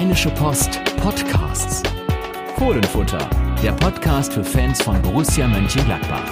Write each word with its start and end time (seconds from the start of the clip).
Rheinische 0.00 0.30
Post 0.30 0.82
Podcasts. 0.96 1.82
Fohlenfutter, 2.56 3.18
der 3.62 3.72
Podcast 3.72 4.32
für 4.32 4.42
Fans 4.42 4.80
von 4.80 5.00
Borussia 5.02 5.46
Mönchengladbach. 5.46 6.24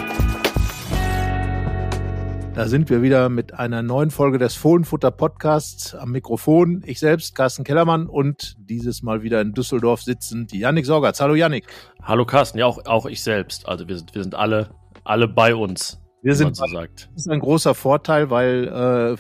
Da 2.55 2.67
sind 2.67 2.89
wir 2.89 3.03
wieder 3.03 3.29
mit 3.29 3.53
einer 3.53 3.83
neuen 3.83 4.11
Folge 4.11 4.39
des 4.39 4.55
Fohlenfutter 4.55 5.11
Podcasts 5.11 5.95
am 5.95 6.13
Mikrofon. 6.13 6.83
Ich 6.87 6.99
selbst, 6.99 7.35
Carsten 7.35 7.63
Kellermann 7.63 8.07
und 8.07 8.57
dieses 8.59 9.03
Mal 9.03 9.23
wieder 9.23 9.43
in 9.43 9.53
Düsseldorf 9.53 10.01
sitzend 10.01 10.55
Yannick 10.55 10.87
Sorgatz. 10.87 11.21
Hallo 11.21 11.35
Yannick. 11.35 11.67
Hallo 12.03 12.25
Carsten, 12.25 12.57
ja 12.57 12.65
auch, 12.65 12.87
auch 12.87 13.05
ich 13.05 13.23
selbst. 13.23 13.69
Also 13.69 13.87
wir 13.87 13.99
sind, 13.99 14.15
wir 14.15 14.23
sind 14.23 14.35
alle, 14.35 14.71
alle 15.05 15.29
bei 15.29 15.55
uns. 15.55 16.01
Wir 16.23 16.35
sind, 16.35 16.57
so 16.57 16.67
sagt. 16.67 17.09
Das 17.15 17.27
ist 17.27 17.31
ein 17.31 17.39
großer 17.39 17.75
Vorteil, 17.75 18.29
weil 18.31 18.69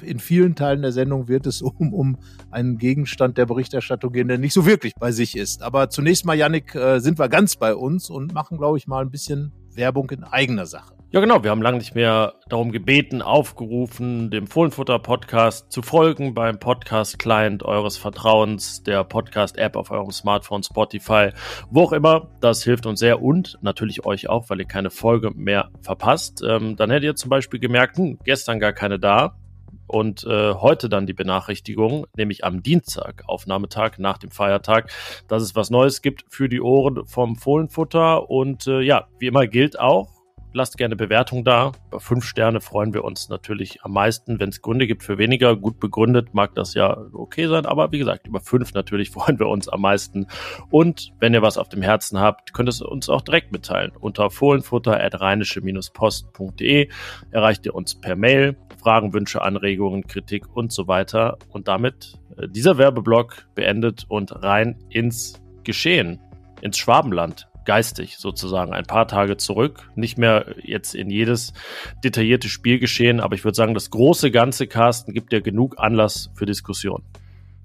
äh, 0.02 0.04
in 0.04 0.18
vielen 0.18 0.56
Teilen 0.56 0.82
der 0.82 0.92
Sendung 0.92 1.28
wird 1.28 1.46
es 1.46 1.62
um, 1.62 1.94
um 1.94 2.18
einen 2.50 2.78
Gegenstand 2.78 3.38
der 3.38 3.46
Berichterstattung 3.46 4.12
gehen, 4.12 4.28
der 4.28 4.38
nicht 4.38 4.52
so 4.52 4.66
wirklich 4.66 4.94
bei 4.94 5.12
sich 5.12 5.36
ist. 5.36 5.62
Aber 5.62 5.90
zunächst 5.90 6.24
mal, 6.24 6.36
Yannick, 6.36 6.74
äh, 6.74 6.98
sind 7.00 7.18
wir 7.18 7.28
ganz 7.28 7.56
bei 7.56 7.74
uns 7.74 8.10
und 8.10 8.34
machen, 8.34 8.58
glaube 8.58 8.78
ich, 8.78 8.86
mal 8.86 9.02
ein 9.02 9.10
bisschen 9.10 9.52
Werbung 9.74 10.10
in 10.10 10.24
eigener 10.24 10.66
Sache. 10.66 10.97
Ja, 11.10 11.20
genau. 11.20 11.42
Wir 11.42 11.52
haben 11.52 11.62
lange 11.62 11.78
nicht 11.78 11.94
mehr 11.94 12.34
darum 12.50 12.70
gebeten, 12.70 13.22
aufgerufen, 13.22 14.28
dem 14.30 14.46
Fohlenfutter-Podcast 14.46 15.72
zu 15.72 15.80
folgen 15.80 16.34
beim 16.34 16.58
Podcast-Client 16.58 17.62
eures 17.62 17.96
Vertrauens, 17.96 18.82
der 18.82 19.04
Podcast-App 19.04 19.76
auf 19.76 19.90
eurem 19.90 20.10
Smartphone, 20.10 20.62
Spotify, 20.62 21.30
wo 21.70 21.84
auch 21.84 21.92
immer. 21.92 22.28
Das 22.42 22.62
hilft 22.62 22.84
uns 22.84 23.00
sehr 23.00 23.22
und 23.22 23.56
natürlich 23.62 24.04
euch 24.04 24.28
auch, 24.28 24.50
weil 24.50 24.60
ihr 24.60 24.66
keine 24.66 24.90
Folge 24.90 25.30
mehr 25.30 25.70
verpasst. 25.80 26.42
Ähm, 26.46 26.76
dann 26.76 26.90
hättet 26.90 27.04
ihr 27.04 27.16
zum 27.16 27.30
Beispiel 27.30 27.58
gemerkt, 27.58 27.96
hm, 27.96 28.18
gestern 28.24 28.60
gar 28.60 28.74
keine 28.74 28.98
da. 28.98 29.38
Und 29.86 30.24
äh, 30.24 30.52
heute 30.52 30.90
dann 30.90 31.06
die 31.06 31.14
Benachrichtigung, 31.14 32.06
nämlich 32.18 32.44
am 32.44 32.62
Dienstag, 32.62 33.22
Aufnahmetag 33.26 33.92
nach 33.96 34.18
dem 34.18 34.30
Feiertag, 34.30 34.92
dass 35.26 35.42
es 35.42 35.56
was 35.56 35.70
Neues 35.70 36.02
gibt 36.02 36.26
für 36.28 36.50
die 36.50 36.60
Ohren 36.60 37.06
vom 37.06 37.36
Fohlenfutter. 37.36 38.28
Und 38.28 38.66
äh, 38.66 38.82
ja, 38.82 39.08
wie 39.18 39.28
immer 39.28 39.46
gilt 39.46 39.80
auch, 39.80 40.17
Lasst 40.54 40.78
gerne 40.78 40.96
Bewertung 40.96 41.44
da. 41.44 41.72
Über 41.88 42.00
fünf 42.00 42.24
Sterne 42.24 42.62
freuen 42.62 42.94
wir 42.94 43.04
uns 43.04 43.28
natürlich 43.28 43.82
am 43.82 43.92
meisten. 43.92 44.40
Wenn 44.40 44.48
es 44.48 44.62
Gründe 44.62 44.86
gibt 44.86 45.02
für 45.02 45.18
weniger, 45.18 45.54
gut 45.54 45.78
begründet, 45.78 46.32
mag 46.32 46.54
das 46.54 46.72
ja 46.72 46.96
okay 47.12 47.48
sein. 47.48 47.66
Aber 47.66 47.92
wie 47.92 47.98
gesagt, 47.98 48.26
über 48.26 48.40
fünf 48.40 48.72
natürlich 48.72 49.10
freuen 49.10 49.38
wir 49.38 49.48
uns 49.48 49.68
am 49.68 49.82
meisten. 49.82 50.26
Und 50.70 51.12
wenn 51.20 51.34
ihr 51.34 51.42
was 51.42 51.58
auf 51.58 51.68
dem 51.68 51.82
Herzen 51.82 52.18
habt, 52.18 52.54
könnt 52.54 52.68
ihr 52.68 52.70
es 52.70 52.80
uns 52.80 53.10
auch 53.10 53.20
direkt 53.20 53.52
mitteilen. 53.52 53.92
Unter 54.00 54.30
fohlenfutter.rheinische-post.de 54.30 56.88
erreicht 57.30 57.66
ihr 57.66 57.74
uns 57.74 57.94
per 57.94 58.16
Mail. 58.16 58.56
Fragen, 58.78 59.12
Wünsche, 59.12 59.42
Anregungen, 59.42 60.06
Kritik 60.06 60.56
und 60.56 60.72
so 60.72 60.88
weiter. 60.88 61.36
Und 61.50 61.68
damit 61.68 62.14
äh, 62.38 62.48
dieser 62.48 62.78
Werbeblock 62.78 63.48
beendet 63.54 64.06
und 64.08 64.42
rein 64.42 64.78
ins 64.88 65.42
Geschehen, 65.62 66.18
ins 66.62 66.78
Schwabenland 66.78 67.47
geistig 67.68 68.16
sozusagen 68.16 68.72
ein 68.72 68.86
paar 68.86 69.06
Tage 69.06 69.36
zurück. 69.36 69.90
Nicht 69.94 70.16
mehr 70.16 70.54
jetzt 70.62 70.94
in 70.94 71.10
jedes 71.10 71.52
detaillierte 72.02 72.48
Spiel 72.48 72.78
geschehen, 72.78 73.20
aber 73.20 73.34
ich 73.34 73.44
würde 73.44 73.56
sagen, 73.56 73.74
das 73.74 73.90
große 73.90 74.30
Ganze, 74.30 74.66
Carsten, 74.66 75.12
gibt 75.12 75.34
ja 75.34 75.40
genug 75.40 75.74
Anlass 75.78 76.30
für 76.34 76.46
Diskussion. 76.46 77.02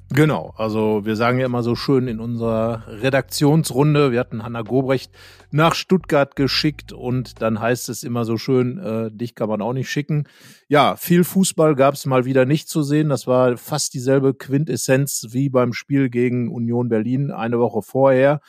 Genau, 0.09 0.53
also 0.57 1.05
wir 1.05 1.15
sagen 1.15 1.39
ja 1.39 1.45
immer 1.45 1.63
so 1.63 1.75
schön 1.75 2.09
in 2.09 2.19
unserer 2.19 2.83
Redaktionsrunde, 2.85 4.11
wir 4.11 4.19
hatten 4.19 4.43
Hanna 4.43 4.61
Gobrecht 4.61 5.13
nach 5.51 5.73
Stuttgart 5.73 6.35
geschickt 6.35 6.91
und 6.91 7.41
dann 7.41 7.61
heißt 7.61 7.87
es 7.87 8.03
immer 8.03 8.25
so 8.25 8.35
schön, 8.35 8.79
äh, 8.79 9.09
dich 9.09 9.35
kann 9.35 9.47
man 9.47 9.61
auch 9.61 9.73
nicht 9.73 9.89
schicken. 9.89 10.27
Ja, 10.67 10.97
viel 10.97 11.23
Fußball 11.23 11.75
gab 11.75 11.93
es 11.93 12.05
mal 12.05 12.25
wieder 12.25 12.45
nicht 12.45 12.67
zu 12.67 12.83
sehen. 12.83 13.07
Das 13.07 13.25
war 13.25 13.55
fast 13.55 13.93
dieselbe 13.93 14.33
Quintessenz 14.33 15.27
wie 15.29 15.47
beim 15.47 15.71
Spiel 15.71 16.09
gegen 16.09 16.49
Union 16.49 16.89
Berlin 16.89 17.31
eine 17.31 17.57
Woche 17.57 17.81
vorher. 17.81 18.41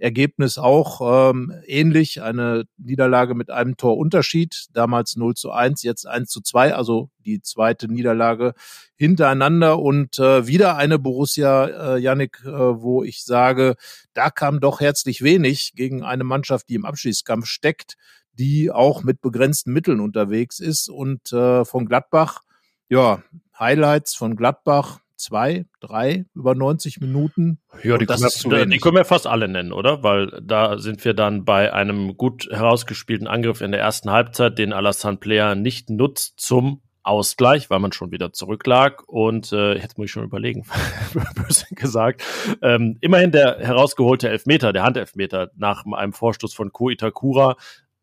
Ergebnis 0.00 0.58
auch 0.58 1.30
ähm, 1.30 1.52
ähnlich, 1.66 2.22
eine 2.22 2.64
Niederlage 2.78 3.34
mit 3.34 3.50
einem 3.50 3.76
Torunterschied, 3.76 4.66
damals 4.72 5.16
0 5.16 5.34
zu 5.34 5.50
1, 5.50 5.82
jetzt 5.82 6.06
1 6.06 6.30
zu 6.30 6.40
2, 6.40 6.74
also 6.74 7.10
die 7.18 7.42
zweite 7.42 7.88
Niederlage 7.88 8.54
hintereinander. 8.96 9.78
Und 9.78 10.18
äh, 10.18 10.46
wieder 10.46 10.76
eine 10.76 10.98
Borussia, 10.98 11.96
äh, 11.96 11.98
Yannick, 11.98 12.42
äh, 12.44 12.50
wo 12.50 13.04
ich 13.04 13.24
sage, 13.24 13.76
da 14.14 14.30
kam 14.30 14.60
doch 14.60 14.80
herzlich 14.80 15.22
wenig 15.22 15.74
gegen 15.74 16.02
eine 16.02 16.24
Mannschaft, 16.24 16.68
die 16.68 16.74
im 16.74 16.86
Abschießkampf 16.86 17.46
steckt, 17.46 17.96
die 18.32 18.70
auch 18.70 19.02
mit 19.02 19.20
begrenzten 19.20 19.72
Mitteln 19.72 20.00
unterwegs 20.00 20.60
ist. 20.60 20.88
Und 20.88 21.32
äh, 21.32 21.64
von 21.64 21.86
Gladbach, 21.86 22.40
ja, 22.88 23.22
Highlights 23.58 24.14
von 24.14 24.36
Gladbach, 24.36 25.00
zwei, 25.20 25.66
drei 25.80 26.24
über 26.34 26.54
90 26.54 27.00
Minuten. 27.00 27.60
Ja, 27.82 27.98
die 27.98 28.06
können, 28.06 28.20
wir, 28.20 28.66
die 28.66 28.78
können, 28.78 28.96
wir, 28.96 29.04
fast 29.04 29.26
alle 29.26 29.48
nennen, 29.48 29.72
oder? 29.72 30.02
Weil 30.02 30.40
da 30.42 30.78
sind 30.78 31.04
wir 31.04 31.14
dann 31.14 31.44
bei 31.44 31.72
einem 31.72 32.16
gut 32.16 32.48
herausgespielten 32.50 33.26
Angriff 33.26 33.60
in 33.60 33.72
der 33.72 33.80
ersten 33.80 34.10
Halbzeit, 34.10 34.58
den 34.58 34.72
Alassane 34.72 35.18
Player 35.18 35.54
nicht 35.54 35.90
nutzt 35.90 36.40
zum 36.40 36.82
Ausgleich, 37.02 37.70
weil 37.70 37.78
man 37.78 37.92
schon 37.92 38.10
wieder 38.10 38.32
zurücklag. 38.32 39.02
Und 39.06 39.52
äh, 39.52 39.74
jetzt 39.74 39.96
muss 39.96 40.06
ich 40.06 40.10
schon 40.12 40.24
überlegen, 40.24 40.66
böse 41.34 41.66
gesagt. 41.70 42.22
Ähm, 42.62 42.98
immerhin 43.00 43.32
der 43.32 43.58
herausgeholte 43.58 44.28
Elfmeter, 44.28 44.72
der 44.72 44.82
Handelfmeter 44.82 45.50
nach 45.56 45.84
einem 45.86 46.12
Vorstoß 46.12 46.54
von 46.54 46.72
Ko 46.72 46.90
Itakura 46.90 47.56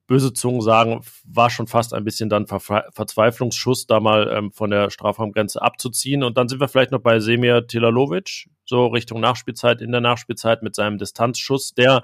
böse 0.08 0.34
Zungen 0.34 0.62
sagen, 0.62 1.02
war 1.26 1.50
schon 1.50 1.68
fast 1.68 1.94
ein 1.94 2.04
bisschen 2.04 2.30
dann 2.30 2.48
Ver 2.48 2.86
Verzweiflungsschuss, 2.92 3.86
da 3.88 4.00
mal 4.00 4.32
ähm, 4.34 4.52
von 4.52 4.70
der 4.72 4.90
Strafraumgrenze 4.90 5.62
abzuziehen. 5.62 6.24
Und 6.24 6.38
dann 6.38 6.48
sind 6.48 6.60
wir 6.60 6.70
vielleicht 6.70 6.92
noch 6.92 7.02
bei 7.02 7.20
Semir 7.20 7.68
Tilalovic, 7.68 8.50
so 8.66 8.88
Richtung 8.88 9.20
Nachspielzeit, 9.20 9.82
in 9.82 9.92
der 9.92 10.02
Nachspielzeit 10.02 10.64
mit 10.64 10.76
seinem 10.76 10.98
Distanzschuss, 10.98 11.74
der 11.74 12.02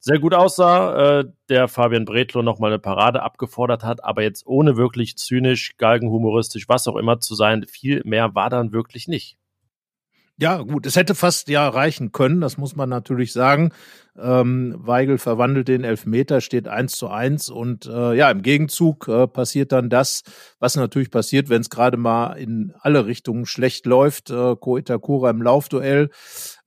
sehr 0.00 0.18
gut 0.18 0.34
aussah, 0.34 1.20
äh, 1.20 1.24
der 1.48 1.68
Fabian 1.68 2.04
Bretlo 2.04 2.42
nochmal 2.42 2.70
eine 2.70 2.78
Parade 2.78 3.22
abgefordert 3.22 3.82
hat, 3.82 4.04
aber 4.04 4.22
jetzt 4.22 4.46
ohne 4.46 4.76
wirklich 4.76 5.16
zynisch, 5.16 5.76
galgenhumoristisch, 5.76 6.68
was 6.68 6.86
auch 6.86 6.96
immer 6.96 7.20
zu 7.20 7.34
sein, 7.34 7.66
viel 7.66 8.02
mehr 8.04 8.34
war 8.34 8.50
dann 8.50 8.72
wirklich 8.72 9.08
nicht. 9.08 9.38
Ja, 10.40 10.58
gut, 10.58 10.86
es 10.86 10.94
hätte 10.94 11.16
fast 11.16 11.48
ja 11.48 11.68
reichen 11.68 12.12
können, 12.12 12.40
das 12.40 12.58
muss 12.58 12.76
man 12.76 12.88
natürlich 12.88 13.32
sagen. 13.32 13.72
Ähm, 14.20 14.74
Weigel 14.78 15.18
verwandelt 15.18 15.68
den 15.68 15.84
Elfmeter, 15.84 16.40
steht 16.40 16.66
eins 16.66 16.96
zu 16.96 17.08
eins 17.08 17.48
und 17.50 17.86
äh, 17.86 18.14
ja, 18.14 18.30
im 18.30 18.42
Gegenzug 18.42 19.08
äh, 19.08 19.26
passiert 19.26 19.72
dann 19.72 19.90
das, 19.90 20.22
was 20.58 20.76
natürlich 20.76 21.10
passiert, 21.10 21.48
wenn 21.48 21.60
es 21.60 21.70
gerade 21.70 21.96
mal 21.96 22.32
in 22.32 22.72
alle 22.80 23.06
Richtungen 23.06 23.46
schlecht 23.46 23.86
läuft. 23.86 24.30
Äh, 24.30 24.56
Ko 24.56 24.76
Itakura 24.76 25.30
im 25.30 25.42
Laufduell 25.42 26.10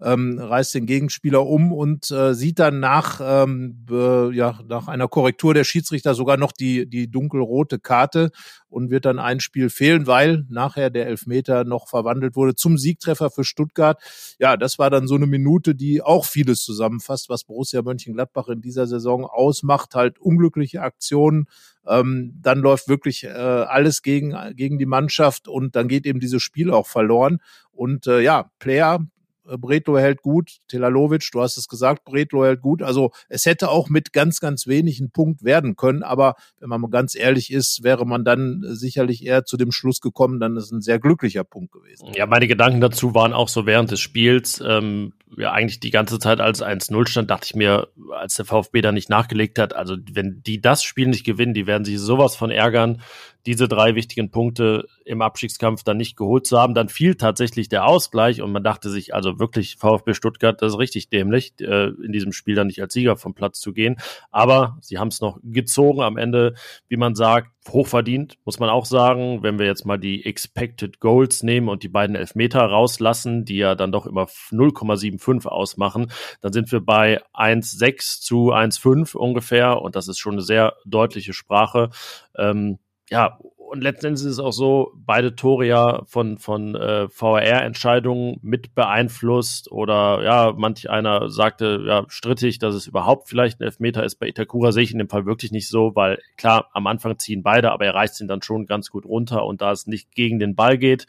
ähm, 0.02 0.40
reißt 0.40 0.74
den 0.76 0.86
Gegenspieler 0.86 1.46
um 1.46 1.72
und 1.72 2.10
äh, 2.12 2.34
sieht 2.34 2.60
dann 2.60 2.80
nach, 2.80 3.20
ähm, 3.24 3.86
äh, 3.90 4.34
ja, 4.34 4.60
nach 4.68 4.88
einer 4.88 5.08
Korrektur 5.08 5.54
der 5.54 5.64
Schiedsrichter 5.64 6.16
sogar 6.16 6.38
noch 6.38 6.52
die, 6.52 6.90
die 6.90 7.12
dunkelrote 7.12 7.80
Karte 7.80 8.32
und 8.72 8.90
wird 8.90 9.06
dann 9.06 9.20
ein 9.20 9.40
Spiel 9.40 9.70
fehlen, 9.70 10.08
weil 10.08 10.46
nachher 10.50 10.90
der 10.90 11.08
Elfmeter 11.08 11.66
noch 11.66 11.88
verwandelt 11.88 12.36
wurde 12.36 12.56
zum 12.56 12.78
Siegtreffer 12.78 13.30
für 13.30 13.44
Stuttgart. 13.44 14.02
Ja, 14.40 14.58
das 14.58 14.80
war 14.80 14.90
dann 14.90 15.08
so 15.08 15.16
eine 15.16 15.28
Minute, 15.28 15.76
die 15.76 16.02
auch 16.02 16.26
vieles 16.26 16.64
zusammenfasst, 16.64 17.30
was 17.30 17.41
was 17.42 17.46
Borussia 17.46 17.82
Mönchengladbach 17.82 18.48
in 18.48 18.62
dieser 18.62 18.88
Saison 18.88 19.26
ausmacht, 19.26 19.96
halt 19.96 20.20
unglückliche 20.20 20.82
Aktionen. 20.82 21.48
Ähm, 21.88 22.34
dann 22.42 22.60
läuft 22.60 22.88
wirklich 22.88 23.24
äh, 23.24 23.30
alles 23.30 24.02
gegen, 24.02 24.36
gegen 24.56 24.78
die 24.78 24.86
Mannschaft 24.86 25.48
und 25.48 25.76
dann 25.76 25.88
geht 25.88 26.06
eben 26.06 26.20
dieses 26.20 26.42
Spiel 26.42 26.72
auch 26.72 26.88
verloren. 26.88 27.40
Und 27.72 28.08
äh, 28.08 28.22
ja, 28.22 28.52
Player 28.60 29.00
Bretlo 29.44 29.98
hält 29.98 30.22
gut, 30.22 30.58
Telalovic, 30.68 31.28
du 31.32 31.42
hast 31.42 31.58
es 31.58 31.68
gesagt, 31.68 32.06
Bretlo 32.06 32.46
hält 32.46 32.62
gut. 32.62 32.82
Also 32.82 33.12
es 33.30 33.46
hätte 33.46 33.70
auch 33.70 33.90
mit 33.90 34.14
ganz, 34.14 34.40
ganz 34.40 34.68
wenigen 34.68 35.12
Punkt 35.12 35.44
werden 35.44 35.76
können. 35.76 36.04
Aber 36.04 36.36
wenn 36.60 36.70
man 36.70 36.82
mal 36.82 36.90
ganz 36.90 37.16
ehrlich 37.16 37.52
ist, 37.52 37.84
wäre 37.84 38.06
man 38.06 38.24
dann 38.24 38.62
sicherlich 38.64 39.26
eher 39.26 39.46
zu 39.46 39.58
dem 39.58 39.72
Schluss 39.72 40.00
gekommen, 40.00 40.40
dann 40.40 40.58
ist 40.58 40.72
ein 40.72 40.82
sehr 40.82 41.00
glücklicher 41.00 41.44
Punkt 41.44 41.72
gewesen. 41.72 42.10
Ja, 42.16 42.26
meine 42.26 42.48
Gedanken 42.48 42.82
dazu 42.82 43.16
waren 43.16 43.34
auch 43.34 43.48
so 43.48 43.66
während 43.66 43.92
des 43.92 44.00
Spiels, 44.00 44.64
ähm, 44.66 45.14
ja 45.38 45.52
eigentlich 45.52 45.80
die 45.80 45.92
ganze 45.92 46.20
Zeit 46.20 46.42
als 46.42 46.62
1-0 46.62 47.08
stand, 47.08 47.30
dachte 47.30 47.46
ich 47.46 47.56
mir, 47.56 47.88
als 48.12 48.36
der 48.36 48.46
VfB 48.46 48.82
da 48.82 48.92
nicht 48.92 49.10
nachgelegt 49.10 49.60
hat, 49.60 49.76
also 49.76 49.96
wenn 50.12 50.44
die 50.44 50.62
das 50.62 50.84
Spiel 50.84 51.08
nicht 51.08 51.24
gewinnen, 51.24 51.54
die 51.54 51.68
werden 51.68 51.86
sich 51.86 52.00
sowas 52.00 52.36
von 52.36 52.52
ärgern 52.52 53.02
diese 53.46 53.68
drei 53.68 53.96
wichtigen 53.96 54.32
Punkte 54.32 54.88
im 55.06 55.22
Abstiegskampf 55.22 55.84
dann 55.84 55.98
nicht 55.98 56.16
geholt 56.16 56.46
zu 56.46 56.60
haben. 56.60 56.74
Dann 56.74 56.90
fiel 56.90 57.16
tatsächlich 57.16 57.70
der 57.70 57.86
Ausgleich 57.86 58.42
und 58.42 58.52
man 58.52 58.64
dachte 58.64 58.90
sich, 58.90 59.14
also 59.14 59.40
wirklich 59.40 59.78
VfB 59.78 60.14
Stuttgart, 60.14 60.62
das 60.62 60.74
ist 60.74 60.80
richtig 60.80 61.10
dämlich, 61.10 61.54
äh, 61.60 61.90
in 61.90 62.12
diesem 62.12 62.32
Spiel 62.32 62.56
dann 62.56 62.68
nicht 62.68 62.82
als 62.82 62.94
Sieger 62.94 63.18
vom 63.18 63.34
Platz 63.34 63.60
zu 63.60 63.74
gehen. 63.74 63.98
Aber 64.32 64.78
sie 64.82 64.98
haben 64.98 65.10
es 65.10 65.22
noch 65.22 65.40
gezogen 65.44 66.02
am 66.02 66.18
Ende, 66.18 66.56
wie 66.88 66.98
man 66.98 67.16
sagt, 67.16 67.52
hochverdient, 67.70 68.38
muss 68.46 68.60
man 68.60 68.70
auch 68.70 68.86
sagen. 68.86 69.44
Wenn 69.44 69.60
wir 69.60 69.66
jetzt 69.66 69.86
mal 69.86 69.98
die 69.98 70.26
Expected 70.26 71.00
Goals 71.00 71.44
nehmen 71.44 71.70
und 71.70 71.84
die 71.84 71.90
beiden 71.90 72.16
Elfmeter 72.16 72.62
rauslassen, 72.62 73.46
die 73.46 73.58
ja 73.58 73.76
dann 73.76 73.92
doch 73.92 74.08
immer 74.08 74.28
0,75 74.52 75.48
ausmachen, 75.48 76.12
dann 76.42 76.54
sind 76.54 76.72
wir 76.72 76.82
bei 76.82 77.22
1,6 77.34 78.22
zu 78.22 78.52
1,5 78.52 79.16
ungefähr 79.16 79.82
und 79.82 79.96
das 79.96 80.08
ist 80.08 80.20
schon 80.20 80.34
eine 80.34 80.42
sehr 80.42 80.76
deutliche 80.86 81.34
Sprache. 81.34 81.90
Ähm, 82.36 82.80
ja, 83.12 83.38
und 83.72 83.82
letztendlich 83.82 84.26
ist 84.26 84.34
es 84.34 84.40
auch 84.40 84.52
so, 84.52 84.92
beide 84.96 85.34
Tore 85.34 85.66
ja 85.66 86.02
von, 86.06 86.38
von 86.38 86.76
äh, 86.76 87.08
VAR-Entscheidungen 87.08 88.38
mit 88.42 88.76
beeinflusst 88.76 89.72
oder 89.72 90.22
ja, 90.26 90.54
manch 90.58 90.90
einer 90.90 91.30
sagte 91.30 91.82
ja 91.88 92.04
strittig, 92.10 92.60
dass 92.60 92.76
es 92.76 92.88
überhaupt 92.88 93.30
vielleicht 93.30 93.62
ein 93.62 93.64
Elfmeter 93.64 94.04
ist. 94.04 94.16
Bei 94.16 94.28
Itakura 94.28 94.74
sehe 94.74 94.84
ich 94.84 94.92
in 94.92 94.98
dem 94.98 95.08
Fall 95.08 95.26
wirklich 95.26 95.54
nicht 95.54 95.70
so, 95.70 95.96
weil 95.96 96.20
klar, 96.36 96.70
am 96.74 96.86
Anfang 96.86 97.18
ziehen 97.18 97.44
beide, 97.44 97.72
aber 97.72 97.86
er 97.86 97.96
reißt 97.96 98.20
ihn 98.20 98.28
dann 98.28 98.42
schon 98.42 98.66
ganz 98.66 98.90
gut 98.90 99.06
runter 99.06 99.46
und 99.46 99.62
da 99.62 99.72
es 99.72 99.88
nicht 99.88 100.14
gegen 100.16 100.40
den 100.40 100.56
Ball 100.56 100.78
geht, 100.78 101.06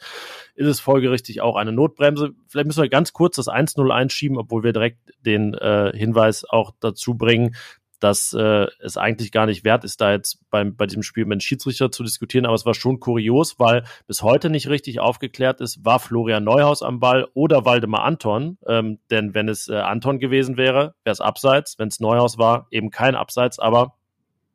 ist 0.55 0.67
es 0.67 0.79
folgerichtig 0.79 1.41
auch 1.41 1.57
eine 1.57 1.73
Notbremse. 1.73 2.31
Vielleicht 2.47 2.67
müssen 2.67 2.83
wir 2.83 2.89
ganz 2.89 3.11
kurz 3.11 3.35
das 3.35 3.49
1-0 3.49 3.89
einschieben, 3.91 4.37
obwohl 4.37 4.63
wir 4.63 4.71
direkt 4.71 5.11
den 5.25 5.53
äh, 5.53 5.91
Hinweis 5.93 6.45
auch 6.49 6.71
dazu 6.79 7.15
bringen, 7.15 7.55
dass 8.03 8.33
äh, 8.33 8.67
es 8.79 8.97
eigentlich 8.97 9.31
gar 9.31 9.45
nicht 9.45 9.63
wert 9.63 9.85
ist, 9.85 10.01
da 10.01 10.11
jetzt 10.11 10.39
beim, 10.49 10.75
bei 10.75 10.85
diesem 10.85 11.03
Spiel 11.03 11.23
mit 11.23 11.37
dem 11.37 11.39
Schiedsrichter 11.39 11.89
zu 11.89 12.03
diskutieren. 12.03 12.45
Aber 12.45 12.55
es 12.55 12.65
war 12.65 12.73
schon 12.73 12.99
kurios, 12.99 13.59
weil 13.59 13.85
bis 14.07 14.21
heute 14.21 14.49
nicht 14.49 14.67
richtig 14.67 14.99
aufgeklärt 14.99 15.61
ist, 15.61 15.85
war 15.85 15.99
Florian 15.99 16.43
Neuhaus 16.43 16.81
am 16.81 16.99
Ball 16.99 17.27
oder 17.33 17.63
Waldemar 17.63 18.03
Anton. 18.03 18.57
Ähm, 18.67 18.99
denn 19.09 19.33
wenn 19.33 19.47
es 19.47 19.69
äh, 19.69 19.75
Anton 19.75 20.19
gewesen 20.19 20.57
wäre, 20.57 20.95
wäre 21.05 21.13
es 21.13 21.21
abseits. 21.21 21.79
Wenn 21.79 21.87
es 21.87 22.01
Neuhaus 22.01 22.37
war, 22.37 22.67
eben 22.71 22.91
kein 22.91 23.15
Abseits. 23.15 23.57
Aber 23.57 23.95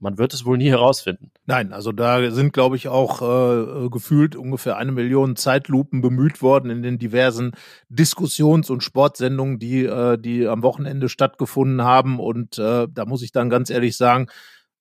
man 0.01 0.19
wird 0.19 0.33
es 0.35 0.45
wohl 0.45 0.59
nie 0.59 0.71
herausfinden. 0.71 1.31
Nein, 1.47 1.73
also 1.73 1.93
da 1.93 2.31
sind, 2.31 2.53
glaube 2.53 2.77
ich, 2.77 2.89
auch 2.89 3.23
äh, 3.23 3.89
gefühlt 3.89 4.37
ungefähr 4.37 4.77
eine 4.77 4.93
Million 4.93 5.37
Zeitlupen 5.37 6.01
bemüht 6.01 6.41
worden 6.43 6.71
in 6.71 6.83
den 6.83 6.99
diversen 6.99 7.53
Diskussions- 7.89 8.71
und 8.71 8.83
Sportsendungen, 8.83 9.59
die, 9.59 9.85
äh, 9.85 10.19
die 10.19 10.47
am 10.47 10.63
Wochenende 10.63 11.09
stattgefunden 11.09 11.83
haben. 11.83 12.21
Und 12.21 12.59
äh, 12.59 12.87
da 12.91 13.07
muss 13.07 13.23
ich 13.23 13.33
dann 13.33 13.51
ganz 13.51 13.71
ehrlich 13.71 13.97
sagen, 13.97 14.29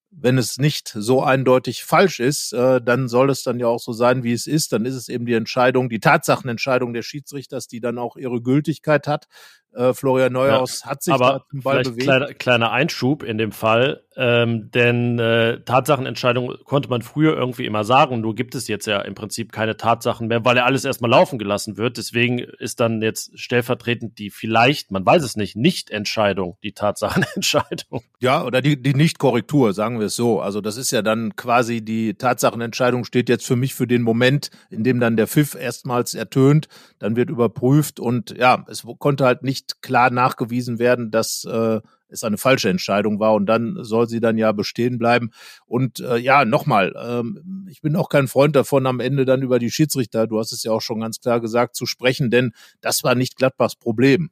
wenn 0.10 0.38
es 0.38 0.58
nicht 0.58 0.88
so 0.88 1.22
eindeutig 1.22 1.84
falsch 1.84 2.20
ist, 2.20 2.54
äh, 2.54 2.82
dann 2.82 3.08
soll 3.08 3.30
es 3.30 3.44
dann 3.44 3.60
ja 3.60 3.68
auch 3.68 3.80
so 3.80 3.92
sein, 3.94 4.24
wie 4.24 4.34
es 4.34 4.48
ist. 4.48 4.72
Dann 4.74 4.86
ist 4.86 4.96
es 4.96 5.10
eben 5.10 5.26
die 5.26 5.34
Entscheidung, 5.34 5.90
die 5.90 6.00
Tatsachenentscheidung 6.00 6.94
des 6.94 7.06
Schiedsrichters, 7.06 7.68
die 7.68 7.82
dann 7.82 7.98
auch 7.98 8.16
ihre 8.16 8.42
Gültigkeit 8.42 9.08
hat. 9.08 9.28
Äh, 9.74 9.94
Florian 9.94 10.34
Neuhaus 10.34 10.82
ja, 10.84 10.92
hat 10.92 11.04
sich 11.04 11.14
aber 11.14 11.46
zum 11.52 11.62
Ball 11.62 11.84
bewegt. 11.84 12.02
Kleiner, 12.02 12.34
kleiner 12.34 12.72
Einschub 12.72 13.24
in 13.24 13.38
dem 13.38 13.52
Fall, 13.52 14.04
ähm, 14.16 14.72
denn 14.72 15.20
äh, 15.20 15.60
Tatsachenentscheidung 15.64 16.56
konnte 16.66 16.90
man 16.90 17.04
früher 17.04 17.38
irgendwie 17.38 17.66
immer 17.66 17.84
sagen. 17.84 18.22
Nur 18.22 18.34
gibt 18.34 18.56
es 18.56 18.68
jetzt 18.68 18.88
ja 18.88 19.02
im 19.02 19.14
Prinzip 19.14 19.52
keine 19.52 19.78
Tatsachen 19.78 20.28
mehr, 20.28 20.44
weil 20.44 20.58
er 20.58 20.66
alles 20.66 20.84
erstmal 20.84 21.12
laufen 21.12 21.38
gelassen 21.38 21.78
wird. 21.78 21.98
Deswegen 21.98 22.40
ist 22.40 22.80
dann 22.80 23.02
jetzt 23.02 23.38
stellvertretend 23.40 24.18
die 24.18 24.30
vielleicht, 24.30 24.92
man 24.92 25.06
weiß 25.06 25.24
es 25.24 25.36
nicht, 25.36 25.56
Nicht-Entscheidung 25.56 26.58
die 26.64 26.74
Tatsachenentscheidung. 26.74 28.02
Ja, 28.20 28.44
oder 28.44 28.64
die, 28.64 28.82
die 28.82 28.96
Nicht-Korrektur, 28.96 29.74
sagen 29.74 30.00
wir 30.00 30.08
es 30.08 30.16
so. 30.16 30.42
Also 30.42 30.60
das 30.60 30.76
ist 30.78 30.90
ja 30.90 31.04
dann 31.04 31.36
quasi 31.36 31.82
die 31.82 32.16
Tatsachenentscheidung 32.16 33.06
steht 33.06 33.30
jetzt 33.30 33.46
für 33.46 33.56
mich 33.56 33.76
für 33.76 33.86
den 33.86 34.02
Moment, 34.02 34.50
in 34.72 34.84
dem 34.84 35.00
dann 35.00 35.18
der 35.18 35.28
Pfiff 35.28 35.54
erstmals 35.54 36.16
ertönt, 36.16 36.68
dann 36.98 37.16
wird 37.16 37.30
überprüft 37.30 38.00
und 38.00 38.36
ja, 38.36 38.66
es 38.70 38.88
konnte 38.98 39.26
halt 39.26 39.44
nicht 39.44 39.57
klar 39.82 40.10
nachgewiesen 40.10 40.80
werden, 40.80 41.12
dass 41.12 41.46
äh, 41.46 41.82
es 42.10 42.24
eine 42.24 42.38
falsche 42.38 42.70
Entscheidung 42.70 43.20
war 43.20 43.34
und 43.34 43.46
dann 43.46 43.84
soll 43.84 44.08
sie 44.08 44.20
dann 44.20 44.38
ja 44.38 44.52
bestehen 44.52 44.98
bleiben. 44.98 45.32
Und 45.66 46.00
äh, 46.00 46.18
ja, 46.18 46.46
nochmal, 46.46 46.94
ähm, 46.98 47.68
ich 47.70 47.82
bin 47.82 47.96
auch 47.96 48.10
kein 48.10 48.28
Freund 48.28 48.56
davon, 48.56 48.86
am 48.86 49.00
Ende 49.00 49.26
dann 49.26 49.42
über 49.42 49.60
die 49.60 49.72
Schiedsrichter, 49.72 50.28
du 50.28 50.40
hast 50.40 50.52
es 50.52 50.64
ja 50.64 50.72
auch 50.72 50.82
schon 50.82 51.02
ganz 51.02 51.20
klar 51.20 51.42
gesagt, 51.42 51.76
zu 51.76 51.86
sprechen, 51.86 52.32
denn 52.32 52.52
das 52.82 53.04
war 53.04 53.16
nicht 53.16 53.36
Gladbachs 53.36 53.76
Problem. 53.76 54.30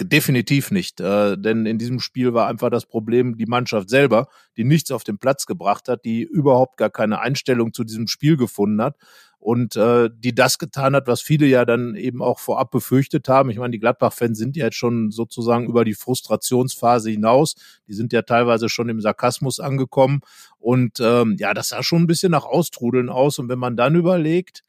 Definitiv 0.00 0.70
nicht, 0.70 1.00
äh, 1.00 1.36
denn 1.36 1.66
in 1.66 1.76
diesem 1.76 2.00
Spiel 2.00 2.32
war 2.32 2.46
einfach 2.46 2.70
das 2.70 2.86
Problem 2.86 3.36
die 3.36 3.44
Mannschaft 3.44 3.90
selber, 3.90 4.28
die 4.56 4.64
nichts 4.64 4.90
auf 4.92 5.04
den 5.04 5.18
Platz 5.18 5.44
gebracht 5.44 5.88
hat, 5.88 6.06
die 6.06 6.22
überhaupt 6.22 6.78
gar 6.78 6.88
keine 6.88 7.20
Einstellung 7.20 7.74
zu 7.74 7.84
diesem 7.84 8.06
Spiel 8.06 8.38
gefunden 8.38 8.80
hat 8.80 8.96
und 9.40 9.74
äh, 9.74 10.10
die 10.12 10.34
das 10.34 10.58
getan 10.58 10.94
hat, 10.94 11.06
was 11.06 11.22
viele 11.22 11.46
ja 11.46 11.64
dann 11.64 11.96
eben 11.96 12.22
auch 12.22 12.38
vorab 12.38 12.70
befürchtet 12.70 13.26
haben. 13.26 13.48
Ich 13.48 13.56
meine, 13.56 13.72
die 13.72 13.80
Gladbach-Fans 13.80 14.36
sind 14.36 14.54
ja 14.54 14.66
jetzt 14.66 14.76
schon 14.76 15.10
sozusagen 15.10 15.66
über 15.66 15.86
die 15.86 15.94
Frustrationsphase 15.94 17.10
hinaus. 17.10 17.54
Die 17.88 17.94
sind 17.94 18.12
ja 18.12 18.20
teilweise 18.20 18.68
schon 18.68 18.90
im 18.90 19.00
Sarkasmus 19.00 19.58
angekommen. 19.58 20.20
Und 20.58 21.00
ähm, 21.00 21.36
ja, 21.38 21.54
das 21.54 21.68
sah 21.68 21.82
schon 21.82 22.02
ein 22.02 22.06
bisschen 22.06 22.30
nach 22.30 22.44
Austrudeln 22.44 23.08
aus. 23.08 23.38
Und 23.38 23.48
wenn 23.48 23.58
man 23.58 23.76
dann 23.76 23.94
überlegt, 23.94 24.62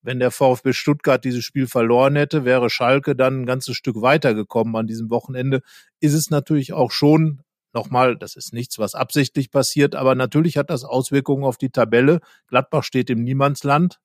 wenn 0.00 0.18
der 0.18 0.30
VfB 0.30 0.72
Stuttgart 0.72 1.22
dieses 1.22 1.44
Spiel 1.44 1.66
verloren 1.66 2.16
hätte, 2.16 2.46
wäre 2.46 2.70
Schalke 2.70 3.16
dann 3.16 3.42
ein 3.42 3.46
ganzes 3.46 3.76
Stück 3.76 4.00
weitergekommen 4.00 4.76
an 4.76 4.86
diesem 4.86 5.10
Wochenende. 5.10 5.60
Ist 6.00 6.14
es 6.14 6.30
natürlich 6.30 6.72
auch 6.72 6.90
schon 6.90 7.42
Nochmal, 7.74 8.16
das 8.16 8.36
ist 8.36 8.54
nichts, 8.54 8.78
was 8.78 8.94
absichtlich 8.94 9.50
passiert, 9.50 9.94
aber 9.94 10.14
natürlich 10.14 10.56
hat 10.56 10.70
das 10.70 10.82
Auswirkungen 10.82 11.44
auf 11.44 11.58
die 11.58 11.68
Tabelle. 11.68 12.20
Gladbach 12.48 12.84
steht 12.84 13.10
im 13.10 13.22
Niemandsland 13.22 14.00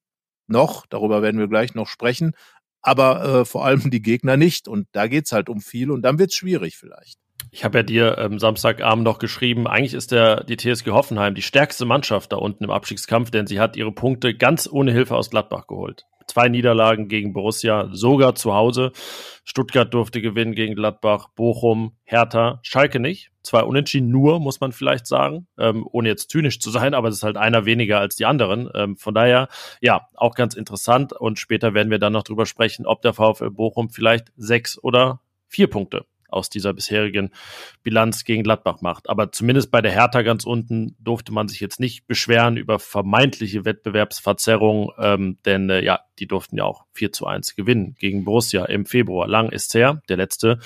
noch, 0.51 0.86
darüber 0.88 1.21
werden 1.21 1.39
wir 1.39 1.48
gleich 1.48 1.75
noch 1.75 1.88
sprechen, 1.88 2.33
aber 2.81 3.42
äh, 3.42 3.45
vor 3.45 3.65
allem 3.65 3.89
die 3.92 4.01
Gegner 4.01 4.38
nicht. 4.38 4.68
Und 4.68 4.88
da 4.92 5.07
geht's 5.07 5.31
halt 5.31 5.50
um 5.50 5.62
viel 5.62 5.92
und 5.92 6.01
dann 6.03 6.19
wird's 6.19 6.36
schwierig 6.36 6.77
vielleicht. 6.77 7.18
Ich 7.50 7.66
habe 7.66 7.80
ja 7.80 7.84
dir 7.84 8.18
ähm, 8.18 8.40
Samstagabend 8.40 9.04
noch 9.04 9.20
geschrieben, 9.20 9.68
eigentlich 9.68 9.94
ist 9.94 10.12
der 10.12 10.44
die 10.44 10.58
TSG 10.58 10.92
Hoffenheim 10.92 11.36
die 11.36 11.42
stärkste 11.42 11.86
Mannschaft 11.86 12.32
da 12.32 12.38
unten 12.38 12.64
im 12.64 12.72
Abstiegskampf, 12.72 13.32
denn 13.32 13.48
sie 13.48 13.60
hat 13.60 13.76
ihre 13.76 13.92
Punkte 13.92 14.36
ganz 14.36 14.70
ohne 14.72 14.92
Hilfe 14.92 15.16
aus 15.16 15.30
Gladbach 15.30 15.68
geholt. 15.68 16.06
Zwei 16.28 16.48
Niederlagen 16.48 17.10
gegen 17.10 17.34
Borussia, 17.34 17.90
sogar 17.92 18.36
zu 18.36 18.54
Hause. 18.54 18.94
Stuttgart 19.44 19.94
durfte 19.94 20.22
gewinnen 20.22 20.56
gegen 20.56 20.76
Gladbach, 20.76 21.28
Bochum, 21.36 21.98
Hertha, 22.04 22.60
Schalke 22.64 23.02
nicht. 23.02 23.32
Zwei 23.44 23.64
Unentschieden 23.64 24.10
nur, 24.12 24.40
muss 24.40 24.62
man 24.62 24.72
vielleicht 24.72 25.08
sagen, 25.08 25.48
ähm, 25.58 25.86
ohne 25.92 26.08
jetzt 26.08 26.30
zynisch 26.30 26.60
zu 26.60 26.70
sein, 26.70 26.94
aber 26.94 27.10
es 27.10 27.16
ist 27.16 27.24
halt 27.24 27.38
einer 27.38 27.66
weniger 27.66 28.00
als 28.00 28.16
die 28.16 28.26
anderen. 28.26 28.70
Ähm, 28.76 28.96
von 28.96 29.14
daher, 29.14 29.50
ja, 29.82 30.08
auch 30.16 30.36
ganz 30.36 30.54
interessant. 30.54 31.12
Und 31.12 31.40
später 31.40 31.74
werden 31.74 31.92
wir 31.92 32.00
dann 32.00 32.14
noch 32.14 32.24
drüber 32.24 32.46
sprechen, 32.46 32.86
ob 32.86 33.02
der 33.02 33.14
VfL 33.14 33.50
Bochum 33.50 33.90
vielleicht 33.90 34.32
sechs 34.38 34.82
oder 34.82 35.22
vier 35.50 35.68
Punkte 35.68 36.06
aus 36.31 36.50
dieser 36.50 36.74
bisherigen 36.74 37.31
Bilanz 37.83 38.24
gegen 38.24 38.44
Gladbach 38.44 38.81
macht. 38.81 39.10
Aber 39.10 39.31
zumindest 39.31 39.72
bei 39.72 39.81
der 39.81 39.92
Hertha 39.92 40.22
ganz 40.22 40.45
unten 40.45 40.95
durfte 41.00 41.31
man 41.31 41.48
sich 41.48 41.60
jetzt 41.60 41.80
nicht 41.80 42.07
beschweren 42.07 42.57
über 42.57 42.80
vermeintliche 42.80 43.66
Wettbewerbsverzerrung, 43.66 44.92
ähm, 44.98 45.38
denn 45.45 45.69
äh, 45.69 45.83
ja, 45.83 46.00
die 46.19 46.28
durften 46.28 46.57
ja 46.57 46.63
auch 46.63 46.86
4 46.94 47.12
zu 47.12 47.25
1 47.25 47.56
gewinnen 47.56 47.95
gegen 48.00 48.24
Borussia 48.24 48.66
im 48.66 48.86
Februar. 48.86 49.28
Lang 49.28 49.50
ist 49.50 49.74
her, 49.74 50.01
der 50.10 50.18
letzte 50.18 50.60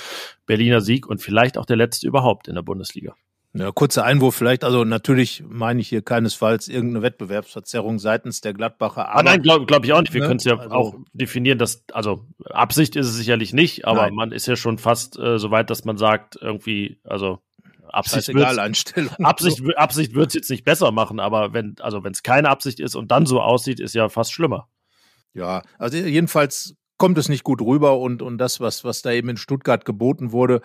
Berliner 0.46 0.82
Sieg 0.82 1.08
und 1.08 1.22
vielleicht 1.22 1.58
auch 1.58 1.66
der 1.66 1.78
letzte 1.78 2.08
überhaupt 2.08 2.48
in 2.48 2.56
der 2.56 2.62
Bundesliga. 2.62 3.16
Ja, 3.58 3.72
kurzer 3.72 4.04
Einwurf 4.04 4.36
vielleicht. 4.36 4.66
Also 4.66 4.84
natürlich 4.84 5.42
meine 5.48 5.80
ich 5.80 5.88
hier 5.88 6.02
keinesfalls 6.02 6.68
irgendeine 6.68 7.04
Wettbewerbsverzerrung 7.04 8.00
seitens 8.00 8.42
der 8.42 8.54
Gladbacher. 8.54 9.08
Ah, 9.08 9.12
aber, 9.12 9.20
ah, 9.20 9.24
nein, 9.24 9.42
glaube 9.42 9.66
glaub 9.66 9.86
ich 9.86 9.94
auch 9.94 10.02
nicht. 10.02 10.14
Wir 10.14 10.22
ne? 10.22 10.28
können 10.28 10.40
es 10.40 10.44
ja 10.44 10.58
also, 10.58 10.76
auch 10.76 10.96
definieren, 11.14 11.58
dass, 11.58 11.86
also 11.94 12.26
Absicht 12.50 12.98
ist 12.98 13.08
es 13.08 13.16
sicherlich 13.16 13.54
nicht, 13.54 13.86
aber 13.86 14.04
nein. 14.04 14.14
man 14.14 14.32
ist 14.34 14.46
ja 14.46 14.58
schon 14.58 14.78
fast 14.78 15.18
äh, 15.18 15.40
so 15.40 15.52
weit, 15.52 15.70
dass 15.70 15.86
man 15.86 15.98
sagt, 15.98 16.38
irgendwie, 16.42 17.00
also 17.06 17.40
Absicht 17.88 18.28
egal 18.28 18.60
Einstellung. 18.60 19.16
Absicht, 19.24 19.62
Absicht 19.78 20.16
wird 20.16 20.28
es 20.28 20.34
jetzt 20.34 20.50
nicht 20.50 20.66
besser 20.66 20.92
machen, 20.92 21.22
aber 21.22 21.54
wenn, 21.54 21.76
also 21.80 22.04
wenn 22.04 22.12
es 22.12 22.24
keine 22.24 22.50
Absicht 22.50 22.82
ist 22.82 22.96
und 22.96 23.10
dann 23.10 23.26
so 23.26 23.40
aussieht, 23.40 23.80
ist 23.80 23.96
ja 23.96 24.10
fast 24.10 24.34
schlimmer. 24.34 24.68
Ja, 25.34 25.62
also 25.80 25.96
jedenfalls 25.96 26.76
kommt 26.98 27.18
es 27.18 27.30
nicht 27.30 27.44
gut 27.44 27.62
rüber 27.62 28.00
und, 28.00 28.22
und 28.22 28.38
das, 28.38 28.60
was, 28.60 28.84
was 28.84 29.02
da 29.02 29.12
eben 29.12 29.30
in 29.30 29.38
Stuttgart 29.38 29.86
geboten 29.86 30.34
wurde, 30.34 30.62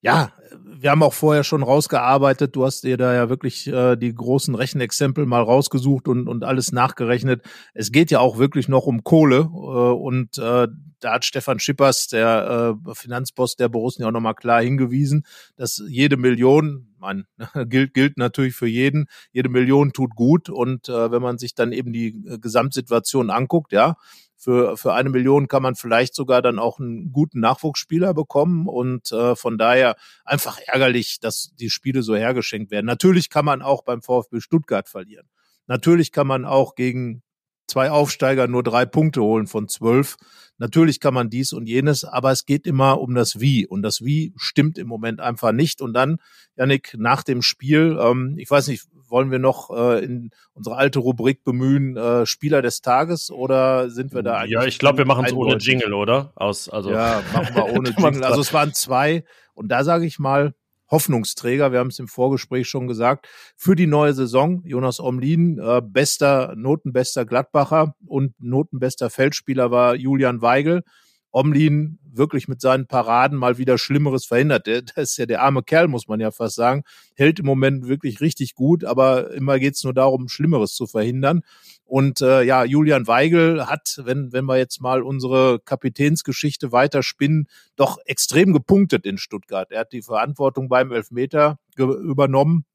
ja, 0.00 0.32
wir 0.64 0.90
haben 0.90 1.02
auch 1.02 1.12
vorher 1.12 1.42
schon 1.42 1.62
rausgearbeitet. 1.62 2.54
Du 2.54 2.64
hast 2.64 2.84
dir 2.84 2.96
da 2.96 3.12
ja 3.14 3.28
wirklich 3.28 3.66
äh, 3.66 3.96
die 3.96 4.14
großen 4.14 4.54
Rechenexempel 4.54 5.26
mal 5.26 5.42
rausgesucht 5.42 6.06
und, 6.06 6.28
und 6.28 6.44
alles 6.44 6.70
nachgerechnet. 6.70 7.42
Es 7.74 7.90
geht 7.90 8.10
ja 8.10 8.20
auch 8.20 8.38
wirklich 8.38 8.68
noch 8.68 8.86
um 8.86 9.02
Kohle. 9.02 9.38
Äh, 9.38 9.46
und 9.48 10.38
äh, 10.38 10.68
da 11.00 11.12
hat 11.12 11.24
Stefan 11.24 11.58
Schippers, 11.58 12.06
der 12.06 12.76
äh, 12.86 12.94
Finanzboss 12.94 13.56
der 13.56 13.68
Borussia, 13.68 14.06
auch 14.06 14.12
nochmal 14.12 14.34
klar 14.34 14.62
hingewiesen, 14.62 15.24
dass 15.56 15.82
jede 15.88 16.16
Million, 16.16 16.94
man 16.98 17.24
gilt, 17.66 17.94
gilt 17.94 18.16
natürlich 18.16 18.54
für 18.54 18.68
jeden, 18.68 19.06
jede 19.32 19.48
Million 19.48 19.92
tut 19.92 20.14
gut. 20.14 20.48
Und 20.48 20.88
äh, 20.88 21.10
wenn 21.10 21.22
man 21.22 21.38
sich 21.38 21.54
dann 21.54 21.72
eben 21.72 21.92
die 21.92 22.24
äh, 22.26 22.38
Gesamtsituation 22.38 23.30
anguckt, 23.30 23.72
ja, 23.72 23.96
für, 24.38 24.76
für 24.76 24.94
eine 24.94 25.10
Million 25.10 25.48
kann 25.48 25.62
man 25.62 25.74
vielleicht 25.74 26.14
sogar 26.14 26.42
dann 26.42 26.60
auch 26.60 26.78
einen 26.78 27.12
guten 27.12 27.40
Nachwuchsspieler 27.40 28.14
bekommen 28.14 28.68
und 28.68 29.10
äh, 29.10 29.34
von 29.34 29.58
daher 29.58 29.96
einfach 30.24 30.58
ärgerlich, 30.64 31.18
dass 31.20 31.50
die 31.58 31.70
Spiele 31.70 32.02
so 32.02 32.14
hergeschenkt 32.14 32.70
werden. 32.70 32.86
Natürlich 32.86 33.30
kann 33.30 33.44
man 33.44 33.62
auch 33.62 33.82
beim 33.82 34.00
VfB 34.00 34.40
Stuttgart 34.40 34.88
verlieren. 34.88 35.28
Natürlich 35.66 36.12
kann 36.12 36.28
man 36.28 36.44
auch 36.44 36.76
gegen 36.76 37.22
zwei 37.68 37.90
Aufsteiger 37.90 38.48
nur 38.48 38.62
drei 38.62 38.84
Punkte 38.86 39.22
holen 39.22 39.46
von 39.46 39.68
zwölf. 39.68 40.16
Natürlich 40.56 40.98
kann 40.98 41.14
man 41.14 41.30
dies 41.30 41.52
und 41.52 41.68
jenes, 41.68 42.04
aber 42.04 42.32
es 42.32 42.44
geht 42.44 42.66
immer 42.66 43.00
um 43.00 43.14
das 43.14 43.38
Wie. 43.38 43.64
Und 43.66 43.82
das 43.82 44.04
Wie 44.04 44.34
stimmt 44.36 44.76
im 44.76 44.88
Moment 44.88 45.20
einfach 45.20 45.52
nicht. 45.52 45.80
Und 45.80 45.92
dann, 45.92 46.18
Janik, 46.56 46.96
nach 46.98 47.22
dem 47.22 47.42
Spiel, 47.42 47.96
ähm, 48.00 48.34
ich 48.38 48.50
weiß 48.50 48.66
nicht, 48.66 48.88
wollen 49.08 49.30
wir 49.30 49.38
noch 49.38 49.70
äh, 49.70 50.04
in 50.04 50.30
unsere 50.54 50.76
alte 50.76 50.98
Rubrik 50.98 51.44
bemühen, 51.44 51.96
äh, 51.96 52.26
Spieler 52.26 52.60
des 52.60 52.80
Tages 52.80 53.30
oder 53.30 53.88
sind 53.88 54.12
wir 54.12 54.22
da 54.22 54.38
eigentlich? 54.38 54.50
Ja, 54.50 54.64
ich 54.64 54.78
glaube, 54.78 54.98
wir 54.98 55.06
machen 55.06 55.24
es 55.24 55.32
ohne 55.32 55.56
Jingle, 55.58 55.94
oder? 55.94 56.32
Aus, 56.34 56.68
also 56.68 56.90
ja, 56.90 57.22
machen 57.32 57.54
wir 57.54 57.66
ohne 57.72 57.90
Jingle. 57.90 58.24
Also 58.24 58.40
es 58.40 58.52
waren 58.52 58.74
zwei 58.74 59.24
und 59.54 59.68
da 59.68 59.84
sage 59.84 60.06
ich 60.06 60.18
mal, 60.18 60.54
Hoffnungsträger. 60.90 61.72
Wir 61.72 61.80
haben 61.80 61.88
es 61.88 61.98
im 61.98 62.08
Vorgespräch 62.08 62.68
schon 62.68 62.86
gesagt. 62.86 63.28
Für 63.56 63.76
die 63.76 63.86
neue 63.86 64.14
Saison 64.14 64.62
Jonas 64.64 65.00
Omlin, 65.00 65.58
äh, 65.58 65.82
bester, 65.82 66.54
notenbester 66.56 67.24
Gladbacher 67.24 67.94
und 68.06 68.34
notenbester 68.38 69.10
Feldspieler 69.10 69.70
war 69.70 69.94
Julian 69.94 70.42
Weigel. 70.42 70.82
Omlin 71.30 71.98
wirklich 72.10 72.48
mit 72.48 72.60
seinen 72.60 72.86
Paraden 72.86 73.38
mal 73.38 73.58
wieder 73.58 73.78
Schlimmeres 73.78 74.24
verhindert. 74.24 74.66
Der, 74.66 74.82
das 74.82 75.10
ist 75.10 75.18
ja 75.18 75.26
der 75.26 75.42
arme 75.42 75.62
Kerl, 75.62 75.88
muss 75.88 76.08
man 76.08 76.20
ja 76.20 76.30
fast 76.30 76.56
sagen. 76.56 76.82
Hält 77.14 77.38
im 77.38 77.46
Moment 77.46 77.86
wirklich 77.86 78.20
richtig 78.20 78.54
gut, 78.54 78.84
aber 78.84 79.32
immer 79.32 79.58
geht's 79.58 79.84
nur 79.84 79.94
darum, 79.94 80.28
Schlimmeres 80.28 80.74
zu 80.74 80.86
verhindern. 80.86 81.42
Und 81.88 82.20
äh, 82.20 82.42
ja, 82.42 82.64
Julian 82.64 83.06
Weigel 83.06 83.66
hat, 83.66 84.02
wenn, 84.04 84.30
wenn 84.30 84.44
wir 84.44 84.58
jetzt 84.58 84.82
mal 84.82 85.02
unsere 85.02 85.58
Kapitänsgeschichte 85.58 86.70
weiterspinnen, 86.70 87.48
doch 87.76 87.96
extrem 88.04 88.52
gepunktet 88.52 89.06
in 89.06 89.16
Stuttgart. 89.16 89.70
Er 89.70 89.80
hat 89.80 89.92
die 89.92 90.02
Verantwortung 90.02 90.68
beim 90.68 90.92
Elfmeter 90.92 91.58
übernommen 91.78 92.66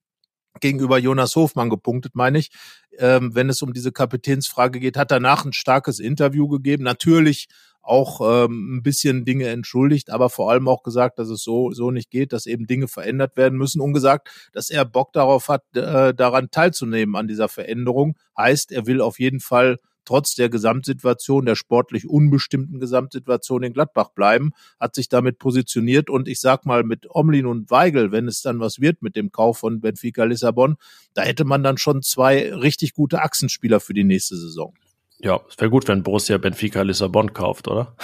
gegenüber 0.62 0.98
Jonas 0.98 1.36
Hofmann 1.36 1.70
gepunktet, 1.70 2.16
meine 2.16 2.40
ich. 2.40 2.50
Ähm, 2.98 3.36
wenn 3.36 3.50
es 3.50 3.62
um 3.62 3.72
diese 3.72 3.92
Kapitänsfrage 3.92 4.80
geht, 4.80 4.98
hat 4.98 5.12
danach 5.12 5.46
ein 5.46 5.54
starkes 5.54 6.00
Interview 6.00 6.48
gegeben. 6.48 6.84
Natürlich 6.84 7.50
auch 7.84 8.46
ähm, 8.46 8.78
ein 8.78 8.84
bisschen 8.84 9.26
Dinge 9.26 9.50
entschuldigt, 9.50 10.10
aber 10.10 10.30
vor 10.30 10.50
allem 10.50 10.68
auch 10.68 10.84
gesagt, 10.84 11.20
dass 11.20 11.30
es 11.30 11.44
so 11.44 11.72
so 11.72 11.92
nicht 11.92 12.10
geht, 12.10 12.34
dass 12.34 12.46
eben 12.46 12.66
Dinge 12.66 12.88
verändert 12.88 13.38
werden 13.38 13.58
müssen 13.58 13.82
und 13.82 13.94
gesagt, 13.94 14.30
dass 14.54 14.70
er 14.70 14.86
Bock 14.86 15.14
darauf 15.14 15.50
hat, 15.50 15.64
äh, 15.76 16.14
daran 16.14 16.50
teilzunehmen 16.50 17.16
an 17.16 17.28
dieser 17.28 17.50
Veränderung. 17.50 18.16
Heißt, 18.38 18.72
er 18.72 18.88
will 18.88 19.02
auf 19.02 19.20
jeden 19.20 19.42
Fall 19.42 19.80
trotz 20.06 20.36
der 20.36 20.50
Gesamtsituation, 20.50 21.46
der 21.46 21.56
sportlich 21.56 22.08
unbestimmten 22.08 22.80
Gesamtsituation 22.80 23.64
in 23.64 23.74
Gladbach 23.74 24.10
bleiben, 24.10 24.52
hat 24.80 24.96
sich 24.96 25.10
damit 25.10 25.40
positioniert 25.40 26.10
und 26.10 26.28
ich 26.28 26.40
sag 26.40 26.66
mal 26.66 26.84
mit 26.84 27.08
Omlin 27.10 27.46
und 27.46 27.72
Weigel, 27.72 28.12
wenn 28.12 28.28
es 28.28 28.42
dann 28.42 28.60
was 28.60 28.80
wird 28.80 29.02
mit 29.02 29.16
dem 29.16 29.32
Kauf 29.32 29.60
von 29.60 29.82
Benfica 29.82 30.24
Lissabon, 30.24 30.76
da 31.14 31.24
hätte 31.24 31.46
man 31.46 31.64
dann 31.64 31.78
schon 31.78 32.02
zwei 32.02 32.54
richtig 32.54 32.94
gute 32.94 33.22
Achsenspieler 33.22 33.80
für 33.80 33.94
die 33.94 34.04
nächste 34.04 34.38
Saison. 34.38 34.74
Ja, 35.20 35.40
es 35.48 35.58
wäre 35.58 35.70
gut, 35.70 35.88
wenn 35.88 36.04
Borussia 36.04 36.38
Benfica 36.38 36.82
Lissabon 36.82 37.34
kauft, 37.34 37.68
oder? 37.68 37.96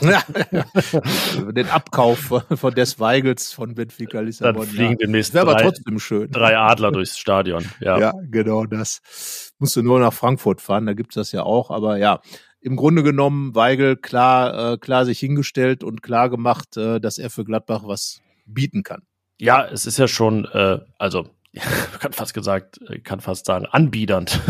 Ja, 0.00 0.22
Den 1.52 1.68
Abkauf 1.68 2.32
von 2.54 2.74
des 2.74 2.98
Weigels 2.98 3.52
von 3.52 3.74
Benfica 3.74 4.20
Lissabon. 4.20 4.62
Dann 4.62 4.66
fliegen 4.66 4.92
ja. 4.92 4.96
demnächst 4.96 5.34
wäre 5.34 5.50
aber 5.50 5.58
trotzdem 5.58 5.98
schön. 5.98 6.30
Drei 6.30 6.56
Adler 6.56 6.92
durchs 6.92 7.18
Stadion. 7.18 7.64
Ja. 7.80 7.98
ja, 7.98 8.12
genau 8.30 8.64
das. 8.64 9.52
Musst 9.58 9.74
du 9.74 9.82
nur 9.82 9.98
nach 9.98 10.12
Frankfurt 10.12 10.60
fahren, 10.60 10.86
da 10.86 10.92
gibt's 10.92 11.16
das 11.16 11.32
ja 11.32 11.42
auch. 11.42 11.70
Aber 11.70 11.96
ja, 11.96 12.20
im 12.60 12.76
Grunde 12.76 13.02
genommen 13.02 13.54
Weigel 13.54 13.96
klar, 13.96 14.74
äh, 14.74 14.78
klar 14.78 15.04
sich 15.04 15.18
hingestellt 15.18 15.82
und 15.82 16.02
klar 16.02 16.30
gemacht, 16.30 16.76
äh, 16.76 17.00
dass 17.00 17.18
er 17.18 17.28
für 17.28 17.44
Gladbach 17.44 17.82
was 17.84 18.20
bieten 18.46 18.84
kann. 18.84 19.02
Ja, 19.40 19.66
es 19.66 19.86
ist 19.86 19.98
ja 19.98 20.06
schon, 20.06 20.44
äh, 20.44 20.78
also 20.98 21.28
kann 22.00 22.12
fast 22.12 22.34
gesagt, 22.34 22.80
kann 23.04 23.20
fast 23.20 23.46
sagen, 23.46 23.66
anbiedernd. 23.66 24.40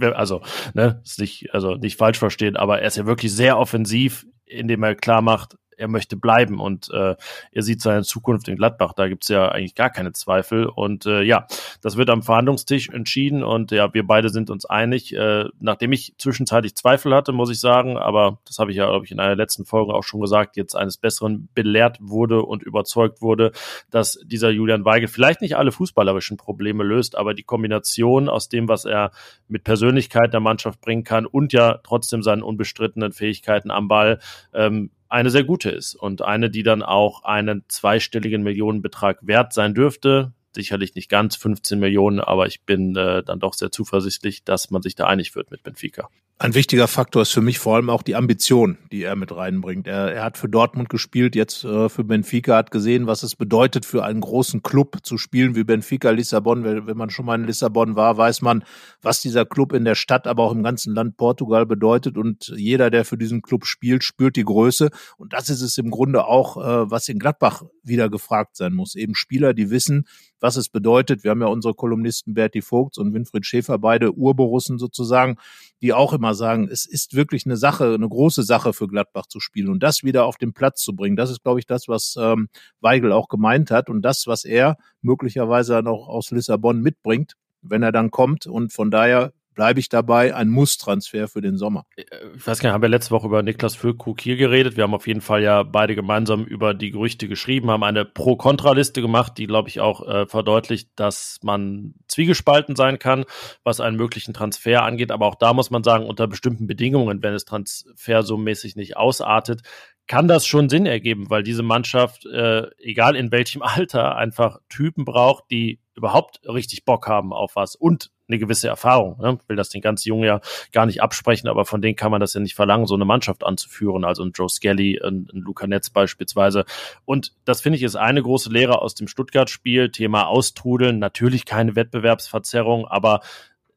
also, 0.14 0.42
ne, 0.74 1.00
ist 1.04 1.20
nicht, 1.20 1.54
also 1.54 1.74
nicht 1.76 1.96
falsch 1.96 2.18
verstehen, 2.18 2.56
aber 2.56 2.80
er 2.80 2.88
ist 2.88 2.96
ja 2.96 3.06
wirklich 3.06 3.32
sehr 3.32 3.58
offensiv, 3.58 4.26
indem 4.44 4.82
er 4.82 4.94
klar 4.94 5.22
macht, 5.22 5.56
er 5.78 5.88
möchte 5.88 6.16
bleiben 6.16 6.60
und 6.60 6.90
äh, 6.92 7.14
er 7.52 7.62
sieht 7.62 7.80
seine 7.80 8.02
Zukunft 8.02 8.48
in 8.48 8.56
Gladbach. 8.56 8.92
Da 8.94 9.08
gibt's 9.08 9.28
ja 9.28 9.48
eigentlich 9.48 9.74
gar 9.74 9.90
keine 9.90 10.12
Zweifel. 10.12 10.66
Und 10.66 11.06
äh, 11.06 11.22
ja, 11.22 11.46
das 11.80 11.96
wird 11.96 12.10
am 12.10 12.22
Verhandlungstisch 12.22 12.88
entschieden 12.88 13.42
und 13.42 13.70
ja, 13.70 13.92
wir 13.94 14.06
beide 14.06 14.28
sind 14.28 14.50
uns 14.50 14.66
einig. 14.66 15.14
Äh, 15.14 15.44
nachdem 15.60 15.92
ich 15.92 16.14
zwischenzeitlich 16.18 16.74
Zweifel 16.74 17.14
hatte, 17.14 17.32
muss 17.32 17.50
ich 17.50 17.60
sagen, 17.60 17.96
aber 17.96 18.38
das 18.46 18.58
habe 18.58 18.70
ich 18.70 18.76
ja, 18.76 18.86
glaube 18.88 19.04
ich, 19.04 19.12
in 19.12 19.20
einer 19.20 19.36
letzten 19.36 19.64
Folge 19.64 19.94
auch 19.94 20.02
schon 20.02 20.20
gesagt, 20.20 20.56
jetzt 20.56 20.74
eines 20.74 20.96
Besseren 20.96 21.48
belehrt 21.54 21.98
wurde 22.00 22.42
und 22.42 22.62
überzeugt 22.62 23.22
wurde, 23.22 23.52
dass 23.90 24.18
dieser 24.24 24.50
Julian 24.50 24.84
Weigel 24.84 25.08
vielleicht 25.08 25.40
nicht 25.40 25.56
alle 25.56 25.72
fußballerischen 25.72 26.36
Probleme 26.36 26.82
löst, 26.82 27.16
aber 27.16 27.34
die 27.34 27.44
Kombination 27.44 28.28
aus 28.28 28.48
dem, 28.48 28.68
was 28.68 28.84
er 28.84 29.12
mit 29.46 29.64
Persönlichkeit 29.64 30.32
der 30.32 30.40
Mannschaft 30.40 30.80
bringen 30.80 31.04
kann 31.04 31.26
und 31.26 31.52
ja 31.52 31.78
trotzdem 31.84 32.22
seinen 32.22 32.42
unbestrittenen 32.42 33.12
Fähigkeiten 33.12 33.70
am 33.70 33.88
Ball 33.88 34.18
ähm, 34.52 34.90
eine 35.08 35.30
sehr 35.30 35.44
gute 35.44 35.70
ist 35.70 35.94
und 35.94 36.22
eine, 36.22 36.50
die 36.50 36.62
dann 36.62 36.82
auch 36.82 37.24
einen 37.24 37.64
zweistelligen 37.68 38.42
Millionenbetrag 38.42 39.18
wert 39.26 39.52
sein 39.52 39.74
dürfte. 39.74 40.32
Sicherlich 40.52 40.94
nicht 40.94 41.08
ganz 41.08 41.36
15 41.36 41.78
Millionen, 41.78 42.20
aber 42.20 42.46
ich 42.46 42.62
bin 42.62 42.96
äh, 42.96 43.22
dann 43.22 43.40
doch 43.40 43.54
sehr 43.54 43.70
zuversichtlich, 43.70 44.44
dass 44.44 44.70
man 44.70 44.82
sich 44.82 44.94
da 44.94 45.06
einig 45.06 45.34
wird 45.34 45.50
mit 45.50 45.62
Benfica. 45.62 46.08
Ein 46.40 46.54
wichtiger 46.54 46.86
Faktor 46.86 47.22
ist 47.22 47.32
für 47.32 47.40
mich 47.40 47.58
vor 47.58 47.74
allem 47.74 47.90
auch 47.90 48.04
die 48.04 48.14
Ambition, 48.14 48.78
die 48.92 49.02
er 49.02 49.16
mit 49.16 49.34
reinbringt. 49.34 49.88
Er, 49.88 50.12
er 50.12 50.22
hat 50.22 50.38
für 50.38 50.48
Dortmund 50.48 50.88
gespielt, 50.88 51.34
jetzt 51.34 51.64
äh, 51.64 51.88
für 51.88 52.04
Benfica, 52.04 52.56
hat 52.56 52.70
gesehen, 52.70 53.08
was 53.08 53.24
es 53.24 53.34
bedeutet, 53.34 53.84
für 53.84 54.04
einen 54.04 54.20
großen 54.20 54.62
Club 54.62 54.98
zu 55.02 55.18
spielen 55.18 55.56
wie 55.56 55.64
Benfica 55.64 56.10
Lissabon. 56.10 56.62
Wenn, 56.62 56.86
wenn 56.86 56.96
man 56.96 57.10
schon 57.10 57.26
mal 57.26 57.34
in 57.34 57.44
Lissabon 57.44 57.96
war, 57.96 58.16
weiß 58.16 58.42
man, 58.42 58.62
was 59.02 59.20
dieser 59.20 59.46
Club 59.46 59.72
in 59.72 59.84
der 59.84 59.96
Stadt, 59.96 60.28
aber 60.28 60.44
auch 60.44 60.52
im 60.52 60.62
ganzen 60.62 60.94
Land 60.94 61.16
Portugal 61.16 61.66
bedeutet. 61.66 62.16
Und 62.16 62.52
jeder, 62.56 62.90
der 62.90 63.04
für 63.04 63.18
diesen 63.18 63.42
Club 63.42 63.66
spielt, 63.66 64.04
spürt 64.04 64.36
die 64.36 64.44
Größe. 64.44 64.90
Und 65.16 65.32
das 65.32 65.50
ist 65.50 65.60
es 65.60 65.76
im 65.76 65.90
Grunde 65.90 66.24
auch, 66.24 66.56
äh, 66.56 66.88
was 66.88 67.08
in 67.08 67.18
Gladbach 67.18 67.64
wieder 67.82 68.08
gefragt 68.08 68.56
sein 68.56 68.74
muss. 68.74 68.94
Eben 68.94 69.16
Spieler, 69.16 69.54
die 69.54 69.70
wissen, 69.70 70.06
was 70.38 70.56
es 70.56 70.68
bedeutet. 70.68 71.24
Wir 71.24 71.32
haben 71.32 71.40
ja 71.40 71.48
unsere 71.48 71.74
Kolumnisten 71.74 72.34
Berti 72.34 72.62
Vogts 72.62 72.98
und 72.98 73.12
Winfried 73.12 73.44
Schäfer, 73.44 73.78
beide 73.78 74.12
Urborussen 74.12 74.78
sozusagen, 74.78 75.36
die 75.82 75.92
auch 75.92 76.12
immer 76.12 76.27
sagen, 76.34 76.68
es 76.70 76.86
ist 76.86 77.14
wirklich 77.14 77.46
eine 77.46 77.56
Sache, 77.56 77.94
eine 77.94 78.08
große 78.08 78.42
Sache 78.42 78.72
für 78.72 78.88
Gladbach 78.88 79.26
zu 79.26 79.40
spielen 79.40 79.68
und 79.68 79.82
das 79.82 80.02
wieder 80.02 80.24
auf 80.24 80.36
den 80.36 80.52
Platz 80.52 80.82
zu 80.82 80.94
bringen. 80.94 81.16
Das 81.16 81.30
ist, 81.30 81.42
glaube 81.42 81.60
ich, 81.60 81.66
das, 81.66 81.88
was 81.88 82.16
ähm, 82.18 82.48
Weigel 82.80 83.12
auch 83.12 83.28
gemeint 83.28 83.70
hat 83.70 83.90
und 83.90 84.02
das, 84.02 84.26
was 84.26 84.44
er 84.44 84.76
möglicherweise 85.02 85.74
dann 85.74 85.86
auch 85.86 86.08
aus 86.08 86.30
Lissabon 86.30 86.80
mitbringt, 86.80 87.34
wenn 87.62 87.82
er 87.82 87.92
dann 87.92 88.10
kommt. 88.10 88.46
Und 88.46 88.72
von 88.72 88.90
daher 88.90 89.32
bleibe 89.58 89.80
ich 89.80 89.88
dabei, 89.88 90.36
ein 90.36 90.50
Muss-Transfer 90.50 91.26
für 91.26 91.40
den 91.40 91.56
Sommer. 91.56 91.84
Ich 91.96 92.06
weiß 92.46 92.60
gar 92.60 92.68
nicht, 92.68 92.74
haben 92.74 92.82
wir 92.82 92.88
letzte 92.88 93.10
Woche 93.10 93.26
über 93.26 93.42
Niklas 93.42 93.74
Füllkrug 93.74 94.20
hier 94.20 94.36
geredet. 94.36 94.76
Wir 94.76 94.84
haben 94.84 94.94
auf 94.94 95.08
jeden 95.08 95.20
Fall 95.20 95.42
ja 95.42 95.64
beide 95.64 95.96
gemeinsam 95.96 96.44
über 96.44 96.74
die 96.74 96.92
Gerüchte 96.92 97.26
geschrieben, 97.26 97.68
haben 97.68 97.82
eine 97.82 98.04
Pro-Kontra-Liste 98.04 99.02
gemacht, 99.02 99.32
die, 99.36 99.48
glaube 99.48 99.68
ich, 99.68 99.80
auch 99.80 100.06
äh, 100.06 100.26
verdeutlicht, 100.26 100.90
dass 100.94 101.40
man 101.42 101.94
zwiegespalten 102.06 102.76
sein 102.76 103.00
kann, 103.00 103.24
was 103.64 103.80
einen 103.80 103.96
möglichen 103.96 104.32
Transfer 104.32 104.84
angeht. 104.84 105.10
Aber 105.10 105.26
auch 105.26 105.34
da 105.34 105.52
muss 105.52 105.70
man 105.70 105.82
sagen, 105.82 106.06
unter 106.06 106.28
bestimmten 106.28 106.68
Bedingungen, 106.68 107.20
wenn 107.24 107.34
es 107.34 107.44
Transfer 107.44 108.22
so 108.22 108.36
mäßig 108.36 108.76
nicht 108.76 108.96
ausartet, 108.96 109.62
kann 110.06 110.28
das 110.28 110.46
schon 110.46 110.68
Sinn 110.68 110.86
ergeben, 110.86 111.30
weil 111.30 111.42
diese 111.42 111.64
Mannschaft, 111.64 112.26
äh, 112.26 112.68
egal 112.78 113.16
in 113.16 113.32
welchem 113.32 113.62
Alter, 113.62 114.16
einfach 114.16 114.60
Typen 114.68 115.04
braucht, 115.04 115.50
die 115.50 115.80
überhaupt 115.98 116.40
richtig 116.48 116.84
Bock 116.84 117.06
haben 117.08 117.32
auf 117.32 117.56
was 117.56 117.74
und 117.74 118.10
eine 118.28 118.38
gewisse 118.38 118.68
Erfahrung. 118.68 119.18
Ne? 119.20 119.38
Ich 119.42 119.48
will 119.48 119.56
das 119.56 119.70
den 119.70 119.80
ganz 119.80 120.04
Jungen 120.04 120.24
ja 120.24 120.40
gar 120.72 120.86
nicht 120.86 121.02
absprechen, 121.02 121.48
aber 121.48 121.64
von 121.64 121.80
denen 121.80 121.96
kann 121.96 122.10
man 122.10 122.20
das 122.20 122.34
ja 122.34 122.40
nicht 122.40 122.54
verlangen, 122.54 122.86
so 122.86 122.94
eine 122.94 123.04
Mannschaft 123.04 123.44
anzuführen. 123.44 124.04
Also 124.04 124.22
ein 124.22 124.32
Joe 124.34 124.48
Skelly, 124.48 125.00
ein, 125.02 125.28
ein 125.32 125.40
Luca 125.40 125.66
Netz 125.66 125.90
beispielsweise. 125.90 126.64
Und 127.04 127.32
das 127.44 127.60
finde 127.60 127.78
ich 127.78 127.82
ist 127.82 127.96
eine 127.96 128.22
große 128.22 128.50
Lehre 128.50 128.80
aus 128.82 128.94
dem 128.94 129.08
Stuttgart-Spiel. 129.08 129.90
Thema 129.90 130.26
Austrudeln, 130.26 130.98
natürlich 130.98 131.44
keine 131.46 131.74
Wettbewerbsverzerrung, 131.74 132.86
aber 132.86 133.20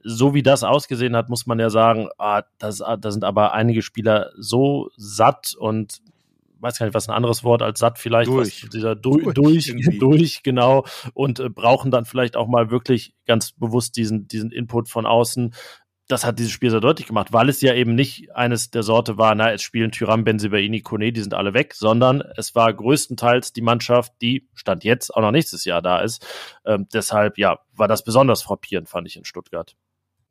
so 0.04 0.34
wie 0.34 0.44
das 0.44 0.64
ausgesehen 0.64 1.16
hat, 1.16 1.30
muss 1.30 1.46
man 1.46 1.60
ja 1.60 1.70
sagen, 1.70 2.10
ah, 2.18 2.44
ah, 2.62 2.98
da 2.98 3.12
sind 3.12 3.24
aber 3.24 3.54
einige 3.54 3.82
Spieler 3.82 4.32
so 4.36 4.90
satt 4.98 5.56
und 5.58 6.02
weiß 6.62 6.78
gar 6.78 6.86
nicht, 6.86 6.96
was 6.96 7.10
ein 7.10 7.16
anderes 7.16 7.44
Wort 7.44 7.62
als 7.62 7.80
satt 7.80 8.00
vielleicht, 8.00 8.30
durch. 8.30 8.64
Was, 8.64 8.70
dieser 8.70 8.96
du 8.96 9.20
durch, 9.20 9.34
durch, 9.34 9.74
durch, 10.00 10.44
genau, 10.44 10.86
und 11.14 11.40
äh, 11.40 11.50
brauchen 11.50 11.92
dann 11.92 12.06
vielleicht 12.06 12.36
auch 12.36 12.48
mal 12.48 12.72
wirklich 12.72 13.14
ganz 13.26 13.52
bewusst 13.52 13.98
diesen, 13.98 14.28
diesen 14.28 14.52
Input 14.52 14.90
von 14.90 15.06
außen. 15.06 15.54
Das 16.08 16.26
hat 16.26 16.40
dieses 16.40 16.52
Spiel 16.52 16.70
sehr 16.70 16.82
deutlich 16.82 17.08
gemacht, 17.08 17.32
weil 17.32 17.48
es 17.48 17.62
ja 17.62 17.74
eben 17.74 17.96
nicht 17.96 18.36
eines 18.36 18.70
der 18.70 18.84
Sorte 18.84 19.18
war, 19.18 19.34
na, 19.34 19.54
es 19.54 19.62
spielen 19.62 19.92
Tyram, 19.92 20.26
Benzibaini, 20.26 20.82
Kone, 20.82 21.14
die 21.14 21.22
sind 21.22 21.34
alle 21.34 21.54
weg, 21.54 21.74
sondern 21.74 22.22
es 22.36 22.54
war 22.54 22.74
größtenteils 22.74 23.54
die 23.54 23.62
Mannschaft, 23.62 24.14
die 24.22 24.50
Stand 24.54 24.84
jetzt 24.84 25.16
auch 25.16 25.22
noch 25.22 25.32
nächstes 25.32 25.64
Jahr 25.64 25.82
da 25.82 26.02
ist. 26.02 26.26
Ähm, 26.66 26.88
deshalb, 26.94 27.38
ja, 27.38 27.60
war 27.74 27.88
das 27.88 28.04
besonders 28.04 28.44
frappierend, 28.44 28.90
fand 28.90 29.08
ich 29.08 29.16
in 29.16 29.24
Stuttgart. 29.24 29.78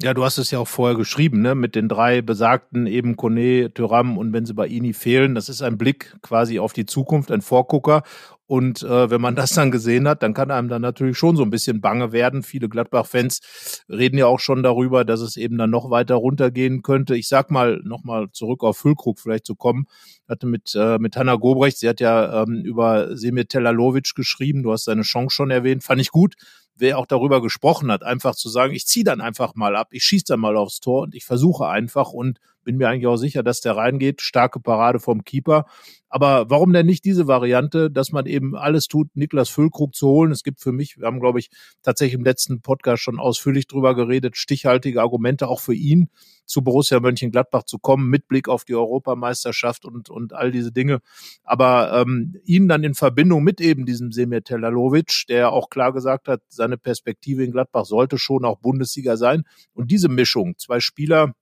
Ja, 0.02 0.14
du 0.14 0.24
hast 0.24 0.38
es 0.38 0.50
ja 0.50 0.58
auch 0.58 0.68
vorher 0.68 0.96
geschrieben, 0.96 1.42
ne? 1.42 1.54
Mit 1.54 1.74
den 1.74 1.86
drei 1.86 2.22
besagten 2.22 2.86
eben 2.86 3.16
Kone, 3.16 3.70
Thuram 3.74 4.16
und 4.16 4.32
Benzebaini 4.32 4.94
fehlen. 4.94 5.34
Das 5.34 5.50
ist 5.50 5.60
ein 5.60 5.76
Blick 5.76 6.16
quasi 6.22 6.58
auf 6.58 6.72
die 6.72 6.86
Zukunft, 6.86 7.30
ein 7.30 7.42
Vorgucker. 7.42 8.02
Und 8.46 8.82
äh, 8.82 9.10
wenn 9.10 9.20
man 9.20 9.36
das 9.36 9.50
dann 9.52 9.70
gesehen 9.70 10.08
hat, 10.08 10.22
dann 10.22 10.32
kann 10.32 10.50
einem 10.50 10.68
dann 10.68 10.80
natürlich 10.80 11.18
schon 11.18 11.36
so 11.36 11.42
ein 11.42 11.50
bisschen 11.50 11.82
bange 11.82 12.12
werden. 12.12 12.42
Viele 12.42 12.70
Gladbach-Fans 12.70 13.84
reden 13.90 14.16
ja 14.16 14.24
auch 14.26 14.40
schon 14.40 14.62
darüber, 14.62 15.04
dass 15.04 15.20
es 15.20 15.36
eben 15.36 15.58
dann 15.58 15.70
noch 15.70 15.90
weiter 15.90 16.14
runtergehen 16.14 16.80
könnte. 16.82 17.14
Ich 17.14 17.28
sag 17.28 17.50
mal, 17.50 17.80
nochmal 17.84 18.28
zurück 18.32 18.64
auf 18.64 18.78
Füllkrug 18.78 19.20
vielleicht 19.20 19.44
zu 19.44 19.54
kommen. 19.54 19.84
Hatte 20.26 20.46
mit, 20.46 20.74
äh, 20.74 20.98
mit 20.98 21.14
Hanna 21.16 21.34
Gobrecht, 21.36 21.76
sie 21.78 21.88
hat 21.88 22.00
ja 22.00 22.42
ähm, 22.42 22.62
über 22.64 23.16
Semir 23.16 23.46
Telalovic 23.46 24.14
geschrieben, 24.16 24.62
du 24.62 24.72
hast 24.72 24.84
seine 24.84 25.02
Chance 25.02 25.34
schon 25.34 25.50
erwähnt, 25.50 25.84
fand 25.84 26.00
ich 26.00 26.10
gut 26.10 26.34
wer 26.76 26.98
auch 26.98 27.06
darüber 27.06 27.42
gesprochen 27.42 27.90
hat, 27.90 28.02
einfach 28.02 28.34
zu 28.34 28.48
sagen, 28.48 28.72
ich 28.72 28.86
ziehe 28.86 29.04
dann 29.04 29.20
einfach 29.20 29.54
mal 29.54 29.76
ab, 29.76 29.88
ich 29.90 30.04
schieße 30.04 30.26
dann 30.28 30.40
mal 30.40 30.56
aufs 30.56 30.80
Tor 30.80 31.02
und 31.02 31.14
ich 31.14 31.24
versuche 31.24 31.66
einfach 31.66 32.12
und 32.12 32.40
Bin 32.64 32.76
mir 32.76 32.88
eigentlich 32.88 33.06
auch 33.06 33.16
sicher, 33.16 33.42
dass 33.42 33.60
der 33.60 33.76
reingeht. 33.76 34.20
Starke 34.20 34.60
Parade 34.60 35.00
vom 35.00 35.24
Keeper. 35.24 35.66
Aber 36.08 36.50
warum 36.50 36.72
denn 36.72 36.86
nicht 36.86 37.04
diese 37.04 37.28
Variante, 37.28 37.88
dass 37.88 38.10
man 38.10 38.26
eben 38.26 38.56
alles 38.56 38.88
tut, 38.88 39.14
Niklas 39.14 39.48
Füllkrug 39.48 39.94
zu 39.94 40.08
holen? 40.08 40.32
Es 40.32 40.42
gibt 40.42 40.60
für 40.60 40.72
mich, 40.72 40.98
wir 40.98 41.06
haben, 41.06 41.20
glaube 41.20 41.38
ich, 41.38 41.50
tatsächlich 41.82 42.18
im 42.18 42.24
letzten 42.24 42.62
Podcast 42.62 43.02
schon 43.02 43.20
ausführlich 43.20 43.68
drüber 43.68 43.94
geredet, 43.94 44.36
stichhaltige 44.36 45.00
Argumente 45.00 45.46
auch 45.46 45.60
für 45.60 45.74
ihn 45.74 46.10
zu 46.46 46.62
Borussia 46.62 46.98
Mönchengladbach 46.98 47.62
zu 47.62 47.78
kommen, 47.78 48.10
mit 48.10 48.26
Blick 48.26 48.48
auf 48.48 48.64
die 48.64 48.74
Europameisterschaft 48.74 49.84
und, 49.84 50.10
und 50.10 50.32
all 50.32 50.50
diese 50.50 50.72
Dinge. 50.72 51.00
Aber 51.44 52.02
ähm, 52.02 52.34
ihn 52.44 52.66
dann 52.66 52.82
in 52.82 52.94
Verbindung 52.94 53.44
mit 53.44 53.60
eben 53.60 53.86
diesem 53.86 54.10
Semir 54.10 54.42
Telalovic, 54.42 55.26
der 55.28 55.52
auch 55.52 55.70
klar 55.70 55.92
gesagt 55.92 56.26
hat, 56.26 56.42
seine 56.48 56.76
Perspektive 56.76 57.44
in 57.44 57.52
Gladbach 57.52 57.84
sollte 57.84 58.18
schon 58.18 58.44
auch 58.44 58.58
Bundesliga 58.58 59.16
sein. 59.16 59.44
Und 59.74 59.92
diese 59.92 60.08
Mischung, 60.08 60.58
zwei 60.58 60.80
Spieler, 60.80 61.34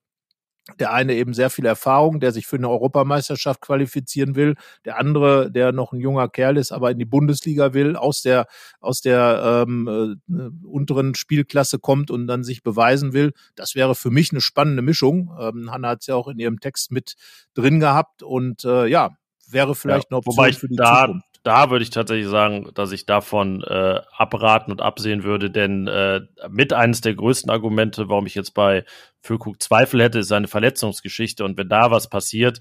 der 0.77 0.93
eine 0.93 1.15
eben 1.15 1.33
sehr 1.33 1.49
viel 1.49 1.65
Erfahrung, 1.65 2.19
der 2.19 2.31
sich 2.31 2.45
für 2.45 2.57
eine 2.57 2.69
Europameisterschaft 2.69 3.61
qualifizieren 3.61 4.35
will. 4.35 4.55
Der 4.85 4.99
andere, 4.99 5.51
der 5.51 5.71
noch 5.71 5.93
ein 5.93 5.99
junger 5.99 6.29
Kerl 6.29 6.57
ist, 6.57 6.71
aber 6.71 6.91
in 6.91 6.99
die 6.99 7.05
Bundesliga 7.05 7.73
will, 7.73 7.95
aus 7.95 8.21
der, 8.21 8.45
aus 8.79 9.01
der 9.01 9.65
ähm, 9.67 10.19
äh, 10.29 10.65
unteren 10.65 11.15
Spielklasse 11.15 11.79
kommt 11.79 12.11
und 12.11 12.27
dann 12.27 12.43
sich 12.43 12.61
beweisen 12.61 13.13
will. 13.13 13.33
Das 13.55 13.75
wäre 13.75 13.95
für 13.95 14.11
mich 14.11 14.31
eine 14.31 14.41
spannende 14.41 14.81
Mischung. 14.81 15.35
Ähm, 15.39 15.71
Hanna 15.71 15.89
hat 15.89 16.01
es 16.01 16.07
ja 16.07 16.15
auch 16.15 16.27
in 16.27 16.39
ihrem 16.39 16.59
Text 16.59 16.91
mit 16.91 17.15
drin 17.53 17.79
gehabt 17.79 18.21
und 18.23 18.63
äh, 18.63 18.85
ja, 18.87 19.11
wäre 19.47 19.75
vielleicht 19.75 20.05
ja, 20.05 20.09
eine 20.11 20.17
Option 20.17 20.37
wobei 20.37 20.49
ich 20.49 20.59
für 20.59 20.67
die 20.67 20.75
da, 20.75 21.05
Zukunft 21.05 21.28
da 21.43 21.69
würde 21.69 21.83
ich 21.83 21.89
tatsächlich 21.89 22.27
sagen, 22.27 22.69
dass 22.73 22.91
ich 22.91 23.05
davon 23.05 23.63
äh, 23.63 24.01
abraten 24.17 24.71
und 24.71 24.81
absehen 24.81 25.23
würde, 25.23 25.49
denn 25.49 25.87
äh, 25.87 26.21
mit 26.49 26.73
eines 26.73 27.01
der 27.01 27.15
größten 27.15 27.49
Argumente, 27.49 28.09
warum 28.09 28.25
ich 28.25 28.35
jetzt 28.35 28.53
bei 28.53 28.83
Füllkrug 29.21 29.61
Zweifel 29.61 30.01
hätte, 30.01 30.19
ist 30.19 30.29
seine 30.29 30.47
Verletzungsgeschichte. 30.47 31.43
Und 31.43 31.57
wenn 31.57 31.67
da 31.67 31.91
was 31.91 32.09
passiert, 32.09 32.59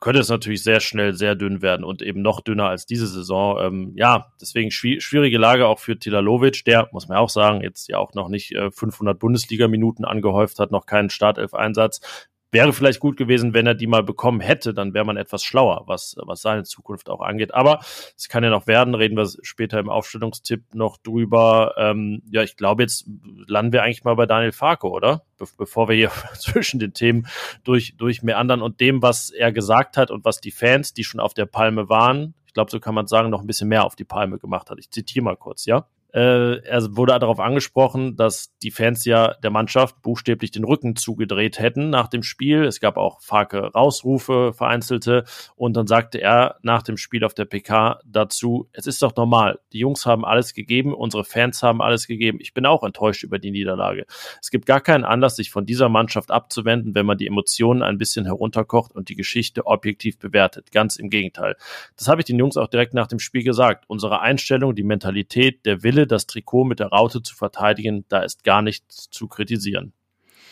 könnte 0.00 0.20
es 0.20 0.28
natürlich 0.28 0.62
sehr 0.62 0.80
schnell 0.80 1.14
sehr 1.14 1.36
dünn 1.36 1.62
werden 1.62 1.84
und 1.84 2.02
eben 2.02 2.22
noch 2.22 2.40
dünner 2.40 2.68
als 2.68 2.86
diese 2.86 3.06
Saison. 3.06 3.58
Ähm, 3.60 3.92
ja, 3.96 4.32
deswegen 4.40 4.70
schwierige 4.70 5.38
Lage 5.38 5.66
auch 5.66 5.78
für 5.78 5.98
Tilalovic, 5.98 6.64
der, 6.64 6.88
muss 6.92 7.08
man 7.08 7.18
auch 7.18 7.30
sagen, 7.30 7.62
jetzt 7.62 7.88
ja 7.88 7.98
auch 7.98 8.14
noch 8.14 8.28
nicht 8.28 8.52
äh, 8.52 8.70
500 8.70 9.18
Bundesliga-Minuten 9.18 10.04
angehäuft 10.04 10.58
hat, 10.58 10.70
noch 10.70 10.86
keinen 10.86 11.10
Startelf-Einsatz. 11.10 12.28
Wäre 12.52 12.72
vielleicht 12.72 13.00
gut 13.00 13.16
gewesen, 13.16 13.54
wenn 13.54 13.66
er 13.66 13.74
die 13.74 13.86
mal 13.86 14.02
bekommen 14.02 14.40
hätte, 14.40 14.74
dann 14.74 14.94
wäre 14.94 15.04
man 15.04 15.16
etwas 15.16 15.44
schlauer, 15.44 15.84
was, 15.86 16.16
was 16.18 16.42
seine 16.42 16.64
Zukunft 16.64 17.08
auch 17.08 17.20
angeht. 17.20 17.54
Aber 17.54 17.80
es 18.16 18.28
kann 18.28 18.42
ja 18.42 18.50
noch 18.50 18.66
werden, 18.66 18.94
reden 18.94 19.16
wir 19.16 19.28
später 19.42 19.78
im 19.78 19.88
Aufstellungstipp 19.88 20.74
noch 20.74 20.96
drüber. 20.96 21.74
Ähm, 21.76 22.22
ja, 22.30 22.42
ich 22.42 22.56
glaube, 22.56 22.82
jetzt 22.82 23.08
landen 23.46 23.72
wir 23.72 23.82
eigentlich 23.82 24.04
mal 24.04 24.16
bei 24.16 24.26
Daniel 24.26 24.52
Farke, 24.52 24.88
oder? 24.88 25.22
Be 25.38 25.46
bevor 25.56 25.88
wir 25.88 25.96
hier 25.96 26.10
zwischen 26.38 26.80
den 26.80 26.92
Themen 26.92 27.26
durch, 27.64 27.96
durch 27.96 28.22
meandern 28.22 28.62
und 28.62 28.80
dem, 28.80 29.02
was 29.02 29.30
er 29.30 29.52
gesagt 29.52 29.96
hat 29.96 30.10
und 30.10 30.24
was 30.24 30.40
die 30.40 30.50
Fans, 30.50 30.92
die 30.92 31.04
schon 31.04 31.20
auf 31.20 31.34
der 31.34 31.46
Palme 31.46 31.88
waren, 31.88 32.34
ich 32.50 32.54
glaube, 32.54 32.72
so 32.72 32.80
kann 32.80 32.96
man 32.96 33.06
sagen, 33.06 33.30
noch 33.30 33.42
ein 33.42 33.46
bisschen 33.46 33.68
mehr 33.68 33.84
auf 33.84 33.94
die 33.94 34.04
Palme 34.04 34.38
gemacht 34.40 34.70
hat. 34.70 34.78
Ich 34.80 34.90
zitiere 34.90 35.22
mal 35.22 35.36
kurz, 35.36 35.66
ja? 35.66 35.86
Äh, 36.12 36.58
er 36.64 36.96
wurde 36.96 37.18
darauf 37.18 37.40
angesprochen, 37.40 38.16
dass 38.16 38.56
die 38.62 38.70
Fans 38.70 39.04
ja 39.04 39.34
der 39.42 39.50
Mannschaft 39.50 40.02
buchstäblich 40.02 40.50
den 40.50 40.64
Rücken 40.64 40.96
zugedreht 40.96 41.58
hätten 41.58 41.90
nach 41.90 42.08
dem 42.08 42.22
Spiel. 42.22 42.64
Es 42.64 42.80
gab 42.80 42.96
auch 42.96 43.20
Farke 43.20 43.72
Rausrufe, 43.72 44.52
vereinzelte. 44.52 45.24
Und 45.56 45.76
dann 45.76 45.86
sagte 45.86 46.20
er 46.20 46.56
nach 46.62 46.82
dem 46.82 46.96
Spiel 46.96 47.24
auf 47.24 47.34
der 47.34 47.44
PK 47.44 48.00
dazu, 48.04 48.68
es 48.72 48.86
ist 48.86 49.02
doch 49.02 49.14
normal. 49.16 49.60
Die 49.72 49.78
Jungs 49.78 50.06
haben 50.06 50.24
alles 50.24 50.54
gegeben, 50.54 50.94
unsere 50.94 51.24
Fans 51.24 51.62
haben 51.62 51.80
alles 51.80 52.06
gegeben. 52.06 52.38
Ich 52.40 52.54
bin 52.54 52.66
auch 52.66 52.82
enttäuscht 52.82 53.22
über 53.22 53.38
die 53.38 53.50
Niederlage. 53.50 54.06
Es 54.40 54.50
gibt 54.50 54.66
gar 54.66 54.80
keinen 54.80 55.04
Anlass, 55.04 55.36
sich 55.36 55.50
von 55.50 55.66
dieser 55.66 55.88
Mannschaft 55.88 56.30
abzuwenden, 56.30 56.94
wenn 56.94 57.06
man 57.06 57.18
die 57.18 57.26
Emotionen 57.26 57.82
ein 57.82 57.98
bisschen 57.98 58.24
herunterkocht 58.24 58.94
und 58.94 59.08
die 59.08 59.16
Geschichte 59.16 59.66
objektiv 59.66 60.18
bewertet. 60.18 60.72
Ganz 60.72 60.96
im 60.96 61.10
Gegenteil. 61.10 61.56
Das 61.96 62.08
habe 62.08 62.20
ich 62.20 62.26
den 62.26 62.38
Jungs 62.38 62.56
auch 62.56 62.68
direkt 62.68 62.94
nach 62.94 63.06
dem 63.06 63.18
Spiel 63.18 63.44
gesagt. 63.44 63.84
Unsere 63.88 64.20
Einstellung, 64.20 64.74
die 64.74 64.82
Mentalität, 64.82 65.64
der 65.66 65.82
Wille, 65.82 65.99
Wille, 66.00 66.06
das 66.06 66.26
Trikot 66.26 66.64
mit 66.64 66.80
der 66.80 66.88
Raute 66.88 67.22
zu 67.22 67.34
verteidigen, 67.34 68.04
da 68.08 68.20
ist 68.20 68.44
gar 68.44 68.62
nichts 68.62 69.10
zu 69.10 69.28
kritisieren. 69.28 69.92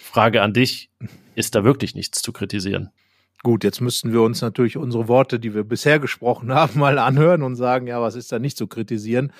Frage 0.03 0.43
an 0.43 0.53
dich, 0.53 0.91
ist 1.35 1.55
da 1.55 1.65
wirklich 1.65 1.95
nichts 1.95 2.23
zu 2.23 2.33
kritisieren? 2.33 2.91
Gut, 3.43 3.63
jetzt 3.65 3.81
müssten 3.81 4.13
wir 4.13 4.23
uns 4.23 4.43
natürlich 4.43 4.77
unsere 4.77 5.07
Worte, 5.07 5.39
die 5.39 5.55
wir 5.55 5.65
bisher 5.65 6.01
gesprochen 6.01 6.53
haben, 6.53 6.79
mal 6.81 6.99
anhören 6.99 7.43
und 7.43 7.57
sagen, 7.57 7.87
ja, 7.87 8.01
was 8.01 8.15
ist 8.15 8.33
da 8.33 8.39
nicht 8.39 8.57
zu 8.57 8.67
kritisieren? 8.67 9.33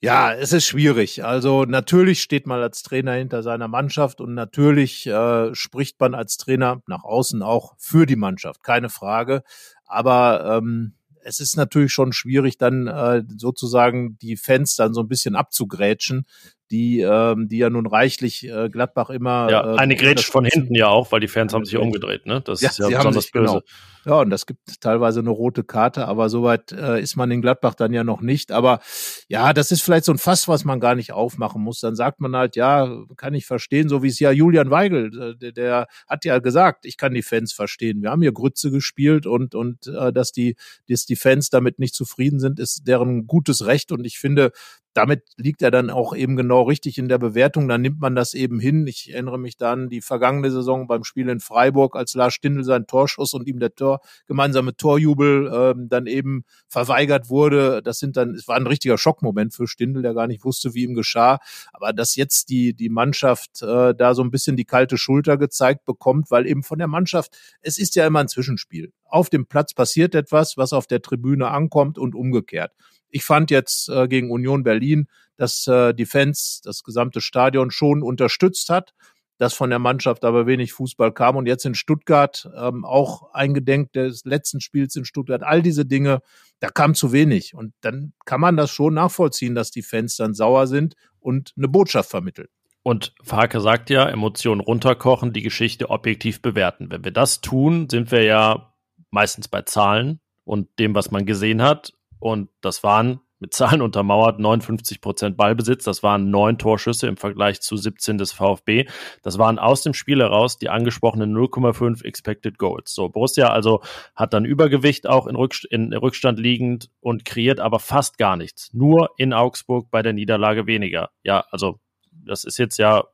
Ja, 0.00 0.32
es 0.32 0.52
ist 0.52 0.66
schwierig. 0.66 1.24
Also 1.24 1.64
natürlich 1.64 2.22
steht 2.22 2.46
man 2.46 2.60
als 2.60 2.82
Trainer 2.82 3.12
hinter 3.12 3.42
seiner 3.42 3.68
Mannschaft 3.68 4.20
und 4.20 4.34
natürlich 4.34 5.06
äh, 5.06 5.54
spricht 5.54 6.00
man 6.00 6.14
als 6.14 6.38
Trainer 6.38 6.82
nach 6.86 7.04
außen 7.04 7.42
auch 7.42 7.74
für 7.78 8.06
die 8.06 8.16
Mannschaft, 8.16 8.64
keine 8.64 8.88
Frage. 8.88 9.42
Aber 9.86 10.58
ähm, 10.58 10.94
es 11.24 11.40
ist 11.40 11.56
natürlich 11.56 11.92
schon 11.92 12.12
schwierig, 12.12 12.58
dann 12.58 12.86
äh, 12.86 13.22
sozusagen 13.36 14.18
die 14.18 14.36
Fans 14.36 14.76
dann 14.76 14.94
so 14.94 15.00
ein 15.00 15.08
bisschen 15.08 15.36
abzugrätschen, 15.36 16.26
die, 16.72 17.00
ähm, 17.00 17.48
die 17.48 17.58
ja 17.58 17.70
nun 17.70 17.86
reichlich 17.86 18.48
äh, 18.48 18.70
Gladbach 18.70 19.10
immer. 19.10 19.48
Ja, 19.50 19.74
äh, 19.74 19.78
eine 19.78 19.94
Grätsch 19.94 20.28
von 20.28 20.44
hinten 20.44 20.74
ja 20.74 20.88
auch, 20.88 21.12
weil 21.12 21.20
die 21.20 21.28
Fans 21.28 21.52
haben 21.52 21.66
sich 21.66 21.76
umgedreht, 21.76 22.26
ne? 22.26 22.40
Das 22.40 22.62
ja, 22.62 22.70
ist 22.70 22.78
ja 22.78 22.88
besonders 22.88 23.24
sich, 23.24 23.32
böse. 23.32 23.46
Genau. 23.46 23.62
Ja, 24.04 24.14
und 24.20 24.30
das 24.30 24.46
gibt 24.46 24.80
teilweise 24.80 25.20
eine 25.20 25.30
rote 25.30 25.62
Karte, 25.62 26.08
aber 26.08 26.28
soweit 26.28 26.72
äh, 26.72 27.00
ist 27.00 27.14
man 27.14 27.30
in 27.30 27.40
Gladbach 27.40 27.74
dann 27.74 27.92
ja 27.92 28.02
noch 28.02 28.20
nicht. 28.20 28.50
Aber 28.50 28.80
ja, 29.28 29.52
das 29.52 29.70
ist 29.70 29.82
vielleicht 29.82 30.06
so 30.06 30.12
ein 30.12 30.18
Fass, 30.18 30.48
was 30.48 30.64
man 30.64 30.80
gar 30.80 30.96
nicht 30.96 31.12
aufmachen 31.12 31.62
muss. 31.62 31.78
Dann 31.78 31.94
sagt 31.94 32.20
man 32.20 32.34
halt, 32.34 32.56
ja, 32.56 33.04
kann 33.16 33.34
ich 33.34 33.46
verstehen, 33.46 33.88
so 33.88 34.02
wie 34.02 34.08
es 34.08 34.18
ja 34.18 34.32
Julian 34.32 34.70
Weigel, 34.70 35.34
äh, 35.34 35.36
der, 35.36 35.52
der 35.52 35.86
hat 36.08 36.24
ja 36.24 36.40
gesagt, 36.40 36.84
ich 36.84 36.96
kann 36.96 37.14
die 37.14 37.22
Fans 37.22 37.52
verstehen. 37.52 38.02
Wir 38.02 38.10
haben 38.10 38.22
hier 38.22 38.32
Grütze 38.32 38.72
gespielt 38.72 39.26
und, 39.26 39.54
und 39.54 39.86
äh, 39.86 40.12
dass, 40.12 40.32
die, 40.32 40.56
dass 40.88 41.06
die 41.06 41.16
Fans 41.16 41.50
damit 41.50 41.78
nicht 41.78 41.94
zufrieden 41.94 42.40
sind, 42.40 42.58
ist 42.58 42.88
deren 42.88 43.28
gutes 43.28 43.66
Recht. 43.66 43.92
Und 43.92 44.04
ich 44.04 44.18
finde, 44.18 44.50
damit 44.94 45.22
liegt 45.36 45.62
er 45.62 45.70
dann 45.70 45.90
auch 45.90 46.14
eben 46.14 46.36
genau 46.36 46.62
richtig 46.62 46.98
in 46.98 47.08
der 47.08 47.18
Bewertung. 47.18 47.68
Dann 47.68 47.80
nimmt 47.80 48.00
man 48.00 48.14
das 48.14 48.34
eben 48.34 48.60
hin. 48.60 48.86
Ich 48.86 49.12
erinnere 49.12 49.38
mich 49.38 49.56
dann 49.56 49.88
die 49.88 50.00
vergangene 50.00 50.50
Saison 50.50 50.86
beim 50.86 51.04
Spiel 51.04 51.28
in 51.28 51.40
Freiburg, 51.40 51.96
als 51.96 52.14
Lars 52.14 52.34
Stindl 52.34 52.64
sein 52.64 52.86
Torschuss 52.86 53.32
und 53.34 53.46
ihm 53.48 53.58
der 53.58 53.74
Tor, 53.74 54.00
gemeinsame 54.26 54.76
Torjubel 54.76 55.50
ähm, 55.52 55.88
dann 55.88 56.06
eben 56.06 56.44
verweigert 56.68 57.30
wurde. 57.30 57.82
Das 57.82 57.98
sind 57.98 58.16
dann, 58.16 58.34
es 58.34 58.46
war 58.48 58.56
ein 58.56 58.66
richtiger 58.66 58.98
Schockmoment 58.98 59.54
für 59.54 59.66
Stindl, 59.66 60.02
der 60.02 60.14
gar 60.14 60.26
nicht 60.26 60.44
wusste, 60.44 60.74
wie 60.74 60.84
ihm 60.84 60.94
geschah. 60.94 61.38
Aber 61.72 61.92
dass 61.92 62.16
jetzt 62.16 62.50
die, 62.50 62.74
die 62.74 62.90
Mannschaft 62.90 63.62
äh, 63.62 63.94
da 63.94 64.14
so 64.14 64.22
ein 64.22 64.30
bisschen 64.30 64.56
die 64.56 64.64
kalte 64.64 64.98
Schulter 64.98 65.38
gezeigt 65.38 65.84
bekommt, 65.84 66.30
weil 66.30 66.46
eben 66.46 66.62
von 66.62 66.78
der 66.78 66.88
Mannschaft, 66.88 67.36
es 67.62 67.78
ist 67.78 67.96
ja 67.96 68.06
immer 68.06 68.20
ein 68.20 68.28
Zwischenspiel. 68.28 68.92
Auf 69.12 69.28
dem 69.28 69.44
Platz 69.44 69.74
passiert 69.74 70.14
etwas, 70.14 70.56
was 70.56 70.72
auf 70.72 70.86
der 70.86 71.02
Tribüne 71.02 71.48
ankommt 71.48 71.98
und 71.98 72.14
umgekehrt. 72.14 72.72
Ich 73.10 73.24
fand 73.24 73.50
jetzt 73.50 73.90
äh, 73.90 74.08
gegen 74.08 74.30
Union 74.30 74.62
Berlin, 74.62 75.06
dass 75.36 75.66
äh, 75.66 75.92
die 75.92 76.06
Fans 76.06 76.62
das 76.64 76.82
gesamte 76.82 77.20
Stadion 77.20 77.70
schon 77.70 78.02
unterstützt 78.02 78.70
hat, 78.70 78.94
dass 79.36 79.52
von 79.52 79.68
der 79.68 79.78
Mannschaft 79.78 80.24
aber 80.24 80.46
wenig 80.46 80.72
Fußball 80.72 81.12
kam 81.12 81.36
und 81.36 81.44
jetzt 81.44 81.66
in 81.66 81.74
Stuttgart 81.74 82.48
ähm, 82.56 82.86
auch 82.86 83.34
eingedenk 83.34 83.92
des 83.92 84.24
letzten 84.24 84.62
Spiels 84.62 84.96
in 84.96 85.04
Stuttgart, 85.04 85.42
all 85.42 85.60
diese 85.60 85.84
Dinge, 85.84 86.22
da 86.60 86.70
kam 86.70 86.94
zu 86.94 87.12
wenig 87.12 87.54
und 87.54 87.74
dann 87.82 88.14
kann 88.24 88.40
man 88.40 88.56
das 88.56 88.70
schon 88.70 88.94
nachvollziehen, 88.94 89.54
dass 89.54 89.70
die 89.70 89.82
Fans 89.82 90.16
dann 90.16 90.32
sauer 90.32 90.66
sind 90.68 90.94
und 91.20 91.52
eine 91.58 91.68
Botschaft 91.68 92.08
vermitteln. 92.08 92.48
Und 92.82 93.14
Farke 93.22 93.60
sagt 93.60 93.90
ja, 93.90 94.08
Emotionen 94.08 94.62
runterkochen, 94.62 95.34
die 95.34 95.42
Geschichte 95.42 95.90
objektiv 95.90 96.40
bewerten. 96.40 96.90
Wenn 96.90 97.04
wir 97.04 97.12
das 97.12 97.42
tun, 97.42 97.90
sind 97.90 98.10
wir 98.10 98.22
ja 98.22 98.71
meistens 99.12 99.46
bei 99.46 99.62
Zahlen 99.62 100.20
und 100.44 100.68
dem, 100.80 100.94
was 100.96 101.12
man 101.12 101.24
gesehen 101.24 101.62
hat. 101.62 101.92
Und 102.18 102.50
das 102.60 102.82
waren 102.82 103.20
mit 103.38 103.52
Zahlen 103.52 103.82
untermauert 103.82 104.40
59 104.40 105.00
Prozent 105.00 105.36
Ballbesitz. 105.36 105.84
Das 105.84 106.02
waren 106.02 106.30
neun 106.30 106.58
Torschüsse 106.58 107.06
im 107.08 107.16
Vergleich 107.16 107.60
zu 107.60 107.76
17 107.76 108.16
des 108.16 108.32
VfB. 108.32 108.86
Das 109.22 109.38
waren 109.38 109.58
aus 109.58 109.82
dem 109.82 109.94
Spiel 109.94 110.20
heraus 110.20 110.58
die 110.58 110.70
angesprochenen 110.70 111.36
0,5 111.36 112.04
Expected 112.04 112.58
Goals. 112.58 112.94
So, 112.94 113.08
Borussia 113.08 113.48
also 113.48 113.82
hat 114.16 114.32
dann 114.32 114.44
Übergewicht 114.44 115.06
auch 115.06 115.26
in, 115.26 115.36
Rückst 115.36 115.66
in 115.66 115.92
Rückstand 115.92 116.38
liegend 116.38 116.90
und 117.00 117.24
kreiert 117.24 117.60
aber 117.60 117.78
fast 117.78 118.16
gar 118.16 118.36
nichts. 118.36 118.72
Nur 118.72 119.10
in 119.18 119.32
Augsburg 119.32 119.90
bei 119.90 120.02
der 120.02 120.14
Niederlage 120.14 120.66
weniger. 120.66 121.10
Ja, 121.22 121.44
also 121.50 121.78
das 122.12 122.44
ist 122.44 122.58
jetzt 122.58 122.78
ja 122.78 123.04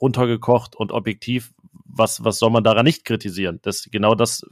runtergekocht 0.00 0.76
und 0.76 0.92
objektiv. 0.92 1.52
Was, 1.86 2.24
was 2.24 2.38
soll 2.38 2.50
man 2.50 2.64
daran 2.64 2.84
nicht 2.84 3.04
kritisieren? 3.04 3.60
Das, 3.62 3.88
genau 3.90 4.14
das 4.14 4.44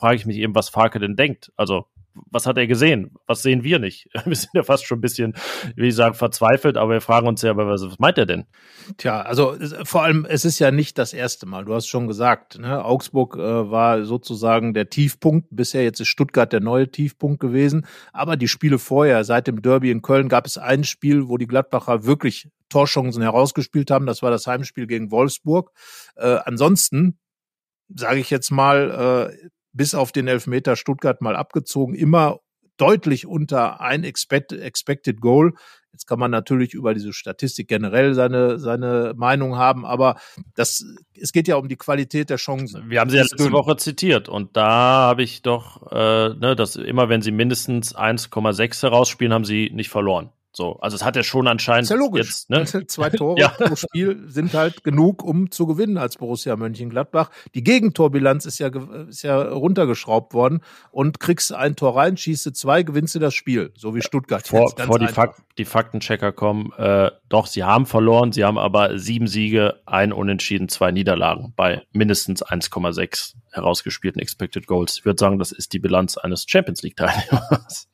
frage 0.00 0.16
ich 0.16 0.26
mich 0.26 0.38
eben, 0.38 0.54
was 0.54 0.70
Farke 0.70 0.98
denn 0.98 1.14
denkt. 1.14 1.52
Also 1.56 1.86
was 2.30 2.46
hat 2.46 2.58
er 2.58 2.66
gesehen? 2.66 3.14
Was 3.26 3.42
sehen 3.42 3.62
wir 3.62 3.78
nicht? 3.78 4.08
Wir 4.24 4.34
sind 4.34 4.50
ja 4.54 4.62
fast 4.62 4.84
schon 4.84 4.98
ein 4.98 5.00
bisschen, 5.00 5.34
wie 5.76 5.88
ich 5.88 5.94
sagen, 5.94 6.14
verzweifelt, 6.14 6.76
aber 6.76 6.94
wir 6.94 7.00
fragen 7.00 7.28
uns 7.28 7.42
ja, 7.42 7.56
was, 7.56 7.98
meint 7.98 8.18
er 8.18 8.26
denn? 8.26 8.46
Tja, 8.96 9.22
also 9.22 9.56
vor 9.84 10.02
allem, 10.02 10.26
es 10.28 10.44
ist 10.44 10.58
ja 10.58 10.70
nicht 10.70 10.98
das 10.98 11.12
erste 11.12 11.46
Mal. 11.46 11.64
Du 11.64 11.74
hast 11.74 11.86
schon 11.86 12.08
gesagt, 12.08 12.58
ne? 12.58 12.84
Augsburg 12.84 13.36
äh, 13.36 13.70
war 13.70 14.04
sozusagen 14.04 14.74
der 14.74 14.90
Tiefpunkt. 14.90 15.48
Bisher 15.50 15.84
jetzt 15.84 16.00
ist 16.00 16.08
Stuttgart 16.08 16.52
der 16.52 16.60
neue 16.60 16.90
Tiefpunkt 16.90 17.40
gewesen. 17.40 17.86
Aber 18.12 18.36
die 18.36 18.48
Spiele 18.48 18.78
vorher, 18.78 19.24
seit 19.24 19.46
dem 19.46 19.62
Derby 19.62 19.90
in 19.90 20.02
Köln, 20.02 20.28
gab 20.28 20.46
es 20.46 20.58
ein 20.58 20.84
Spiel, 20.84 21.28
wo 21.28 21.36
die 21.36 21.46
Gladbacher 21.46 22.04
wirklich 22.04 22.48
Torchancen 22.68 23.22
herausgespielt 23.22 23.90
haben. 23.90 24.06
Das 24.06 24.22
war 24.22 24.30
das 24.30 24.46
Heimspiel 24.46 24.86
gegen 24.86 25.10
Wolfsburg. 25.10 25.72
Äh, 26.16 26.38
ansonsten 26.44 27.18
sage 27.94 28.20
ich 28.20 28.30
jetzt 28.30 28.50
mal, 28.50 29.30
äh, 29.32 29.48
bis 29.72 29.94
auf 29.94 30.12
den 30.12 30.28
Elfmeter 30.28 30.76
Stuttgart 30.76 31.20
mal 31.20 31.36
abgezogen, 31.36 31.94
immer 31.94 32.40
deutlich 32.76 33.26
unter 33.26 33.80
ein 33.80 34.04
Expected 34.04 35.20
Goal. 35.20 35.52
Jetzt 35.92 36.06
kann 36.06 36.18
man 36.18 36.30
natürlich 36.30 36.72
über 36.72 36.94
diese 36.94 37.12
Statistik 37.12 37.68
generell 37.68 38.14
seine, 38.14 38.58
seine 38.58 39.12
Meinung 39.16 39.56
haben, 39.56 39.84
aber 39.84 40.16
das, 40.54 40.84
es 41.14 41.32
geht 41.32 41.48
ja 41.48 41.56
um 41.56 41.68
die 41.68 41.76
Qualität 41.76 42.30
der 42.30 42.36
Chancen. 42.36 42.88
Wir 42.88 43.00
haben 43.00 43.10
sie 43.10 43.16
ja 43.16 43.22
letzte 43.22 43.52
Woche 43.52 43.76
zitiert 43.76 44.28
und 44.28 44.56
da 44.56 44.70
habe 44.70 45.22
ich 45.22 45.42
doch, 45.42 45.90
äh, 45.90 46.30
ne, 46.34 46.54
dass 46.56 46.76
immer 46.76 47.08
wenn 47.08 47.22
sie 47.22 47.32
mindestens 47.32 47.94
1,6 47.94 48.82
herausspielen, 48.82 49.34
haben 49.34 49.44
sie 49.44 49.70
nicht 49.74 49.90
verloren. 49.90 50.30
So, 50.52 50.78
also 50.80 50.96
es 50.96 51.04
hat 51.04 51.14
ja 51.14 51.22
schon 51.22 51.46
anscheinend. 51.46 51.84
Ist 51.84 51.90
ja 51.90 51.96
logisch. 51.96 52.26
Jetzt, 52.26 52.50
ne? 52.50 52.64
Zwei 52.88 53.10
Tore 53.10 53.40
ja. 53.40 53.48
pro 53.48 53.76
Spiel 53.76 54.24
sind 54.26 54.52
halt 54.54 54.82
genug, 54.82 55.22
um 55.22 55.50
zu 55.50 55.66
gewinnen 55.66 55.96
als 55.96 56.16
Borussia 56.16 56.56
Mönchengladbach. 56.56 57.30
Die 57.54 57.62
Gegentorbilanz 57.62 58.46
ist 58.46 58.58
ja, 58.58 58.70
ist 59.08 59.22
ja 59.22 59.40
runtergeschraubt 59.40 60.34
worden 60.34 60.60
und 60.90 61.20
kriegst 61.20 61.52
ein 61.52 61.76
Tor 61.76 61.96
rein, 61.96 62.16
schießt 62.16 62.54
zwei, 62.56 62.82
gewinnst 62.82 63.14
du 63.14 63.20
das 63.20 63.34
Spiel, 63.34 63.72
so 63.76 63.94
wie 63.94 64.02
Stuttgart. 64.02 64.46
Vor, 64.46 64.74
vor 64.76 64.98
die, 64.98 65.06
Fak 65.06 65.36
die, 65.56 65.64
Faktenchecker 65.64 66.32
kommen, 66.32 66.72
äh, 66.76 67.10
doch, 67.28 67.46
sie 67.46 67.62
haben 67.62 67.86
verloren, 67.86 68.32
sie 68.32 68.44
haben 68.44 68.58
aber 68.58 68.98
sieben 68.98 69.28
Siege, 69.28 69.80
ein 69.86 70.12
Unentschieden, 70.12 70.68
zwei 70.68 70.90
Niederlagen 70.90 71.52
bei 71.54 71.82
mindestens 71.92 72.44
1,6 72.44 73.34
herausgespielten 73.52 74.20
Expected 74.20 74.66
Goals. 74.66 74.98
Ich 74.98 75.04
würde 75.04 75.18
sagen, 75.18 75.38
das 75.38 75.52
ist 75.52 75.72
die 75.72 75.78
Bilanz 75.78 76.16
eines 76.16 76.44
Champions 76.48 76.82
League-Teilnehmers. 76.82 77.88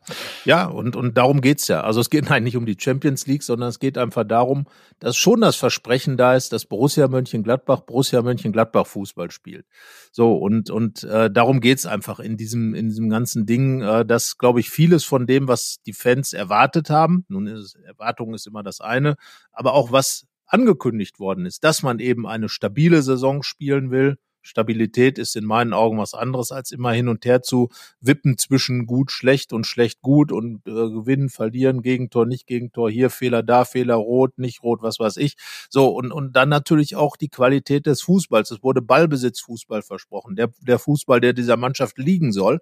Ja, 0.45 0.67
und, 0.67 0.97
und 0.97 1.17
darum 1.17 1.41
geht's 1.41 1.69
ja. 1.69 1.83
Also 1.83 2.01
es 2.01 2.11
geht 2.11 2.31
eigentlich 2.31 2.46
nicht 2.47 2.57
um 2.57 2.65
die 2.65 2.77
Champions 2.79 3.27
League, 3.27 3.43
sondern 3.43 3.69
es 3.69 3.79
geht 3.79 3.99
einfach 3.99 4.25
darum, 4.25 4.67
dass 4.99 5.17
schon 5.17 5.43
das 5.43 5.57
Versprechen 5.57 6.17
da 6.17 6.35
ist, 6.35 6.53
dass 6.53 6.65
Borussia 6.65 7.09
Mönchengladbach 7.09 7.81
Borussia 7.81 8.23
Mönchengladbach 8.23 8.87
Fußball 8.87 9.31
spielt. 9.31 9.67
So, 10.13 10.37
und, 10.37 10.71
und 10.71 11.05
äh, 11.05 11.31
darum 11.31 11.61
geht's 11.61 11.85
einfach 11.85 12.21
in 12.21 12.39
diesem, 12.39 12.75
in 12.75 12.89
diesem 12.89 13.11
ganzen 13.11 13.45
Ding, 13.45 13.83
äh, 13.83 14.07
dass, 14.07 14.39
glaube 14.39 14.61
ich, 14.61 14.71
vieles 14.71 15.05
von 15.05 15.27
dem, 15.27 15.49
was 15.49 15.77
die 15.85 15.93
Fans 15.93 16.33
erwartet 16.33 16.89
haben, 16.89 17.27
nun 17.29 17.47
ist 17.47 17.61
es, 17.61 17.75
Erwartung 17.85 18.33
ist 18.33 18.47
immer 18.47 18.63
das 18.63 18.81
eine, 18.81 19.17
aber 19.53 19.75
auch 19.75 19.93
was 19.93 20.27
angekündigt 20.47 21.19
worden 21.19 21.45
ist, 21.45 21.65
dass 21.65 21.83
man 21.83 21.99
eben 21.99 22.27
eine 22.27 22.49
stabile 22.49 23.03
Saison 23.03 23.43
spielen 23.43 23.91
will, 23.91 24.17
Stabilität 24.47 25.19
ist 25.19 25.37
in 25.37 25.45
meinen 25.45 25.73
Augen 25.73 25.99
was 25.99 26.15
anderes, 26.15 26.53
als 26.53 26.71
immer 26.71 26.93
hin 26.93 27.09
und 27.09 27.25
her 27.25 27.43
zu 27.43 27.69
wippen 28.01 28.39
zwischen 28.39 28.87
gut, 28.87 29.11
schlecht 29.11 29.53
und 29.53 29.67
schlecht, 29.67 30.01
gut 30.03 30.33
und 30.33 30.67
äh, 30.67 30.71
gewinnen, 30.71 31.29
verlieren, 31.29 31.83
Gegentor, 31.83 32.27
nicht 32.27 32.47
Gegentor, 32.47 32.91
hier 32.91 33.11
Fehler, 33.11 33.43
da 33.43 33.65
Fehler, 33.65 33.97
rot, 33.97 34.39
nicht 34.39 34.63
rot, 34.63 34.83
was 34.83 34.99
weiß 34.99 35.17
ich. 35.19 35.37
So, 35.69 35.89
und, 35.89 36.13
und 36.13 36.37
dann 36.37 36.49
natürlich 36.49 36.97
auch 36.97 37.17
die 37.17 37.29
Qualität 37.29 37.87
des 37.87 38.03
Fußballs. 38.03 38.51
Es 38.51 38.63
wurde 38.63 38.83
Ballbesitzfußball 38.83 39.83
versprochen, 39.83 40.37
der, 40.37 40.49
der 40.61 40.79
Fußball, 40.79 41.21
der 41.21 41.33
dieser 41.33 41.57
Mannschaft 41.57 41.99
liegen 41.99 42.33
soll 42.33 42.61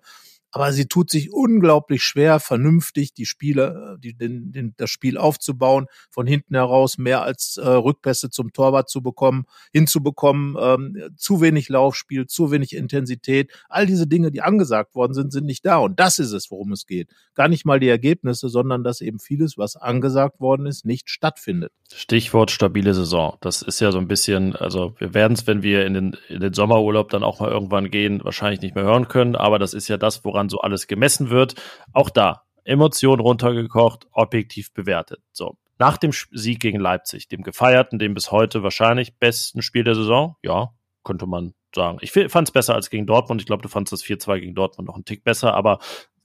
aber 0.55 0.73
sie 0.73 0.87
tut 0.87 1.11
sich 1.11 1.33
unglaublich 1.33 2.05
schwer, 2.05 2.39
vernünftig 2.39 3.13
die 3.13 3.27
Spiele, 3.27 3.97
äh, 3.97 4.01
die, 4.01 4.17
den, 4.17 4.53
den, 4.53 4.73
das 4.77 4.89
Spiel 4.89 5.19
aufzubauen, 5.19 5.87
von 6.11 6.29
hinten 6.29 6.55
heraus 6.55 6.97
mehr 6.97 7.23
als 7.23 7.57
äh, 7.57 7.69
Rückpässe 7.69 8.31
zum 8.31 8.53
Torwart 8.53 8.89
zu 8.89 9.03
bekommen, 9.03 9.47
hinzubekommen, 9.73 10.57
ähm, 10.57 11.11
zu 11.17 11.41
wenig 11.41 11.69
Laufspiel, 11.71 12.29
zu 12.29 12.53
wenig 12.53 12.77
Intensität. 12.77 13.51
All 13.69 13.87
diese 13.87 14.07
Dinge, 14.07 14.31
die 14.31 14.43
angesagt 14.43 14.95
worden 14.95 15.13
sind, 15.13 15.33
sind 15.33 15.45
nicht 15.45 15.67
da. 15.67 15.79
Und 15.79 15.99
das 15.99 16.21
ist 16.21 16.31
es, 16.31 16.53
worum 16.53 16.71
es 16.71 16.87
geht. 16.87 17.11
Gar 17.35 17.49
nicht 17.49 17.65
mal 17.67 17.81
die 17.81 17.89
Ergebnisse, 17.89 18.49
sondern 18.49 18.85
dass 18.85 19.01
eben 19.01 19.19
vieles, 19.19 19.59
was 19.59 19.75
angesagt 19.75 20.39
worden 20.39 20.67
ist, 20.67 20.85
nicht 20.85 21.11
stattfindet. 21.11 21.73
Stichwort 21.97 22.51
stabile 22.51 22.93
Saison. 22.93 23.37
Das 23.41 23.63
ist 23.63 23.81
ja 23.81 23.93
so 23.93 23.99
ein 23.99 24.09
bisschen, 24.09 24.57
also 24.57 24.95
wir 24.99 25.15
werden 25.15 25.35
es, 25.35 25.47
wenn 25.47 25.63
wir 25.63 25.87
in 25.87 25.95
den, 25.95 26.17
in 26.29 26.41
den 26.41 26.53
Sommerurlaub 26.53 27.09
dann 27.09 27.23
auch 27.23 27.41
mal 27.41 27.51
irgendwann 27.51 27.91
gehen, 27.91 28.23
wahrscheinlich 28.25 28.61
nicht 28.61 28.75
mehr 28.75 28.85
hören 28.85 29.07
können. 29.07 29.37
Aber 29.37 29.61
das 29.61 29.75
ist 29.75 29.87
ja 29.89 29.97
das, 29.97 30.25
woran 30.25 30.49
so 30.49 30.61
alles 30.61 30.89
gemessen 30.89 31.31
wird. 31.31 31.55
Auch 31.93 32.11
da 32.11 32.43
Emotionen 32.65 33.21
runtergekocht, 33.21 34.09
objektiv 34.13 34.73
bewertet. 34.73 35.21
So. 35.33 35.57
Nach 35.79 35.97
dem 35.97 36.11
Sieg 36.13 36.61
gegen 36.61 36.81
Leipzig, 36.81 37.29
dem 37.29 37.43
gefeierten, 37.43 37.99
dem 37.99 38.15
bis 38.15 38.33
heute 38.33 38.63
wahrscheinlich 38.63 39.17
besten 39.19 39.63
Spiel 39.63 39.85
der 39.85 39.95
Saison, 39.95 40.37
ja, 40.43 40.71
könnte 41.05 41.27
man 41.27 41.55
sagen. 41.75 41.99
Ich 42.01 42.13
fand 42.13 42.49
es 42.49 42.53
besser 42.53 42.75
als 42.75 42.91
gegen 42.91 43.07
Dortmund. 43.07 43.41
Ich 43.41 43.47
glaube, 43.47 43.63
du 43.63 43.69
fandest 43.69 43.93
das 43.93 44.05
4-2 44.05 44.41
gegen 44.41 44.55
Dortmund 44.55 44.89
noch 44.89 44.95
einen 44.95 45.05
Tick 45.05 45.25
besser, 45.25 45.55
aber 45.55 45.79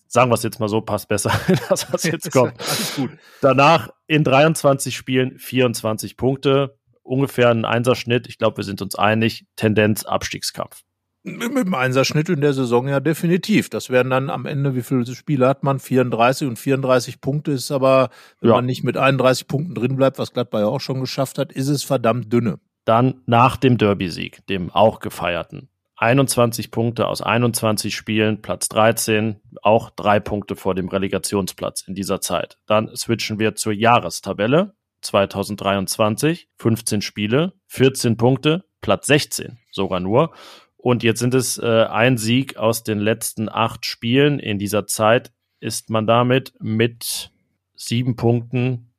sagen 0.09 0.29
wir 0.29 0.35
es 0.35 0.43
jetzt 0.43 0.59
mal 0.59 0.67
so, 0.67 0.81
passt 0.81 1.07
besser, 1.07 1.31
das, 1.69 1.91
was 1.93 2.03
jetzt 2.03 2.31
kommt. 2.31 2.59
Alles 2.59 2.95
gut. 2.95 3.11
Danach 3.41 3.89
in 4.07 4.23
23 4.23 4.97
Spielen 4.97 5.37
24 5.37 6.17
Punkte, 6.17 6.77
ungefähr 7.03 7.49
ein 7.49 7.63
Einserschnitt. 7.63 8.27
Ich 8.27 8.37
glaube, 8.37 8.57
wir 8.57 8.63
sind 8.63 8.81
uns 8.81 8.95
einig, 8.95 9.45
Tendenz 9.55 10.03
Abstiegskampf. 10.03 10.81
Mit 11.23 11.55
dem 11.55 11.75
Einserschnitt 11.75 12.29
in 12.29 12.41
der 12.41 12.53
Saison 12.53 12.87
ja 12.87 12.99
definitiv. 12.99 13.69
Das 13.69 13.89
wären 13.89 14.09
dann 14.09 14.29
am 14.29 14.45
Ende, 14.45 14.73
wie 14.73 14.81
viele 14.81 15.05
Spiele 15.05 15.47
hat 15.47 15.63
man? 15.63 15.79
34 15.79 16.47
und 16.47 16.57
34 16.57 17.19
Punkte 17.19 17.51
ist 17.51 17.71
aber, 17.71 18.09
wenn 18.39 18.49
ja. 18.49 18.55
man 18.55 18.65
nicht 18.65 18.83
mit 18.83 18.95
31 18.95 19.47
Punkten 19.47 19.75
drin 19.75 19.95
bleibt, 19.95 20.17
was 20.17 20.31
Gladbach 20.31 20.61
ja 20.61 20.67
auch 20.67 20.79
schon 20.79 21.01
geschafft 21.01 21.37
hat, 21.37 21.51
ist 21.51 21.67
es 21.67 21.83
verdammt 21.83 22.31
dünne. 22.31 22.59
Dann 22.85 23.21
nach 23.25 23.57
dem 23.57 23.77
Derby-Sieg, 23.77 24.47
dem 24.47 24.71
auch 24.71 24.99
gefeierten. 24.99 25.69
21 25.99 26.71
Punkte 26.71 27.07
aus 27.07 27.21
21 27.21 27.93
Spielen, 27.93 28.41
Platz 28.41 28.69
13, 28.69 29.41
auch 29.61 29.89
drei 29.89 30.21
Punkte 30.21 30.55
vor 30.55 30.73
dem 30.73 30.87
Relegationsplatz 30.87 31.81
in 31.81 31.93
dieser 31.93 32.21
Zeit. 32.21 32.57
Dann 32.67 32.95
switchen 32.95 33.37
wir 33.37 33.55
zur 33.55 33.73
Jahrestabelle 33.73 34.75
2023, 35.01 36.47
15 36.57 37.01
Spiele, 37.01 37.51
14 37.67 38.15
Punkte, 38.15 38.63
Platz 38.79 39.07
16 39.07 39.59
sogar 39.71 39.99
nur. 39.99 40.31
Und 40.77 41.03
jetzt 41.03 41.19
sind 41.19 41.33
es 41.33 41.57
äh, 41.57 41.83
ein 41.83 42.17
Sieg 42.17 42.55
aus 42.55 42.83
den 42.83 42.99
letzten 42.99 43.49
acht 43.49 43.85
Spielen. 43.85 44.39
In 44.39 44.57
dieser 44.57 44.87
Zeit 44.87 45.33
ist 45.59 45.89
man 45.89 46.07
damit 46.07 46.53
mit 46.61 47.31
sieben 47.75 48.15
Punkten 48.15 48.93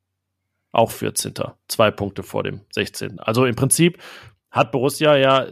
auch 0.71 0.91
14. 0.91 1.33
Zwei 1.67 1.89
Punkte 1.89 2.21
vor 2.21 2.43
dem 2.43 2.61
16. 2.71 3.19
Also 3.19 3.45
im 3.45 3.55
Prinzip 3.55 3.97
hat 4.51 4.71
Borussia 4.71 5.15
ja 5.15 5.47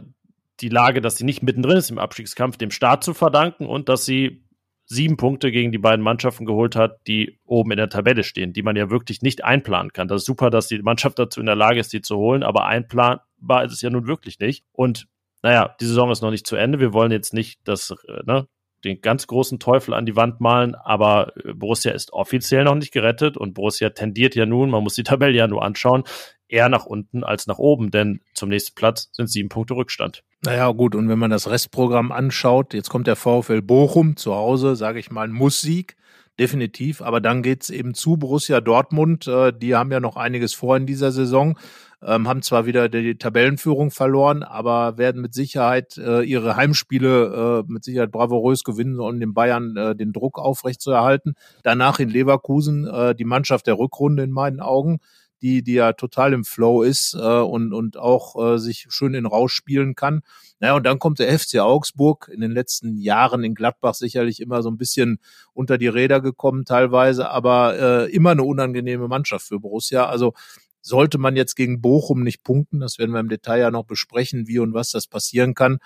die 0.60 0.68
Lage, 0.68 1.00
dass 1.00 1.16
sie 1.16 1.24
nicht 1.24 1.42
mittendrin 1.42 1.76
ist 1.76 1.90
im 1.90 1.98
Abstiegskampf, 1.98 2.56
dem 2.56 2.70
Start 2.70 3.04
zu 3.04 3.14
verdanken 3.14 3.66
und 3.66 3.88
dass 3.88 4.04
sie 4.04 4.44
sieben 4.86 5.16
Punkte 5.16 5.52
gegen 5.52 5.70
die 5.70 5.78
beiden 5.78 6.02
Mannschaften 6.02 6.44
geholt 6.44 6.74
hat, 6.74 7.06
die 7.06 7.38
oben 7.44 7.70
in 7.70 7.76
der 7.76 7.90
Tabelle 7.90 8.24
stehen, 8.24 8.52
die 8.52 8.62
man 8.62 8.74
ja 8.74 8.90
wirklich 8.90 9.22
nicht 9.22 9.44
einplanen 9.44 9.92
kann. 9.92 10.08
Das 10.08 10.22
ist 10.22 10.26
super, 10.26 10.50
dass 10.50 10.66
die 10.66 10.80
Mannschaft 10.80 11.18
dazu 11.18 11.38
in 11.38 11.46
der 11.46 11.54
Lage 11.54 11.78
ist, 11.78 11.92
die 11.92 12.02
zu 12.02 12.16
holen, 12.16 12.42
aber 12.42 12.66
einplanbar 12.66 13.64
ist 13.64 13.72
es 13.72 13.82
ja 13.82 13.90
nun 13.90 14.08
wirklich 14.08 14.40
nicht. 14.40 14.64
Und 14.72 15.06
naja, 15.42 15.76
die 15.80 15.86
Saison 15.86 16.10
ist 16.10 16.22
noch 16.22 16.32
nicht 16.32 16.46
zu 16.46 16.56
Ende. 16.56 16.80
Wir 16.80 16.92
wollen 16.92 17.12
jetzt 17.12 17.32
nicht 17.32 17.60
das, 17.64 17.94
äh, 18.08 18.22
ne, 18.24 18.48
den 18.84 19.00
ganz 19.00 19.28
großen 19.28 19.60
Teufel 19.60 19.94
an 19.94 20.06
die 20.06 20.16
Wand 20.16 20.40
malen, 20.40 20.74
aber 20.74 21.34
äh, 21.36 21.54
Borussia 21.54 21.92
ist 21.92 22.12
offiziell 22.12 22.64
noch 22.64 22.74
nicht 22.74 22.92
gerettet 22.92 23.36
und 23.36 23.54
Borussia 23.54 23.90
tendiert 23.90 24.34
ja 24.34 24.44
nun, 24.44 24.70
man 24.70 24.82
muss 24.82 24.94
die 24.94 25.02
Tabelle 25.04 25.36
ja 25.36 25.46
nur 25.46 25.62
anschauen, 25.62 26.02
eher 26.48 26.68
nach 26.68 26.84
unten 26.86 27.22
als 27.22 27.46
nach 27.46 27.58
oben, 27.58 27.92
denn 27.92 28.22
zum 28.34 28.48
nächsten 28.48 28.74
Platz 28.74 29.08
sind 29.12 29.28
sieben 29.28 29.48
Punkte 29.48 29.74
Rückstand. 29.74 30.24
Naja, 30.42 30.70
gut, 30.72 30.94
und 30.94 31.08
wenn 31.10 31.18
man 31.18 31.30
das 31.30 31.50
Restprogramm 31.50 32.12
anschaut, 32.12 32.72
jetzt 32.72 32.88
kommt 32.88 33.06
der 33.06 33.16
VfL 33.16 33.60
Bochum 33.60 34.16
zu 34.16 34.34
Hause, 34.34 34.74
sage 34.74 34.98
ich 34.98 35.10
mal, 35.10 35.28
Muss-Sieg, 35.28 35.96
definitiv, 36.38 37.02
aber 37.02 37.20
dann 37.20 37.42
geht's 37.42 37.68
eben 37.68 37.92
zu 37.92 38.16
Borussia 38.16 38.62
Dortmund, 38.62 39.26
äh, 39.26 39.52
die 39.52 39.74
haben 39.74 39.92
ja 39.92 40.00
noch 40.00 40.16
einiges 40.16 40.54
vor 40.54 40.78
in 40.78 40.86
dieser 40.86 41.12
Saison 41.12 41.58
ähm, 42.02 42.26
haben 42.26 42.42
zwar 42.42 42.64
wieder 42.64 42.88
die 42.88 43.16
Tabellenführung 43.16 43.90
verloren, 43.90 44.42
aber 44.42 44.96
werden 44.96 45.20
mit 45.20 45.34
Sicherheit 45.34 45.98
äh, 45.98 46.22
ihre 46.22 46.56
Heimspiele 46.56 47.64
äh, 47.68 47.70
mit 47.72 47.84
Sicherheit 47.84 48.10
bravourös 48.10 48.64
gewinnen, 48.64 48.98
um 48.98 49.20
den 49.20 49.34
Bayern 49.34 49.74
den 49.74 50.12
Druck 50.12 50.38
aufrechtzuerhalten. 50.38 51.34
Danach 51.62 51.98
in 52.00 52.08
Leverkusen 52.08 52.88
die 53.18 53.24
Mannschaft 53.24 53.66
der 53.66 53.78
Rückrunde 53.78 54.22
in 54.22 54.30
meinen 54.30 54.60
Augen 54.60 55.00
die, 55.42 55.62
die 55.62 55.74
ja 55.74 55.92
total 55.92 56.32
im 56.32 56.44
Flow 56.44 56.82
ist 56.82 57.14
äh, 57.14 57.18
und, 57.18 57.72
und 57.72 57.96
auch 57.96 58.54
äh, 58.54 58.58
sich 58.58 58.86
schön 58.88 59.14
in 59.14 59.26
Rausch 59.26 59.54
spielen 59.54 59.94
kann. 59.94 60.22
Naja, 60.58 60.74
und 60.74 60.84
dann 60.84 60.98
kommt 60.98 61.18
der 61.18 61.38
FC 61.38 61.58
Augsburg, 61.58 62.30
in 62.32 62.40
den 62.40 62.50
letzten 62.50 62.98
Jahren 62.98 63.44
in 63.44 63.54
Gladbach 63.54 63.94
sicherlich 63.94 64.40
immer 64.40 64.62
so 64.62 64.70
ein 64.70 64.76
bisschen 64.76 65.18
unter 65.52 65.78
die 65.78 65.88
Räder 65.88 66.20
gekommen 66.20 66.64
teilweise, 66.64 67.30
aber 67.30 67.78
äh, 67.78 68.10
immer 68.12 68.30
eine 68.30 68.42
unangenehme 68.42 69.08
Mannschaft 69.08 69.46
für 69.46 69.60
Borussia. 69.60 70.06
Also 70.06 70.34
sollte 70.82 71.18
man 71.18 71.36
jetzt 71.36 71.56
gegen 71.56 71.80
Bochum 71.80 72.22
nicht 72.22 72.42
punkten, 72.42 72.80
das 72.80 72.98
werden 72.98 73.12
wir 73.12 73.20
im 73.20 73.28
Detail 73.28 73.60
ja 73.60 73.70
noch 73.70 73.84
besprechen, 73.84 74.48
wie 74.48 74.58
und 74.58 74.74
was 74.74 74.90
das 74.90 75.06
passieren 75.06 75.54
kann, 75.54 75.78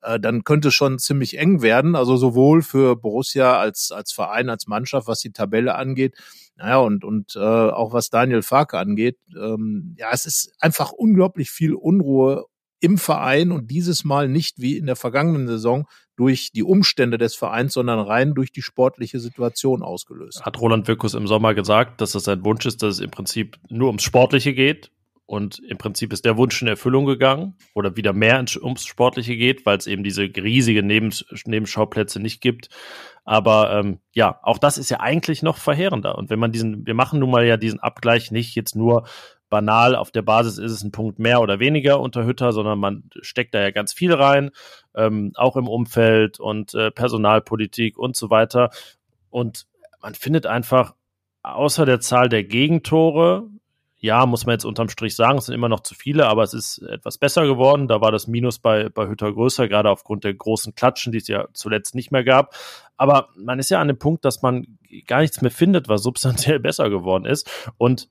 dann 0.00 0.44
könnte 0.44 0.68
es 0.68 0.74
schon 0.74 0.98
ziemlich 0.98 1.38
eng 1.38 1.62
werden. 1.62 1.94
Also 1.94 2.16
sowohl 2.16 2.62
für 2.62 2.96
Borussia 2.96 3.58
als, 3.58 3.92
als 3.92 4.12
Verein, 4.12 4.48
als 4.48 4.66
Mannschaft, 4.66 5.08
was 5.08 5.20
die 5.20 5.32
Tabelle 5.32 5.74
angeht, 5.74 6.16
naja, 6.56 6.78
und, 6.78 7.04
und 7.04 7.36
äh, 7.36 7.40
auch 7.40 7.92
was 7.92 8.10
Daniel 8.10 8.42
Farke 8.42 8.78
angeht. 8.78 9.18
Ähm, 9.34 9.94
ja, 9.98 10.08
es 10.12 10.26
ist 10.26 10.54
einfach 10.60 10.92
unglaublich 10.92 11.50
viel 11.50 11.74
Unruhe 11.74 12.44
im 12.80 12.96
Verein 12.96 13.52
und 13.52 13.70
dieses 13.70 14.04
Mal 14.04 14.28
nicht 14.28 14.58
wie 14.58 14.78
in 14.78 14.86
der 14.86 14.96
vergangenen 14.96 15.46
Saison 15.46 15.86
durch 16.16 16.50
die 16.52 16.62
Umstände 16.62 17.18
des 17.18 17.34
Vereins, 17.34 17.74
sondern 17.74 17.98
rein 17.98 18.34
durch 18.34 18.52
die 18.52 18.62
sportliche 18.62 19.20
Situation 19.20 19.82
ausgelöst. 19.82 20.44
Hat 20.44 20.60
Roland 20.60 20.88
Wirkus 20.88 21.14
im 21.14 21.26
Sommer 21.26 21.54
gesagt, 21.54 22.00
dass 22.00 22.12
das 22.12 22.24
sein 22.24 22.44
Wunsch 22.44 22.66
ist, 22.66 22.82
dass 22.82 22.96
es 22.96 23.00
im 23.00 23.10
Prinzip 23.10 23.58
nur 23.68 23.88
ums 23.88 24.02
Sportliche 24.02 24.54
geht 24.54 24.90
und 25.30 25.60
im 25.60 25.78
Prinzip 25.78 26.12
ist 26.12 26.24
der 26.24 26.36
Wunsch 26.36 26.60
in 26.60 26.66
Erfüllung 26.66 27.06
gegangen 27.06 27.54
oder 27.72 27.96
wieder 27.96 28.12
mehr 28.12 28.44
ums 28.62 28.84
Sportliche 28.84 29.36
geht, 29.36 29.64
weil 29.64 29.78
es 29.78 29.86
eben 29.86 30.02
diese 30.02 30.22
riesigen 30.22 30.88
Nebens 30.88 31.24
Nebenschauplätze 31.46 32.18
nicht 32.18 32.40
gibt. 32.40 32.68
Aber 33.24 33.72
ähm, 33.72 34.00
ja, 34.12 34.40
auch 34.42 34.58
das 34.58 34.76
ist 34.76 34.90
ja 34.90 34.98
eigentlich 34.98 35.44
noch 35.44 35.56
verheerender. 35.56 36.18
Und 36.18 36.30
wenn 36.30 36.40
man 36.40 36.50
diesen, 36.50 36.84
wir 36.84 36.94
machen 36.94 37.20
nun 37.20 37.30
mal 37.30 37.46
ja 37.46 37.56
diesen 37.56 37.78
Abgleich 37.78 38.32
nicht 38.32 38.56
jetzt 38.56 38.74
nur 38.74 39.06
banal 39.48 39.94
auf 39.94 40.10
der 40.10 40.22
Basis 40.22 40.58
ist 40.58 40.72
es 40.72 40.82
ein 40.82 40.90
Punkt 40.90 41.20
mehr 41.20 41.40
oder 41.40 41.60
weniger 41.60 42.00
unter 42.00 42.24
Hütter, 42.24 42.50
sondern 42.50 42.80
man 42.80 43.04
steckt 43.20 43.54
da 43.54 43.60
ja 43.60 43.70
ganz 43.70 43.92
viel 43.92 44.12
rein, 44.12 44.50
ähm, 44.96 45.30
auch 45.36 45.56
im 45.56 45.68
Umfeld 45.68 46.40
und 46.40 46.74
äh, 46.74 46.90
Personalpolitik 46.90 47.98
und 47.98 48.16
so 48.16 48.30
weiter. 48.30 48.70
Und 49.28 49.68
man 50.02 50.16
findet 50.16 50.46
einfach 50.46 50.96
außer 51.44 51.86
der 51.86 52.00
Zahl 52.00 52.28
der 52.28 52.42
Gegentore 52.42 53.48
ja, 54.00 54.24
muss 54.24 54.46
man 54.46 54.54
jetzt 54.54 54.64
unterm 54.64 54.88
Strich 54.88 55.14
sagen, 55.14 55.38
es 55.38 55.46
sind 55.46 55.54
immer 55.54 55.68
noch 55.68 55.80
zu 55.80 55.94
viele, 55.94 56.26
aber 56.26 56.42
es 56.42 56.54
ist 56.54 56.78
etwas 56.78 57.18
besser 57.18 57.46
geworden. 57.46 57.86
Da 57.86 58.00
war 58.00 58.10
das 58.10 58.26
Minus 58.26 58.58
bei, 58.58 58.88
bei 58.88 59.06
Hütter 59.06 59.30
größer, 59.30 59.68
gerade 59.68 59.90
aufgrund 59.90 60.24
der 60.24 60.32
großen 60.32 60.74
Klatschen, 60.74 61.12
die 61.12 61.18
es 61.18 61.28
ja 61.28 61.46
zuletzt 61.52 61.94
nicht 61.94 62.10
mehr 62.10 62.24
gab. 62.24 62.54
Aber 62.96 63.28
man 63.36 63.58
ist 63.58 63.70
ja 63.70 63.78
an 63.78 63.88
dem 63.88 63.98
Punkt, 63.98 64.24
dass 64.24 64.40
man 64.40 64.78
gar 65.06 65.20
nichts 65.20 65.42
mehr 65.42 65.50
findet, 65.50 65.88
was 65.88 66.02
substanziell 66.10 66.60
besser 66.60 66.88
geworden 66.88 67.26
ist. 67.26 67.50
Und 67.76 68.08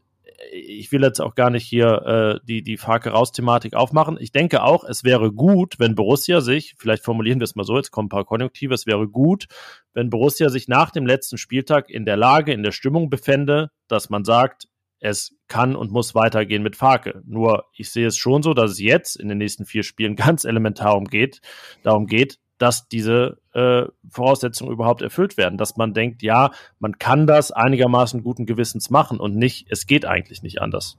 ich 0.51 0.91
will 0.91 1.03
jetzt 1.03 1.19
auch 1.19 1.35
gar 1.35 1.49
nicht 1.49 1.65
hier 1.65 2.39
äh, 2.41 2.45
die, 2.45 2.61
die 2.63 2.77
Farke 2.77 3.09
raus-Thematik 3.09 3.73
aufmachen. 3.73 4.17
Ich 4.19 4.31
denke 4.31 4.63
auch, 4.63 4.83
es 4.83 5.03
wäre 5.03 5.31
gut, 5.31 5.79
wenn 5.79 5.95
Borussia 5.95 6.39
sich, 6.39 6.75
vielleicht 6.77 7.03
formulieren 7.03 7.39
wir 7.39 7.43
es 7.45 7.55
mal 7.55 7.65
so, 7.65 7.75
jetzt 7.75 7.91
kommen 7.91 8.05
ein 8.05 8.09
paar 8.09 8.25
Konjunktive, 8.25 8.73
es 8.73 8.85
wäre 8.85 9.07
gut, 9.07 9.47
wenn 9.93 10.09
Borussia 10.09 10.49
sich 10.49 10.67
nach 10.67 10.91
dem 10.91 11.05
letzten 11.05 11.37
Spieltag 11.37 11.89
in 11.89 12.05
der 12.05 12.15
Lage, 12.15 12.53
in 12.53 12.63
der 12.63 12.71
Stimmung 12.71 13.09
befände, 13.09 13.71
dass 13.87 14.09
man 14.09 14.23
sagt, 14.23 14.68
es 14.99 15.35
kann 15.47 15.75
und 15.75 15.91
muss 15.91 16.15
weitergehen 16.15 16.63
mit 16.63 16.75
Farke. 16.75 17.21
Nur 17.25 17.65
ich 17.73 17.91
sehe 17.91 18.07
es 18.07 18.17
schon 18.17 18.43
so, 18.43 18.53
dass 18.53 18.71
es 18.71 18.79
jetzt 18.79 19.15
in 19.15 19.29
den 19.29 19.37
nächsten 19.37 19.65
vier 19.65 19.83
Spielen 19.83 20.15
ganz 20.17 20.43
elementar 20.43 20.95
umgeht, 20.95 21.41
darum 21.83 22.07
geht, 22.07 22.39
dass 22.57 22.89
diese 22.89 23.37
äh, 23.53 23.85
Voraussetzungen 24.09 24.73
überhaupt 24.73 25.01
erfüllt 25.01 25.37
werden, 25.37 25.57
dass 25.57 25.77
man 25.77 25.93
denkt, 25.93 26.21
ja, 26.21 26.51
man 26.79 26.99
kann 26.99 27.25
das 27.25 27.51
einigermaßen 27.51 28.21
guten 28.21 28.45
Gewissens 28.45 28.89
machen 28.89 29.19
und 29.19 29.35
nicht, 29.35 29.67
es 29.69 29.87
geht 29.87 30.05
eigentlich 30.05 30.43
nicht 30.43 30.61
anders. 30.61 30.97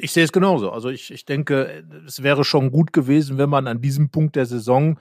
Ich 0.00 0.10
sehe 0.10 0.24
es 0.24 0.32
genauso. 0.32 0.72
Also 0.72 0.88
ich, 0.88 1.12
ich 1.12 1.24
denke, 1.24 1.84
es 2.04 2.24
wäre 2.24 2.44
schon 2.44 2.72
gut 2.72 2.92
gewesen, 2.92 3.38
wenn 3.38 3.48
man 3.48 3.68
an 3.68 3.80
diesem 3.80 4.10
Punkt 4.10 4.34
der 4.34 4.44
Saison 4.44 4.98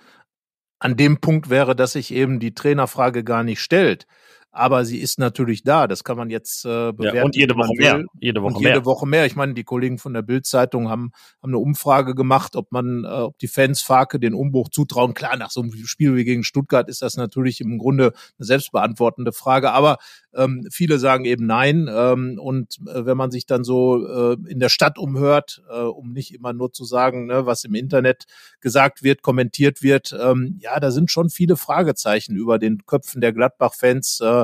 an 0.79 0.95
dem 0.95 1.19
Punkt 1.19 1.49
wäre, 1.49 1.75
dass 1.75 1.93
sich 1.93 2.13
eben 2.13 2.39
die 2.39 2.53
Trainerfrage 2.53 3.23
gar 3.23 3.43
nicht 3.43 3.59
stellt 3.59 4.05
aber 4.51 4.85
sie 4.85 4.99
ist 4.99 5.19
natürlich 5.19 5.63
da. 5.63 5.87
Das 5.87 6.03
kann 6.03 6.17
man 6.17 6.29
jetzt 6.29 6.65
äh, 6.65 6.91
bewerten. 6.91 7.17
Ja, 7.17 7.23
und 7.23 7.35
jede 7.35 7.55
Woche 7.55 7.73
mehr. 7.75 8.03
Jede 8.19 8.41
Woche 8.41 8.55
und 8.55 8.59
jede 8.59 8.71
mehr. 8.71 8.85
Woche 8.85 9.05
mehr. 9.05 9.25
Ich 9.25 9.35
meine, 9.35 9.53
die 9.53 9.63
Kollegen 9.63 9.97
von 9.97 10.13
der 10.13 10.21
Bildzeitung 10.21 10.89
haben, 10.89 11.11
haben 11.41 11.51
eine 11.51 11.59
Umfrage 11.59 12.15
gemacht, 12.15 12.55
ob 12.55 12.71
man, 12.71 13.03
äh, 13.03 13.07
ob 13.07 13.37
die 13.39 13.47
Fans 13.47 13.81
Farke 13.81 14.19
den 14.19 14.33
Umbruch 14.33 14.69
zutrauen. 14.69 15.13
Klar, 15.13 15.37
nach 15.37 15.51
so 15.51 15.61
einem 15.61 15.73
Spiel 15.85 16.15
wie 16.15 16.23
gegen 16.23 16.43
Stuttgart 16.43 16.89
ist 16.89 17.01
das 17.01 17.17
natürlich 17.17 17.61
im 17.61 17.77
Grunde 17.77 18.13
eine 18.37 18.45
selbstbeantwortende 18.45 19.31
Frage. 19.31 19.71
Aber 19.71 19.97
ähm, 20.33 20.67
viele 20.71 20.99
sagen 20.99 21.25
eben 21.25 21.45
nein. 21.45 21.89
Ähm, 21.91 22.39
und 22.41 22.77
äh, 22.87 23.05
wenn 23.05 23.17
man 23.17 23.31
sich 23.31 23.45
dann 23.45 23.63
so 23.63 24.07
äh, 24.07 24.37
in 24.47 24.59
der 24.59 24.69
Stadt 24.69 24.97
umhört, 24.97 25.61
äh, 25.69 25.81
um 25.81 26.13
nicht 26.13 26.33
immer 26.33 26.53
nur 26.53 26.71
zu 26.71 26.85
sagen, 26.85 27.27
ne, 27.27 27.45
was 27.45 27.63
im 27.63 27.75
Internet 27.75 28.25
gesagt 28.61 29.03
wird, 29.03 29.21
kommentiert 29.21 29.83
wird, 29.83 30.15
ähm, 30.19 30.57
ja, 30.59 30.79
da 30.79 30.91
sind 30.91 31.11
schon 31.11 31.29
viele 31.29 31.57
Fragezeichen 31.57 32.35
über 32.35 32.59
den 32.59 32.85
Köpfen 32.85 33.21
der 33.21 33.33
Gladbach-Fans. 33.33 34.21
Äh, 34.21 34.36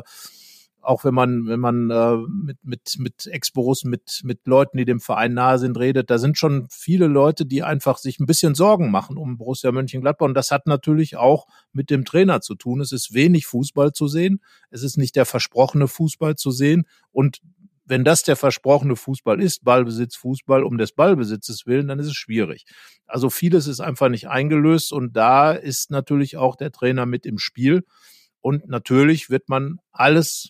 auch 0.84 1.06
wenn 1.06 1.14
man, 1.14 1.48
wenn 1.48 1.60
man 1.60 1.90
äh, 1.90 2.18
mit, 2.28 2.58
mit, 2.64 2.96
mit 3.00 3.28
Ex-Borussen, 3.28 3.90
mit, 3.90 4.22
mit 4.24 4.46
Leuten, 4.46 4.78
die 4.78 4.86
dem 4.86 5.00
Verein 5.00 5.34
nahe 5.34 5.58
sind, 5.58 5.80
redet, 5.80 6.10
da 6.10 6.18
sind 6.18 6.38
schon 6.38 6.68
viele 6.70 7.08
Leute, 7.08 7.46
die 7.46 7.64
einfach 7.64 7.98
sich 7.98 8.20
ein 8.20 8.26
bisschen 8.26 8.54
Sorgen 8.54 8.92
machen 8.92 9.18
um 9.18 9.38
Borussia 9.38 9.72
Mönchengladbach. 9.72 10.26
Und 10.26 10.34
das 10.34 10.52
hat 10.52 10.68
natürlich 10.68 11.16
auch 11.16 11.48
mit 11.72 11.90
dem 11.90 12.04
Trainer 12.04 12.42
zu 12.42 12.56
tun. 12.56 12.82
Es 12.82 12.92
ist 12.92 13.14
wenig 13.14 13.46
Fußball 13.46 13.94
zu 13.94 14.08
sehen. 14.08 14.42
Es 14.70 14.84
ist 14.84 14.98
nicht 14.98 15.16
der 15.16 15.26
versprochene 15.26 15.88
Fußball 15.88 16.36
zu 16.36 16.52
sehen. 16.52 16.86
Und 17.12 17.42
wenn 17.86 18.04
das 18.04 18.24
der 18.24 18.36
versprochene 18.36 18.96
Fußball 18.96 19.42
ist, 19.42 19.64
Ballbesitz, 19.64 20.16
Fußball 20.16 20.64
um 20.64 20.78
des 20.78 20.94
Ballbesitzes 20.94 21.66
willen, 21.66 21.88
dann 21.88 22.00
ist 22.00 22.08
es 22.08 22.16
schwierig. 22.16 22.66
Also 23.08 23.30
vieles 23.30 23.68
ist 23.68 23.80
einfach 23.80 24.10
nicht 24.10 24.28
eingelöst 24.28 24.94
und 24.94 25.16
da 25.16 25.52
ist 25.52 25.92
natürlich 25.92 26.38
auch 26.38 26.56
der 26.56 26.72
Trainer 26.72 27.06
mit 27.06 27.26
im 27.26 27.38
Spiel. 27.38 27.84
Und 28.44 28.68
natürlich 28.68 29.30
wird 29.30 29.48
man 29.48 29.80
alles 29.92 30.50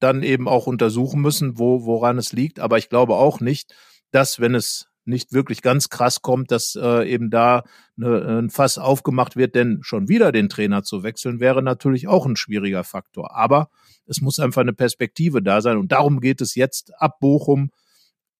dann 0.00 0.22
eben 0.22 0.48
auch 0.48 0.66
untersuchen 0.66 1.20
müssen, 1.20 1.58
wo, 1.58 1.84
woran 1.84 2.18
es 2.18 2.32
liegt. 2.32 2.58
Aber 2.58 2.78
ich 2.78 2.88
glaube 2.88 3.14
auch 3.14 3.40
nicht, 3.40 3.74
dass, 4.10 4.40
wenn 4.40 4.54
es 4.54 4.88
nicht 5.04 5.32
wirklich 5.32 5.62
ganz 5.62 5.88
krass 5.88 6.20
kommt, 6.20 6.50
dass 6.50 6.74
äh, 6.74 7.08
eben 7.08 7.30
da 7.30 7.62
eine, 7.96 8.40
ein 8.40 8.50
Fass 8.50 8.76
aufgemacht 8.76 9.36
wird, 9.36 9.54
denn 9.54 9.78
schon 9.82 10.08
wieder 10.08 10.32
den 10.32 10.48
Trainer 10.48 10.82
zu 10.82 11.04
wechseln, 11.04 11.38
wäre 11.38 11.62
natürlich 11.62 12.08
auch 12.08 12.26
ein 12.26 12.36
schwieriger 12.36 12.84
Faktor. 12.84 13.34
Aber 13.34 13.70
es 14.06 14.20
muss 14.20 14.40
einfach 14.40 14.62
eine 14.62 14.74
Perspektive 14.74 15.42
da 15.42 15.60
sein. 15.60 15.78
Und 15.78 15.92
darum 15.92 16.20
geht 16.20 16.40
es 16.40 16.56
jetzt 16.56 16.92
ab 17.00 17.20
Bochum. 17.20 17.70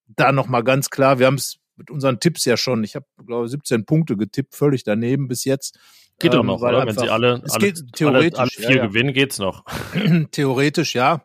Da 0.09 0.33
nochmal 0.33 0.65
ganz 0.65 0.91
klar, 0.91 1.21
wir 1.21 1.27
haben 1.27 1.37
es 1.37 1.59
mit 1.77 1.91
unseren 1.91 2.19
Tipps 2.19 2.45
ja 2.45 2.57
schon, 2.57 2.83
ich 2.83 2.97
habe, 2.97 3.07
glaube 3.25 3.47
ich, 3.47 3.53
17 3.53 3.87
Punkte 3.87 4.17
getippt, 4.17 4.57
völlig 4.57 4.83
daneben 4.83 5.29
bis 5.29 5.45
jetzt. 5.45 5.79
Geht 6.19 6.35
doch 6.35 6.41
ähm, 6.41 6.47
noch, 6.47 6.61
oder? 6.61 6.87
Wenn 6.87 6.97
sie 6.97 7.09
alle, 7.09 7.43
es 7.45 7.53
alle, 7.53 7.67
geht, 7.67 7.93
theoretisch, 7.93 8.39
alle, 8.39 8.51
alle 8.57 8.67
vier 8.67 8.77
ja, 8.77 8.87
gewinnen, 8.87 9.13
geht's 9.13 9.39
noch. 9.39 9.65
theoretisch, 10.33 10.95
ja. 10.95 11.25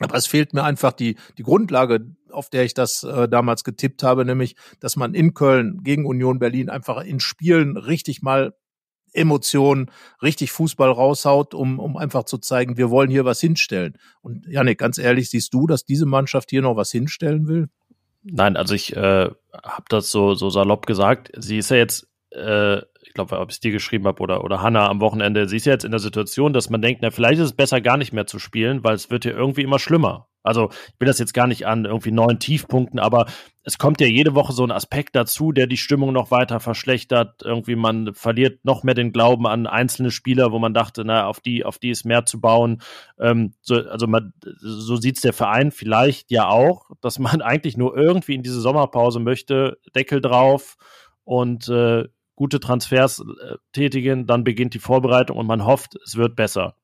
Aber 0.00 0.14
es 0.16 0.26
fehlt 0.26 0.54
mir 0.54 0.62
einfach 0.62 0.92
die, 0.92 1.16
die 1.38 1.42
Grundlage, 1.42 2.14
auf 2.30 2.50
der 2.50 2.64
ich 2.64 2.74
das 2.74 3.02
äh, 3.02 3.28
damals 3.28 3.64
getippt 3.64 4.02
habe, 4.02 4.24
nämlich, 4.24 4.54
dass 4.80 4.96
man 4.96 5.14
in 5.14 5.34
Köln 5.34 5.82
gegen 5.82 6.06
Union 6.06 6.38
Berlin 6.38 6.70
einfach 6.70 7.02
in 7.02 7.20
Spielen 7.20 7.76
richtig 7.76 8.22
mal 8.22 8.54
Emotionen, 9.12 9.90
richtig 10.22 10.52
Fußball 10.52 10.90
raushaut, 10.90 11.54
um, 11.54 11.78
um 11.80 11.96
einfach 11.96 12.24
zu 12.24 12.38
zeigen, 12.38 12.76
wir 12.76 12.90
wollen 12.90 13.10
hier 13.10 13.24
was 13.24 13.40
hinstellen. 13.40 13.96
Und 14.20 14.46
Janik, 14.46 14.78
ganz 14.78 14.98
ehrlich, 14.98 15.30
siehst 15.30 15.52
du, 15.54 15.66
dass 15.66 15.84
diese 15.84 16.06
Mannschaft 16.06 16.50
hier 16.50 16.62
noch 16.62 16.76
was 16.76 16.90
hinstellen 16.90 17.48
will? 17.48 17.68
Nein, 18.22 18.56
also 18.56 18.74
ich 18.74 18.94
äh, 18.94 19.30
habe 19.62 19.84
das 19.88 20.10
so, 20.10 20.34
so 20.34 20.50
salopp 20.50 20.86
gesagt. 20.86 21.32
Sie 21.36 21.58
ist 21.58 21.70
ja 21.70 21.78
jetzt 21.78 22.06
äh, 22.30 22.82
ich 23.08 23.14
glaube, 23.14 23.38
ob 23.38 23.48
ich 23.48 23.56
es 23.56 23.60
dir 23.60 23.72
geschrieben 23.72 24.06
habe 24.06 24.22
oder, 24.22 24.44
oder 24.44 24.60
Hanna 24.60 24.86
am 24.86 25.00
Wochenende, 25.00 25.48
sie 25.48 25.56
ist 25.56 25.64
ja 25.64 25.72
jetzt 25.72 25.84
in 25.84 25.90
der 25.90 25.98
Situation, 25.98 26.52
dass 26.52 26.68
man 26.68 26.82
denkt, 26.82 27.00
na, 27.02 27.10
vielleicht 27.10 27.38
ist 27.38 27.46
es 27.46 27.56
besser, 27.56 27.80
gar 27.80 27.96
nicht 27.96 28.12
mehr 28.12 28.26
zu 28.26 28.38
spielen, 28.38 28.84
weil 28.84 28.94
es 28.94 29.10
wird 29.10 29.24
ja 29.24 29.32
irgendwie 29.32 29.62
immer 29.62 29.78
schlimmer. 29.78 30.28
Also 30.42 30.68
ich 30.70 31.00
will 31.00 31.06
das 31.06 31.18
jetzt 31.18 31.32
gar 31.32 31.46
nicht 31.46 31.66
an 31.66 31.86
irgendwie 31.86 32.10
neuen 32.10 32.38
Tiefpunkten, 32.38 32.98
aber 32.98 33.26
es 33.62 33.78
kommt 33.78 34.00
ja 34.02 34.06
jede 34.06 34.34
Woche 34.34 34.52
so 34.52 34.62
ein 34.62 34.70
Aspekt 34.70 35.16
dazu, 35.16 35.52
der 35.52 35.66
die 35.66 35.78
Stimmung 35.78 36.12
noch 36.12 36.30
weiter 36.30 36.60
verschlechtert. 36.60 37.42
Irgendwie 37.42 37.76
man 37.76 38.12
verliert 38.14 38.62
noch 38.64 38.82
mehr 38.82 38.94
den 38.94 39.12
Glauben 39.12 39.46
an 39.46 39.66
einzelne 39.66 40.10
Spieler, 40.10 40.52
wo 40.52 40.58
man 40.58 40.74
dachte, 40.74 41.04
na, 41.04 41.26
auf 41.26 41.40
die, 41.40 41.64
auf 41.64 41.78
die 41.78 41.90
ist 41.90 42.04
mehr 42.04 42.26
zu 42.26 42.40
bauen. 42.40 42.82
Ähm, 43.18 43.54
so, 43.62 43.74
also 43.74 44.06
man, 44.06 44.34
so 44.42 44.96
sieht's 44.96 45.22
der 45.22 45.32
Verein 45.32 45.70
vielleicht 45.70 46.30
ja 46.30 46.48
auch, 46.48 46.90
dass 47.00 47.18
man 47.18 47.40
eigentlich 47.42 47.78
nur 47.78 47.96
irgendwie 47.96 48.34
in 48.34 48.42
diese 48.42 48.60
Sommerpause 48.60 49.18
möchte, 49.18 49.78
Deckel 49.94 50.20
drauf 50.20 50.76
und 51.24 51.68
äh, 51.68 52.04
gute 52.38 52.60
Transfers 52.60 53.18
äh, 53.18 53.56
tätigen, 53.72 54.24
dann 54.24 54.44
beginnt 54.44 54.72
die 54.72 54.78
Vorbereitung 54.78 55.36
und 55.36 55.48
man 55.48 55.64
hofft, 55.64 55.96
es 56.04 56.14
wird 56.14 56.36
besser. 56.36 56.76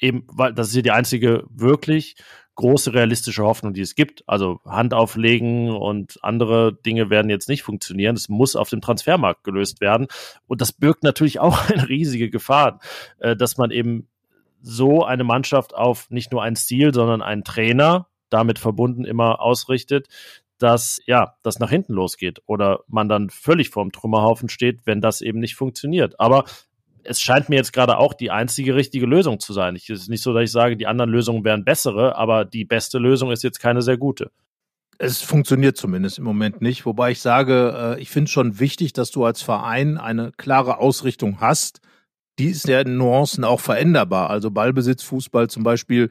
Eben, 0.00 0.24
weil 0.28 0.54
das 0.54 0.68
ist 0.68 0.76
ja 0.76 0.82
die 0.82 0.90
einzige 0.92 1.44
wirklich 1.50 2.16
große 2.54 2.94
realistische 2.94 3.44
Hoffnung, 3.44 3.74
die 3.74 3.82
es 3.82 3.96
gibt. 3.96 4.24
Also 4.26 4.60
Hand 4.64 4.94
auflegen 4.94 5.70
und 5.70 6.18
andere 6.22 6.72
Dinge 6.72 7.10
werden 7.10 7.28
jetzt 7.28 7.50
nicht 7.50 7.62
funktionieren. 7.62 8.16
Es 8.16 8.30
muss 8.30 8.56
auf 8.56 8.70
dem 8.70 8.80
Transfermarkt 8.80 9.44
gelöst 9.44 9.82
werden. 9.82 10.06
Und 10.46 10.62
das 10.62 10.72
birgt 10.72 11.02
natürlich 11.02 11.38
auch 11.38 11.58
eine 11.70 11.86
riesige 11.86 12.30
Gefahr, 12.30 12.80
äh, 13.18 13.36
dass 13.36 13.58
man 13.58 13.70
eben 13.70 14.08
so 14.62 15.04
eine 15.04 15.24
Mannschaft 15.24 15.74
auf 15.74 16.08
nicht 16.08 16.32
nur 16.32 16.42
ein 16.42 16.56
Stil, 16.56 16.94
sondern 16.94 17.20
einen 17.20 17.44
Trainer 17.44 18.06
damit 18.30 18.58
verbunden 18.58 19.04
immer 19.04 19.42
ausrichtet, 19.42 20.08
dass 20.58 21.00
ja, 21.06 21.34
das 21.42 21.58
nach 21.58 21.70
hinten 21.70 21.94
losgeht 21.94 22.40
oder 22.46 22.80
man 22.86 23.08
dann 23.08 23.30
völlig 23.30 23.70
vorm 23.70 23.92
Trümmerhaufen 23.92 24.48
steht, 24.48 24.80
wenn 24.84 25.00
das 25.00 25.20
eben 25.20 25.40
nicht 25.40 25.56
funktioniert. 25.56 26.18
Aber 26.20 26.44
es 27.04 27.20
scheint 27.20 27.48
mir 27.48 27.56
jetzt 27.56 27.72
gerade 27.72 27.98
auch 27.98 28.14
die 28.14 28.30
einzige 28.30 28.74
richtige 28.74 29.06
Lösung 29.06 29.38
zu 29.38 29.52
sein. 29.52 29.76
es 29.76 29.88
ist 29.88 30.08
nicht 30.08 30.22
so, 30.22 30.32
dass 30.32 30.44
ich 30.44 30.52
sage, 30.52 30.76
die 30.76 30.86
anderen 30.86 31.10
Lösungen 31.10 31.44
wären 31.44 31.64
bessere, 31.64 32.16
aber 32.16 32.44
die 32.44 32.64
beste 32.64 32.98
Lösung 32.98 33.30
ist 33.30 33.42
jetzt 33.42 33.60
keine 33.60 33.82
sehr 33.82 33.98
gute. 33.98 34.30
Es 34.98 35.20
funktioniert 35.20 35.76
zumindest 35.76 36.18
im 36.18 36.24
Moment 36.24 36.62
nicht. 36.62 36.86
Wobei 36.86 37.10
ich 37.10 37.20
sage, 37.20 37.96
äh, 37.96 38.00
ich 38.00 38.10
finde 38.10 38.30
schon 38.30 38.60
wichtig, 38.60 38.92
dass 38.92 39.10
du 39.10 39.24
als 39.24 39.42
Verein 39.42 39.98
eine 39.98 40.32
klare 40.32 40.78
Ausrichtung 40.78 41.40
hast. 41.40 41.80
Die 42.38 42.46
ist 42.46 42.66
ja 42.68 42.80
in 42.80 42.96
Nuancen 42.96 43.44
auch 43.44 43.60
veränderbar. 43.60 44.30
Also 44.30 44.50
Ballbesitzfußball 44.50 45.50
zum 45.50 45.64
Beispiel 45.64 46.10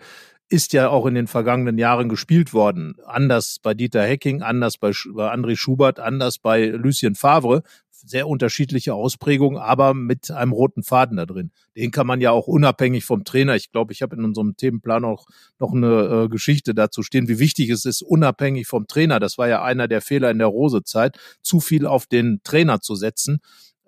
ist 0.49 0.73
ja 0.73 0.89
auch 0.89 1.05
in 1.05 1.15
den 1.15 1.27
vergangenen 1.27 1.77
Jahren 1.77 2.09
gespielt 2.09 2.53
worden. 2.53 2.95
Anders 3.05 3.57
bei 3.61 3.73
Dieter 3.73 4.03
Hecking, 4.03 4.41
anders 4.41 4.77
bei, 4.77 4.91
bei 5.13 5.33
André 5.33 5.55
Schubert, 5.55 5.99
anders 5.99 6.37
bei 6.37 6.65
Lucien 6.67 7.15
Favre. 7.15 7.63
sehr 8.05 8.27
unterschiedliche 8.27 8.93
Ausprägungen, 8.93 9.59
aber 9.59 9.93
mit 9.93 10.29
einem 10.29 10.51
roten 10.51 10.83
Faden 10.83 11.17
da 11.17 11.25
drin. 11.25 11.51
Den 11.75 11.91
kann 11.91 12.05
man 12.05 12.21
ja 12.21 12.31
auch 12.31 12.47
unabhängig 12.47 13.05
vom 13.05 13.23
Trainer. 13.23 13.55
Ich 13.55 13.71
glaube, 13.71 13.93
ich 13.93 14.01
habe 14.01 14.15
in 14.15 14.25
unserem 14.25 14.57
Themenplan 14.57 15.05
auch 15.05 15.25
noch 15.59 15.73
eine 15.73 16.25
äh, 16.25 16.29
Geschichte 16.29 16.73
dazu 16.75 17.01
stehen, 17.01 17.27
wie 17.27 17.39
wichtig 17.39 17.69
es 17.69 17.85
ist, 17.85 18.01
unabhängig 18.01 18.67
vom 18.67 18.87
Trainer. 18.87 19.19
Das 19.19 19.37
war 19.37 19.47
ja 19.47 19.63
einer 19.63 19.87
der 19.87 20.01
Fehler 20.01 20.31
in 20.31 20.39
der 20.39 20.47
Rose-Zeit, 20.47 21.17
zu 21.41 21.59
viel 21.61 21.85
auf 21.85 22.05
den 22.05 22.41
Trainer 22.43 22.81
zu 22.81 22.95
setzen. 22.95 23.39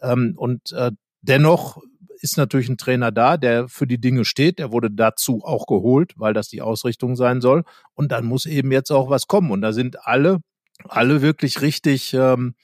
Ähm, 0.02 0.34
und 0.38 0.72
äh, 0.72 0.92
dennoch 1.22 1.82
ist 2.22 2.38
natürlich 2.38 2.70
ein 2.70 2.78
Trainer 2.78 3.12
da, 3.12 3.38
der 3.38 3.68
für 3.68 3.88
die 3.88 4.00
Dinge 4.00 4.26
steht. 4.26 4.60
Der 4.60 4.72
wurde 4.72 4.92
dazu 4.92 5.42
auch 5.44 5.68
geholt, 5.68 6.14
weil 6.18 6.34
das 6.34 6.50
die 6.50 6.62
Ausrichtung 6.62 7.16
sein 7.16 7.42
soll. 7.42 7.64
Und 7.94 8.12
dann 8.12 8.26
muss 8.26 8.46
eben 8.46 8.72
jetzt 8.72 8.92
auch 8.92 9.10
was 9.10 9.28
kommen. 9.28 9.52
Und 9.52 9.62
da 9.62 9.74
sind 9.74 10.08
alle, 10.08 10.40
alle 10.88 11.22
wirklich 11.22 11.62
richtig, 11.62 12.14
ähm, 12.14 12.56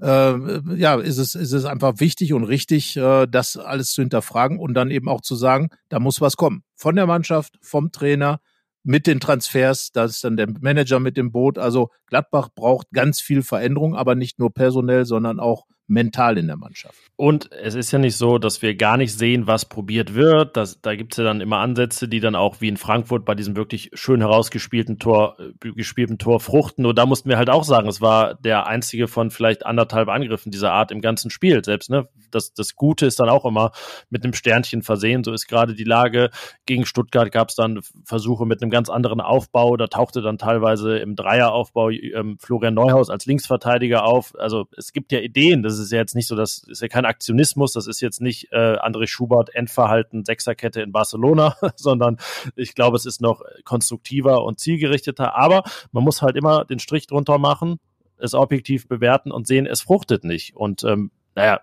äh, 0.00 0.76
ja, 0.76 0.96
ist 0.96 1.18
es, 1.18 1.34
ist 1.34 1.52
es 1.52 1.64
einfach 1.64 2.00
wichtig 2.00 2.32
und 2.32 2.44
richtig, 2.44 2.96
äh, 2.96 3.26
das 3.26 3.56
alles 3.56 3.92
zu 3.92 4.02
hinterfragen 4.02 4.58
und 4.58 4.74
dann 4.74 4.90
eben 4.90 5.08
auch 5.08 5.20
zu 5.20 5.36
sagen, 5.36 5.70
da 5.88 5.98
muss 5.98 6.20
was 6.20 6.36
kommen. 6.36 6.62
Von 6.74 6.96
der 6.96 7.06
Mannschaft, 7.06 7.58
vom 7.62 7.92
Trainer, 7.92 8.40
mit 8.86 9.08
den 9.08 9.18
Transfers, 9.18 9.90
da 9.90 10.04
ist 10.04 10.22
dann 10.22 10.36
der 10.36 10.46
Manager 10.60 11.00
mit 11.00 11.16
dem 11.16 11.32
Boot. 11.32 11.58
Also 11.58 11.90
Gladbach 12.06 12.50
braucht 12.54 12.86
ganz 12.92 13.20
viel 13.20 13.42
Veränderung, 13.42 13.96
aber 13.96 14.14
nicht 14.14 14.38
nur 14.38 14.54
personell, 14.54 15.04
sondern 15.04 15.40
auch 15.40 15.66
mental 15.88 16.38
in 16.38 16.46
der 16.46 16.56
Mannschaft. 16.56 16.98
Und 17.16 17.50
es 17.52 17.74
ist 17.74 17.92
ja 17.92 17.98
nicht 17.98 18.16
so, 18.16 18.38
dass 18.38 18.60
wir 18.60 18.74
gar 18.74 18.96
nicht 18.96 19.16
sehen, 19.16 19.46
was 19.46 19.64
probiert 19.64 20.14
wird. 20.14 20.56
Das, 20.56 20.82
da 20.82 20.94
gibt 20.94 21.14
es 21.14 21.16
ja 21.16 21.24
dann 21.24 21.40
immer 21.40 21.58
Ansätze, 21.58 22.08
die 22.08 22.20
dann 22.20 22.34
auch 22.34 22.60
wie 22.60 22.68
in 22.68 22.76
Frankfurt 22.76 23.24
bei 23.24 23.34
diesem 23.34 23.56
wirklich 23.56 23.90
schön 23.94 24.20
herausgespielten 24.20 24.98
Tor, 24.98 25.36
äh, 25.38 25.70
gespielten 25.72 26.18
Tor 26.18 26.40
fruchten. 26.40 26.82
Nur 26.82 26.92
da 26.92 27.06
mussten 27.06 27.30
wir 27.30 27.38
halt 27.38 27.48
auch 27.48 27.64
sagen, 27.64 27.88
es 27.88 28.00
war 28.02 28.34
der 28.34 28.66
einzige 28.66 29.08
von 29.08 29.30
vielleicht 29.30 29.64
anderthalb 29.64 30.08
Angriffen 30.08 30.50
dieser 30.50 30.72
Art 30.72 30.90
im 30.90 31.00
ganzen 31.00 31.30
Spiel. 31.30 31.64
Selbst, 31.64 31.88
ne? 31.88 32.08
Das, 32.30 32.52
das 32.52 32.74
Gute 32.74 33.06
ist 33.06 33.18
dann 33.18 33.30
auch 33.30 33.46
immer 33.46 33.72
mit 34.10 34.24
einem 34.24 34.34
Sternchen 34.34 34.82
versehen. 34.82 35.24
So 35.24 35.32
ist 35.32 35.46
gerade 35.46 35.74
die 35.74 35.84
Lage. 35.84 36.30
Gegen 36.66 36.84
Stuttgart 36.84 37.32
gab 37.32 37.48
es 37.48 37.54
dann 37.54 37.80
Versuche 38.04 38.44
mit 38.44 38.60
einem 38.60 38.70
ganz 38.70 38.90
anderen 38.90 39.20
Aufbau. 39.22 39.76
Da 39.78 39.86
tauchte 39.86 40.20
dann 40.20 40.36
teilweise 40.36 40.98
im 40.98 41.16
Dreieraufbau 41.16 41.90
ähm, 41.90 42.36
Florian 42.38 42.74
Neuhaus 42.74 43.08
als 43.08 43.24
Linksverteidiger 43.24 44.04
auf. 44.04 44.34
Also 44.38 44.66
es 44.76 44.92
gibt 44.92 45.12
ja 45.12 45.20
Ideen. 45.20 45.62
Das 45.62 45.75
ist 45.78 45.92
ja 45.92 45.98
jetzt 45.98 46.14
nicht 46.14 46.26
so, 46.26 46.36
das 46.36 46.64
ist 46.68 46.82
ja 46.82 46.88
kein 46.88 47.04
Aktionismus, 47.04 47.72
das 47.72 47.86
ist 47.86 48.00
jetzt 48.00 48.20
nicht 48.20 48.52
äh, 48.52 48.76
André 48.78 49.06
Schubert 49.06 49.54
Endverhalten 49.54 50.24
Sechserkette 50.24 50.80
in 50.80 50.92
Barcelona, 50.92 51.56
sondern 51.76 52.18
ich 52.54 52.74
glaube, 52.74 52.96
es 52.96 53.06
ist 53.06 53.20
noch 53.20 53.42
konstruktiver 53.64 54.44
und 54.44 54.60
zielgerichteter. 54.60 55.36
Aber 55.36 55.62
man 55.92 56.04
muss 56.04 56.22
halt 56.22 56.36
immer 56.36 56.64
den 56.64 56.78
Strich 56.78 57.06
drunter 57.06 57.38
machen, 57.38 57.78
es 58.18 58.34
objektiv 58.34 58.88
bewerten 58.88 59.30
und 59.30 59.46
sehen, 59.46 59.66
es 59.66 59.82
fruchtet 59.82 60.24
nicht. 60.24 60.56
Und 60.56 60.84
ähm, 60.84 61.10
naja, 61.34 61.60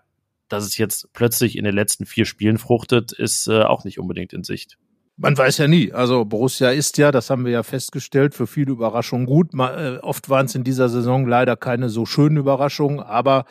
dass 0.50 0.66
es 0.66 0.78
jetzt 0.78 1.12
plötzlich 1.14 1.58
in 1.58 1.64
den 1.64 1.74
letzten 1.74 2.06
vier 2.06 2.26
Spielen 2.26 2.58
fruchtet, 2.58 3.12
ist 3.12 3.48
äh, 3.48 3.64
auch 3.64 3.84
nicht 3.84 4.00
unbedingt 4.00 4.34
in 4.34 4.44
Sicht. 4.44 4.78
Man 5.16 5.38
weiß 5.38 5.60
ja 5.60 5.68
nie. 5.68 5.92
Also 5.92 6.26
Borussia 6.26 6.72
ist 6.72 6.98
ja, 6.98 7.12
das 7.12 7.30
haben 7.30 7.46
wir 7.46 7.52
ja 7.52 7.64
festgestellt, 7.64 8.34
für 8.34 8.48
viele 8.48 8.72
Überraschungen 8.72 9.28
gut. 9.28 9.54
Mal, 9.54 9.98
äh, 9.98 10.00
oft 10.00 10.30
waren 10.30 10.48
es 10.48 10.56
in 10.56 10.64
dieser 10.64 10.90
Saison 10.90 11.28
leider 11.28 11.56
keine 11.56 11.90
so 11.90 12.06
schönen 12.06 12.38
Überraschungen, 12.38 13.00
aber 13.00 13.46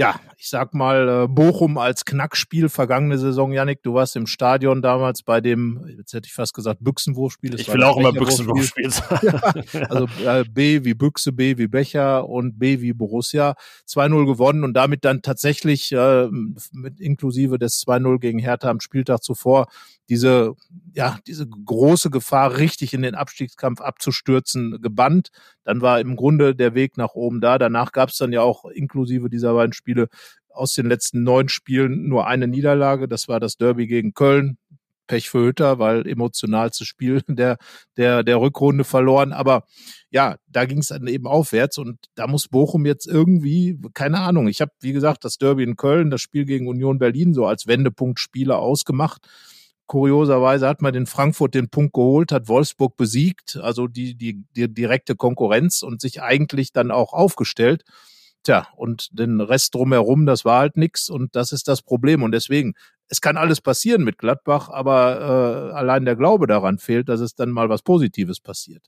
ja, 0.00 0.18
ich 0.38 0.48
sag 0.48 0.72
mal, 0.72 1.24
äh, 1.24 1.28
Bochum 1.28 1.76
als 1.76 2.06
Knackspiel 2.06 2.70
vergangene 2.70 3.18
Saison, 3.18 3.52
Janik, 3.52 3.82
du 3.82 3.92
warst 3.92 4.16
im 4.16 4.26
Stadion 4.26 4.80
damals 4.80 5.22
bei 5.22 5.42
dem, 5.42 5.84
jetzt 5.98 6.14
hätte 6.14 6.26
ich 6.26 6.32
fast 6.32 6.54
gesagt, 6.54 6.82
Büchsenwurfspiel. 6.82 7.60
Ich 7.60 7.70
will 7.70 7.82
auch 7.82 7.98
immer 7.98 8.10
Büchsenwurfspiel 8.14 8.90
sagen. 8.90 9.26
ja, 9.74 9.80
also 9.90 10.08
äh, 10.24 10.44
B 10.50 10.84
wie 10.84 10.94
Büchse, 10.94 11.32
B 11.32 11.58
wie 11.58 11.68
Becher 11.68 12.26
und 12.26 12.58
B 12.58 12.80
wie 12.80 12.94
Borussia. 12.94 13.56
2-0 13.86 14.24
gewonnen 14.24 14.64
und 14.64 14.72
damit 14.72 15.04
dann 15.04 15.20
tatsächlich 15.20 15.92
äh, 15.92 16.28
mit 16.72 16.98
inklusive 16.98 17.58
des 17.58 17.86
2-0 17.86 18.20
gegen 18.20 18.38
Hertha 18.38 18.70
am 18.70 18.80
Spieltag 18.80 19.22
zuvor 19.22 19.66
diese, 20.10 20.56
ja, 20.92 21.20
diese 21.28 21.46
große 21.46 22.10
Gefahr, 22.10 22.58
richtig 22.58 22.92
in 22.94 23.02
den 23.02 23.14
Abstiegskampf 23.14 23.80
abzustürzen, 23.80 24.82
gebannt. 24.82 25.30
Dann 25.62 25.82
war 25.82 26.00
im 26.00 26.16
Grunde 26.16 26.56
der 26.56 26.74
Weg 26.74 26.96
nach 26.96 27.14
oben 27.14 27.40
da. 27.40 27.58
Danach 27.58 27.92
gab 27.92 28.08
es 28.08 28.18
dann 28.18 28.32
ja 28.32 28.42
auch 28.42 28.64
inklusive 28.64 29.30
dieser 29.30 29.54
beiden 29.54 29.72
Spiele 29.72 29.89
aus 30.48 30.74
den 30.74 30.86
letzten 30.86 31.22
neun 31.22 31.48
Spielen 31.48 32.08
nur 32.08 32.26
eine 32.26 32.48
Niederlage. 32.48 33.08
Das 33.08 33.28
war 33.28 33.40
das 33.40 33.56
Derby 33.56 33.86
gegen 33.86 34.14
Köln. 34.14 34.58
Pech 35.10 35.28
für 35.28 35.44
Hütter, 35.44 35.80
weil 35.80 36.06
emotionalstes 36.06 36.86
Spiel 36.86 37.20
der, 37.26 37.58
der, 37.96 38.22
der 38.22 38.40
Rückrunde 38.40 38.84
verloren. 38.84 39.32
Aber 39.32 39.64
ja, 40.10 40.36
da 40.46 40.66
ging 40.66 40.78
es 40.78 40.86
dann 40.86 41.08
eben 41.08 41.26
aufwärts 41.26 41.78
und 41.78 41.98
da 42.14 42.28
muss 42.28 42.46
Bochum 42.46 42.86
jetzt 42.86 43.08
irgendwie, 43.08 43.76
keine 43.92 44.20
Ahnung, 44.20 44.46
ich 44.46 44.60
habe, 44.60 44.70
wie 44.80 44.92
gesagt, 44.92 45.24
das 45.24 45.36
Derby 45.36 45.64
in 45.64 45.74
Köln, 45.74 46.10
das 46.10 46.20
Spiel 46.20 46.44
gegen 46.44 46.68
Union 46.68 47.00
Berlin 47.00 47.34
so 47.34 47.44
als 47.44 47.66
Wendepunktspieler 47.66 48.60
ausgemacht. 48.60 49.28
Kurioserweise 49.86 50.68
hat 50.68 50.80
man 50.80 50.94
in 50.94 51.06
Frankfurt 51.06 51.54
den 51.56 51.70
Punkt 51.70 51.92
geholt, 51.92 52.30
hat 52.30 52.46
Wolfsburg 52.46 52.96
besiegt, 52.96 53.56
also 53.60 53.88
die, 53.88 54.14
die, 54.14 54.44
die 54.54 54.72
direkte 54.72 55.16
Konkurrenz 55.16 55.82
und 55.82 56.00
sich 56.00 56.22
eigentlich 56.22 56.72
dann 56.72 56.92
auch 56.92 57.12
aufgestellt. 57.12 57.82
Tja, 58.42 58.68
und 58.76 59.08
den 59.12 59.40
Rest 59.40 59.74
drumherum, 59.74 60.26
das 60.26 60.44
war 60.44 60.60
halt 60.60 60.76
nix 60.76 61.10
und 61.10 61.36
das 61.36 61.52
ist 61.52 61.68
das 61.68 61.82
Problem. 61.82 62.22
Und 62.22 62.32
deswegen, 62.32 62.74
es 63.08 63.20
kann 63.20 63.36
alles 63.36 63.60
passieren 63.60 64.02
mit 64.02 64.18
Gladbach, 64.18 64.68
aber 64.70 65.70
äh, 65.72 65.74
allein 65.74 66.04
der 66.04 66.16
Glaube 66.16 66.46
daran 66.46 66.78
fehlt, 66.78 67.08
dass 67.08 67.20
es 67.20 67.34
dann 67.34 67.50
mal 67.50 67.68
was 67.68 67.82
Positives 67.82 68.40
passiert. 68.40 68.82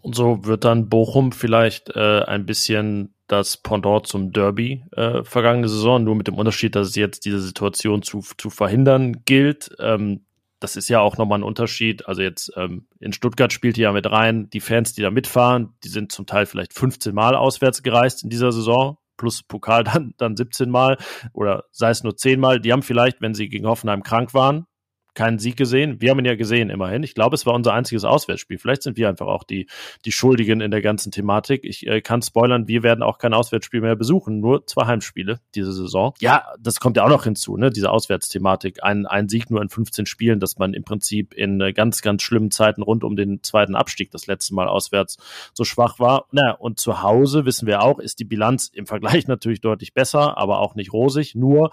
Und 0.00 0.14
so 0.14 0.44
wird 0.44 0.64
dann 0.64 0.88
Bochum 0.88 1.32
vielleicht 1.32 1.90
äh, 1.94 2.22
ein 2.22 2.46
bisschen 2.46 3.14
das 3.26 3.56
Pendant 3.56 4.06
zum 4.06 4.32
Derby 4.32 4.84
äh, 4.92 5.22
vergangene 5.24 5.68
Saison, 5.68 6.02
nur 6.02 6.14
mit 6.14 6.26
dem 6.26 6.34
Unterschied, 6.34 6.74
dass 6.74 6.88
es 6.88 6.96
jetzt 6.96 7.24
diese 7.24 7.40
Situation 7.40 8.02
zu, 8.02 8.20
zu 8.36 8.50
verhindern 8.50 9.24
gilt. 9.24 9.74
Ähm, 9.78 10.24
das 10.64 10.76
ist 10.76 10.88
ja 10.88 11.00
auch 11.00 11.18
nochmal 11.18 11.40
ein 11.40 11.42
Unterschied. 11.42 12.08
Also 12.08 12.22
jetzt 12.22 12.50
ähm, 12.56 12.86
in 12.98 13.12
Stuttgart 13.12 13.52
spielt 13.52 13.76
ihr 13.76 13.84
ja 13.84 13.92
mit 13.92 14.10
rein. 14.10 14.48
Die 14.48 14.60
Fans, 14.60 14.94
die 14.94 15.02
da 15.02 15.10
mitfahren, 15.10 15.74
die 15.84 15.88
sind 15.88 16.10
zum 16.10 16.24
Teil 16.24 16.46
vielleicht 16.46 16.72
15 16.72 17.14
Mal 17.14 17.36
auswärts 17.36 17.82
gereist 17.82 18.24
in 18.24 18.30
dieser 18.30 18.50
Saison, 18.50 18.96
plus 19.18 19.42
Pokal 19.42 19.84
dann, 19.84 20.14
dann 20.16 20.36
17 20.36 20.70
Mal 20.70 20.96
oder 21.34 21.64
sei 21.70 21.90
es 21.90 22.02
nur 22.02 22.16
10 22.16 22.40
Mal. 22.40 22.60
Die 22.60 22.72
haben 22.72 22.82
vielleicht, 22.82 23.20
wenn 23.20 23.34
sie 23.34 23.50
gegen 23.50 23.66
Hoffenheim 23.66 24.02
krank 24.02 24.32
waren, 24.32 24.66
keinen 25.14 25.38
Sieg 25.38 25.56
gesehen. 25.56 26.00
Wir 26.00 26.10
haben 26.10 26.18
ihn 26.18 26.24
ja 26.24 26.34
gesehen, 26.34 26.70
immerhin. 26.70 27.02
Ich 27.02 27.14
glaube, 27.14 27.34
es 27.34 27.46
war 27.46 27.54
unser 27.54 27.72
einziges 27.72 28.04
Auswärtsspiel. 28.04 28.58
Vielleicht 28.58 28.82
sind 28.82 28.96
wir 28.96 29.08
einfach 29.08 29.26
auch 29.26 29.44
die, 29.44 29.68
die 30.04 30.12
Schuldigen 30.12 30.60
in 30.60 30.70
der 30.70 30.82
ganzen 30.82 31.12
Thematik. 31.12 31.64
Ich 31.64 31.86
äh, 31.86 32.00
kann 32.00 32.22
spoilern, 32.22 32.68
wir 32.68 32.82
werden 32.82 33.02
auch 33.02 33.18
kein 33.18 33.34
Auswärtsspiel 33.34 33.80
mehr 33.80 33.96
besuchen, 33.96 34.40
nur 34.40 34.66
zwei 34.66 34.86
Heimspiele 34.86 35.40
diese 35.54 35.72
Saison. 35.72 36.14
Ja, 36.20 36.44
das 36.58 36.80
kommt 36.80 36.96
ja 36.96 37.04
auch 37.04 37.08
noch 37.08 37.24
hinzu, 37.24 37.56
ne? 37.56 37.70
diese 37.70 37.90
Auswärtsthematik. 37.90 38.82
Ein, 38.82 39.06
ein 39.06 39.28
Sieg 39.28 39.50
nur 39.50 39.62
in 39.62 39.68
15 39.68 40.06
Spielen, 40.06 40.40
dass 40.40 40.58
man 40.58 40.74
im 40.74 40.84
Prinzip 40.84 41.34
in 41.34 41.60
äh, 41.60 41.72
ganz, 41.72 42.02
ganz 42.02 42.22
schlimmen 42.22 42.50
Zeiten 42.50 42.82
rund 42.82 43.04
um 43.04 43.16
den 43.16 43.42
zweiten 43.42 43.74
Abstieg 43.74 44.10
das 44.10 44.26
letzte 44.26 44.54
Mal 44.54 44.68
auswärts 44.68 45.16
so 45.52 45.64
schwach 45.64 45.98
war. 45.98 46.26
Naja, 46.32 46.52
und 46.52 46.80
zu 46.80 47.02
Hause 47.02 47.44
wissen 47.44 47.66
wir 47.66 47.82
auch, 47.82 47.98
ist 47.98 48.18
die 48.18 48.24
Bilanz 48.24 48.68
im 48.72 48.86
Vergleich 48.86 49.26
natürlich 49.28 49.60
deutlich 49.60 49.94
besser, 49.94 50.38
aber 50.38 50.60
auch 50.60 50.74
nicht 50.74 50.92
rosig. 50.92 51.34
Nur 51.34 51.70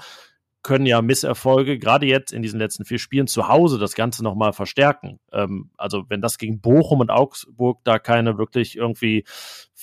können 0.63 0.86
ja 0.86 1.02
Misserfolge, 1.02 1.80
gerade 1.80 2.06
jetzt 2.06 2.32
in 2.32 2.41
diesen 2.41 2.60
letzten 2.60 2.86
vier 2.86 3.00
Spielen 3.00 3.28
zu 3.28 3.47
Hause, 3.47 3.80
das 3.80 3.95
Ganze 3.95 4.24
nochmal 4.24 4.54
verstärken. 4.54 5.19
Ähm, 5.32 5.71
also 5.78 6.04
wenn 6.10 6.21
das 6.21 6.38
gegen 6.38 6.62
Bochum 6.62 7.00
und 7.00 7.10
Augsburg 7.10 7.80
da 7.84 8.00
keine 8.00 8.38
wirklich 8.38 8.78
irgendwie 8.78 9.26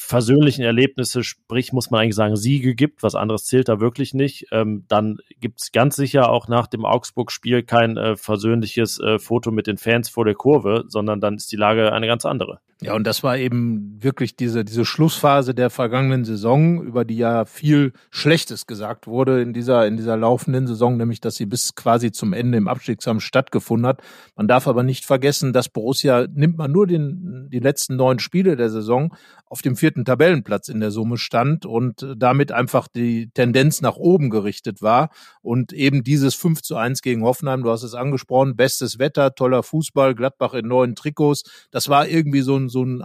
versöhnlichen 0.01 0.65
Erlebnisse, 0.65 1.25
sprich 1.25 1.73
muss 1.73 1.91
man 1.91 2.01
eigentlich 2.01 2.15
sagen 2.15 2.37
Siege 2.37 2.77
gibt, 2.77 3.03
was 3.03 3.17
anderes 3.17 3.45
zählt 3.47 3.69
da 3.69 3.81
wirklich 3.81 4.15
nicht, 4.15 4.47
ähm, 4.53 4.85
dann 4.87 5.19
gibt 5.41 5.61
es 5.61 5.73
ganz 5.73 5.97
sicher 5.97 6.31
auch 6.31 6.47
nach 6.47 6.69
dem 6.69 6.85
Augsburg-Spiel 6.85 7.65
kein 7.65 7.97
äh, 7.97 8.17
versöhnliches 8.17 9.01
äh, 9.01 9.19
Foto 9.19 9.51
mit 9.51 9.67
den 9.67 9.77
Fans 9.77 10.09
vor 10.09 10.25
der 10.25 10.37
Kurve, 10.37 10.85
sondern 10.87 11.21
dann 11.21 11.35
ist 11.35 11.51
die 11.51 11.57
Lage 11.57 11.93
eine 11.93 12.07
ganz 12.07 12.25
andere. 12.25 12.61
Ja, 12.81 12.95
und 12.95 13.09
das 13.09 13.25
war 13.25 13.37
eben 13.37 13.99
wirklich 14.01 14.37
diese, 14.37 14.65
diese 14.65 14.85
Schlussphase 14.85 15.53
der 15.53 15.69
vergangenen 15.69 16.25
Saison, 16.25 16.81
über 16.81 17.05
die 17.05 17.17
ja 17.17 17.45
viel 17.45 17.93
Schlechtes 18.11 18.69
gesagt 18.69 19.09
wurde 19.09 19.43
in 19.43 19.53
dieser, 19.53 19.85
in 19.89 19.97
dieser 19.97 20.17
laufenden 20.17 20.69
Saison, 20.69 20.97
nämlich, 20.97 21.21
dass 21.21 21.35
sie 21.35 21.47
bis 21.47 21.75
quasi 21.75 22.13
zum 22.13 22.33
Ende 22.33 22.57
im 22.57 22.69
Abstiegskampf 22.69 23.25
stattgefunden 23.25 23.85
hat. 23.85 24.01
Man 24.37 24.47
darf 24.47 24.69
aber 24.69 24.85
nicht 24.85 25.07
vergessen, 25.07 25.53
dass 25.53 25.69
Borussia, 25.69 26.29
nimmt 26.33 26.57
man 26.57 26.71
nur 26.71 26.87
den, 26.87 27.49
die 27.51 27.59
letzten 27.59 27.97
neun 27.97 28.21
Spiele 28.21 28.55
der 28.55 28.71
Saison, 28.71 29.13
auf 29.47 29.61
dem 29.61 29.75
vierten 29.75 29.88
Tabellenplatz 29.97 30.69
in 30.69 30.81
der 30.81 30.91
Summe 30.91 31.19
stand 31.19 31.67
und 31.67 32.07
damit 32.17 32.53
einfach 32.53 32.89
die 32.89 33.31
Tendenz 33.31 33.81
nach 33.81 33.97
oben 33.97 34.31
gerichtet 34.31 34.83
war. 34.83 35.11
Und 35.43 35.73
eben 35.73 36.03
dieses 36.03 36.35
5 36.35 36.63
zu 36.63 36.77
1 36.77 37.03
gegen 37.03 37.23
Hoffenheim, 37.23 37.63
du 37.63 37.71
hast 37.71 37.83
es 37.83 37.95
angesprochen, 37.95 38.57
bestes 38.57 38.99
Wetter, 38.99 39.35
toller 39.35 39.63
Fußball, 39.63 40.15
Gladbach 40.15 40.55
in 40.55 40.67
neuen 40.69 40.97
Trikots. 40.97 41.45
Das 41.71 41.89
war 41.89 42.09
irgendwie 42.09 42.43
so 42.43 42.57
ein, 42.57 42.69
so 42.69 42.83
ein 42.83 43.03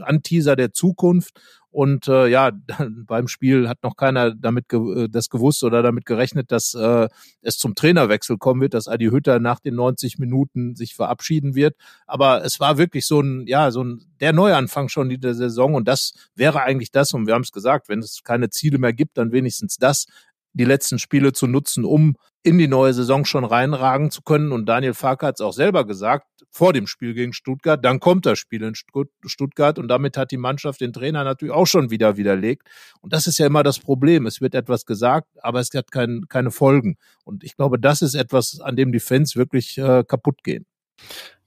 Anteaser 0.00 0.56
der 0.56 0.72
Zukunft. 0.72 1.40
Und 1.72 2.06
äh, 2.06 2.28
ja, 2.28 2.52
beim 3.06 3.26
Spiel 3.26 3.68
hat 3.68 3.82
noch 3.82 3.96
keiner 3.96 4.34
damit 4.34 4.68
ge 4.68 5.04
äh, 5.04 5.08
das 5.08 5.30
gewusst 5.30 5.64
oder 5.64 5.82
damit 5.82 6.04
gerechnet, 6.04 6.52
dass 6.52 6.74
äh, 6.74 7.08
es 7.40 7.56
zum 7.56 7.74
Trainerwechsel 7.74 8.36
kommen 8.36 8.60
wird, 8.60 8.74
dass 8.74 8.88
Adi 8.88 9.06
Hütter 9.06 9.40
nach 9.40 9.58
den 9.58 9.74
90 9.74 10.18
Minuten 10.18 10.76
sich 10.76 10.94
verabschieden 10.94 11.54
wird. 11.54 11.74
Aber 12.06 12.44
es 12.44 12.60
war 12.60 12.76
wirklich 12.76 13.06
so 13.06 13.20
ein, 13.20 13.46
ja, 13.46 13.70
so 13.70 13.82
ein 13.82 14.04
der 14.20 14.34
Neuanfang 14.34 14.88
schon 14.88 15.10
in 15.10 15.20
der 15.20 15.34
Saison 15.34 15.74
und 15.74 15.88
das 15.88 16.12
wäre 16.34 16.62
eigentlich 16.62 16.92
das, 16.92 17.12
und 17.14 17.26
wir 17.26 17.34
haben 17.34 17.42
es 17.42 17.52
gesagt, 17.52 17.88
wenn 17.88 18.00
es 18.00 18.22
keine 18.22 18.50
Ziele 18.50 18.78
mehr 18.78 18.92
gibt, 18.92 19.16
dann 19.16 19.32
wenigstens 19.32 19.78
das, 19.78 20.06
die 20.52 20.64
letzten 20.64 20.98
Spiele 20.98 21.32
zu 21.32 21.46
nutzen, 21.46 21.84
um 21.84 22.16
in 22.42 22.58
die 22.58 22.68
neue 22.68 22.92
Saison 22.92 23.24
schon 23.24 23.44
reinragen 23.44 24.10
zu 24.10 24.22
können. 24.22 24.52
Und 24.52 24.66
Daniel 24.66 24.94
Farke 24.94 25.26
hat 25.26 25.36
es 25.36 25.40
auch 25.40 25.52
selber 25.52 25.86
gesagt, 25.86 26.26
vor 26.52 26.74
dem 26.74 26.86
Spiel 26.86 27.14
gegen 27.14 27.32
Stuttgart, 27.32 27.82
dann 27.82 27.98
kommt 27.98 28.26
das 28.26 28.38
Spiel 28.38 28.62
in 28.62 28.74
Stuttgart 28.74 29.78
und 29.78 29.88
damit 29.88 30.18
hat 30.18 30.30
die 30.30 30.36
Mannschaft 30.36 30.82
den 30.82 30.92
Trainer 30.92 31.24
natürlich 31.24 31.54
auch 31.54 31.66
schon 31.66 31.90
wieder 31.90 32.18
widerlegt. 32.18 32.68
Und 33.00 33.14
das 33.14 33.26
ist 33.26 33.38
ja 33.38 33.46
immer 33.46 33.62
das 33.62 33.78
Problem. 33.78 34.26
Es 34.26 34.42
wird 34.42 34.54
etwas 34.54 34.84
gesagt, 34.84 35.28
aber 35.42 35.60
es 35.60 35.70
hat 35.74 35.90
kein, 35.90 36.26
keine 36.28 36.50
Folgen. 36.50 36.98
Und 37.24 37.42
ich 37.42 37.56
glaube, 37.56 37.78
das 37.78 38.02
ist 38.02 38.14
etwas, 38.14 38.60
an 38.60 38.76
dem 38.76 38.92
die 38.92 39.00
Fans 39.00 39.34
wirklich 39.34 39.78
äh, 39.78 40.04
kaputt 40.06 40.44
gehen. 40.44 40.66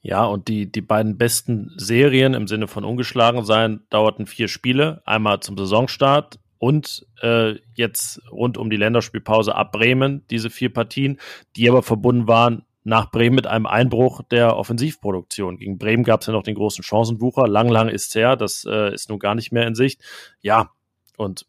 Ja, 0.02 0.24
und 0.24 0.48
die, 0.48 0.70
die 0.70 0.82
beiden 0.82 1.16
besten 1.16 1.72
Serien 1.76 2.34
im 2.34 2.48
Sinne 2.48 2.66
von 2.66 2.84
ungeschlagen 2.84 3.44
sein 3.44 3.80
dauerten 3.90 4.26
vier 4.26 4.48
Spiele. 4.48 5.02
Einmal 5.04 5.38
zum 5.40 5.56
Saisonstart 5.56 6.40
und 6.58 7.06
äh, 7.22 7.54
jetzt 7.74 8.20
rund 8.30 8.58
um 8.58 8.70
die 8.70 8.76
Länderspielpause 8.76 9.54
ab 9.54 9.72
Bremen, 9.72 10.24
diese 10.30 10.50
vier 10.50 10.72
Partien, 10.72 11.18
die 11.54 11.68
aber 11.68 11.82
verbunden 11.82 12.26
waren 12.26 12.65
nach 12.86 13.10
Bremen 13.10 13.34
mit 13.34 13.48
einem 13.48 13.66
Einbruch 13.66 14.22
der 14.30 14.56
Offensivproduktion. 14.56 15.58
Gegen 15.58 15.76
Bremen 15.76 16.04
gab 16.04 16.20
es 16.20 16.28
ja 16.28 16.32
noch 16.32 16.44
den 16.44 16.54
großen 16.54 16.84
Chancenbucher. 16.84 17.48
Lang, 17.48 17.68
lang 17.68 17.88
ist 17.88 18.14
her, 18.14 18.36
das 18.36 18.64
äh, 18.64 18.94
ist 18.94 19.10
nun 19.10 19.18
gar 19.18 19.34
nicht 19.34 19.50
mehr 19.50 19.66
in 19.66 19.74
Sicht. 19.74 20.00
Ja, 20.40 20.70
und 21.16 21.46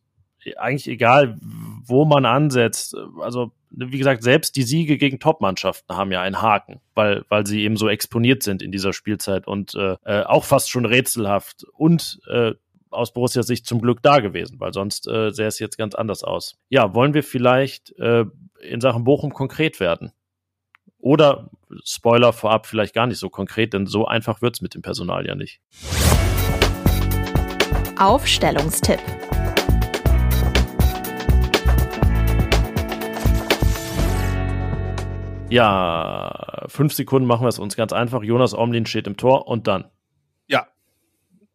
eigentlich 0.58 0.88
egal, 0.88 1.38
wo 1.86 2.06
man 2.06 2.26
ansetzt. 2.26 2.96
Also, 3.22 3.52
wie 3.70 3.98
gesagt, 3.98 4.24
selbst 4.24 4.56
die 4.56 4.64
Siege 4.64 4.98
gegen 4.98 5.20
Top-Mannschaften 5.20 5.96
haben 5.96 6.12
ja 6.12 6.22
einen 6.22 6.42
Haken, 6.42 6.80
weil, 6.96 7.24
weil 7.30 7.46
sie 7.46 7.62
eben 7.62 7.78
so 7.78 7.88
exponiert 7.88 8.42
sind 8.42 8.64
in 8.64 8.72
dieser 8.72 8.94
Spielzeit 8.94 9.46
und 9.46 9.76
äh, 9.76 9.96
äh 10.06 10.24
auch 10.24 10.44
fast 10.44 10.72
schon 10.72 10.86
rätselhaft. 10.86 11.66
Und 11.74 12.20
äh, 12.28 12.54
aus 12.90 13.14
Borussia 13.14 13.44
Sicht 13.44 13.68
zum 13.68 13.80
Glück 13.80 14.02
da 14.02 14.20
gewesen, 14.20 14.60
weil 14.60 14.74
sonst 14.74 15.08
äh, 15.08 15.32
sähe 15.32 15.48
es 15.48 15.60
jetzt 15.60 15.78
ganz 15.78 15.94
anders 15.94 16.24
aus. 16.24 16.58
Ja, 16.70 16.96
wollen 16.96 17.14
wir 17.14 17.24
vielleicht 17.24 17.92
äh, 18.00 18.26
in 18.62 18.82
Sachen 18.82 19.04
Bochum 19.04 19.34
konkret 19.34 19.80
werden? 19.80 20.14
Oder 21.00 21.50
Spoiler 21.84 22.34
vorab 22.34 22.66
vielleicht 22.66 22.94
gar 22.94 23.08
nicht 23.08 23.20
so 23.20 23.30
konkret, 23.30 23.74
denn 23.74 23.86
so 23.88 24.06
einfach 24.06 24.42
wird 24.42 24.56
es 24.56 24.62
mit 24.62 24.74
dem 24.74 24.82
Personal 24.82 25.26
ja 25.26 25.36
nicht. 25.36 25.60
Aufstellungstipp. 28.00 29.00
Ja, 35.50 36.66
fünf 36.68 36.94
Sekunden 36.94 37.28
machen 37.28 37.44
wir 37.44 37.50
es 37.50 37.60
uns 37.60 37.76
ganz 37.76 37.94
einfach. 37.94 38.24
Jonas 38.24 38.54
Omlin 38.54 38.86
steht 38.86 39.08
im 39.08 39.18
Tor 39.18 39.48
und 39.48 39.68
dann. 39.68 39.86
Ja, 40.48 40.68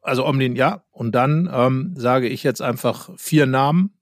also 0.01 0.27
Omlin 0.27 0.57
ja. 0.57 0.85
Und 0.91 1.15
dann 1.15 1.51
ähm, 1.53 1.95
sage 1.97 2.29
ich 2.29 2.43
jetzt 2.43 2.63
einfach 2.63 3.11
vier 3.17 3.47
Namen 3.47 3.93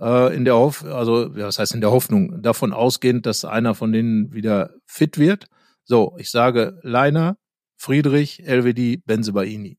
äh, 0.00 0.34
in 0.34 0.44
der 0.44 0.56
Hoff 0.56 0.84
also 0.84 1.34
ja, 1.34 1.46
was 1.46 1.58
heißt 1.58 1.74
in 1.74 1.80
der 1.80 1.90
Hoffnung, 1.90 2.42
davon 2.42 2.72
ausgehend, 2.72 3.26
dass 3.26 3.44
einer 3.44 3.74
von 3.74 3.92
denen 3.92 4.32
wieder 4.32 4.74
fit 4.86 5.18
wird. 5.18 5.46
So, 5.84 6.14
ich 6.18 6.30
sage 6.30 6.78
Leiner, 6.82 7.36
Friedrich, 7.76 8.42
LWD, 8.46 9.04
Benzebaini. 9.06 9.78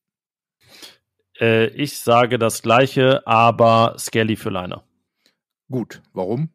Äh, 1.39 1.67
ich 1.67 1.99
sage 1.99 2.39
das 2.39 2.61
gleiche, 2.61 3.25
aber 3.27 3.95
Skelly 3.97 4.35
für 4.35 4.49
Leiner. 4.49 4.83
Gut, 5.69 6.01
warum? 6.13 6.49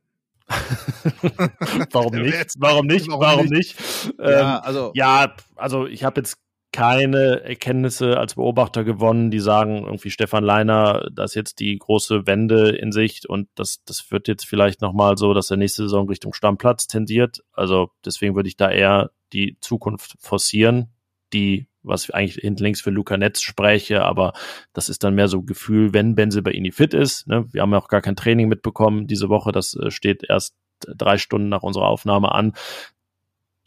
warum 1.92 2.14
nicht? 2.14 2.54
Warum 2.58 2.86
nicht? 2.86 3.08
Warum 3.08 3.46
nicht? 3.46 3.76
Ja, 4.18 4.56
ähm, 4.56 4.62
also, 4.64 4.92
ja, 4.94 5.34
also 5.56 5.86
ich 5.86 6.04
habe 6.04 6.20
jetzt 6.20 6.43
keine 6.74 7.44
Erkenntnisse 7.44 8.18
als 8.18 8.34
Beobachter 8.34 8.82
gewonnen, 8.82 9.30
die 9.30 9.38
sagen, 9.38 9.84
irgendwie 9.84 10.10
Stefan 10.10 10.42
Leiner, 10.42 11.08
da 11.12 11.22
ist 11.22 11.36
jetzt 11.36 11.60
die 11.60 11.78
große 11.78 12.26
Wende 12.26 12.70
in 12.70 12.90
Sicht 12.90 13.26
und 13.26 13.48
das, 13.54 13.84
das 13.84 14.10
wird 14.10 14.26
jetzt 14.26 14.44
vielleicht 14.44 14.80
nochmal 14.80 15.16
so, 15.16 15.34
dass 15.34 15.46
der 15.46 15.56
nächste 15.56 15.84
Saison 15.84 16.08
Richtung 16.08 16.32
Stammplatz 16.32 16.88
tendiert. 16.88 17.44
Also 17.52 17.92
deswegen 18.04 18.34
würde 18.34 18.48
ich 18.48 18.56
da 18.56 18.72
eher 18.72 19.12
die 19.32 19.56
Zukunft 19.60 20.16
forcieren, 20.18 20.88
die, 21.32 21.68
was 21.84 22.10
eigentlich 22.10 22.42
hinten 22.42 22.64
links 22.64 22.80
für 22.80 22.90
Luca 22.90 23.16
Netz 23.16 23.40
spreche, 23.40 24.02
aber 24.02 24.32
das 24.72 24.88
ist 24.88 25.04
dann 25.04 25.14
mehr 25.14 25.28
so 25.28 25.42
Gefühl, 25.42 25.92
wenn 25.92 26.16
Benze 26.16 26.42
bei 26.42 26.50
Ihnen 26.50 26.72
fit 26.72 26.92
ist. 26.92 27.28
Ne? 27.28 27.46
Wir 27.52 27.62
haben 27.62 27.70
ja 27.70 27.78
auch 27.78 27.86
gar 27.86 28.02
kein 28.02 28.16
Training 28.16 28.48
mitbekommen 28.48 29.06
diese 29.06 29.28
Woche, 29.28 29.52
das 29.52 29.74
äh, 29.74 29.92
steht 29.92 30.24
erst 30.28 30.56
drei 30.80 31.18
Stunden 31.18 31.48
nach 31.48 31.62
unserer 31.62 31.86
Aufnahme 31.86 32.32
an. 32.32 32.52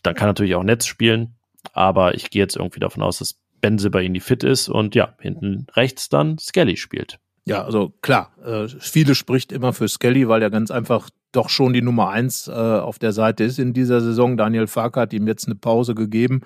Dann 0.03 0.13
kann 0.13 0.27
natürlich 0.27 0.55
auch 0.55 0.63
Netz 0.63 0.85
spielen, 0.85 1.36
aber 1.73 2.15
ich 2.15 2.29
gehe 2.29 2.41
jetzt 2.41 2.55
irgendwie 2.55 2.79
davon 2.79 3.03
aus, 3.03 3.19
dass 3.19 3.39
Benze 3.61 3.89
bei 3.89 4.03
ihnen 4.03 4.19
fit 4.19 4.43
ist 4.43 4.69
und 4.69 4.95
ja, 4.95 5.15
hinten 5.19 5.67
rechts 5.73 6.09
dann 6.09 6.37
Skelly 6.37 6.77
spielt. 6.77 7.19
Ja, 7.45 7.63
also 7.63 7.93
klar, 8.01 8.31
äh, 8.45 8.67
viele 8.67 9.15
spricht 9.15 9.51
immer 9.51 9.71
für 9.71 9.87
Skelly, 9.87 10.27
weil 10.27 10.41
er 10.41 10.49
ganz 10.49 10.69
einfach 10.69 11.09
doch 11.31 11.49
schon 11.49 11.73
die 11.73 11.81
Nummer 11.81 12.09
eins 12.09 12.47
äh, 12.47 12.51
auf 12.51 12.99
der 12.99 13.13
Seite 13.13 13.45
ist 13.45 13.57
in 13.57 13.73
dieser 13.73 14.01
Saison. 14.01 14.35
Daniel 14.35 14.67
Fark 14.67 14.97
hat 14.97 15.13
ihm 15.13 15.27
jetzt 15.27 15.45
eine 15.45 15.55
Pause 15.55 15.95
gegeben. 15.95 16.41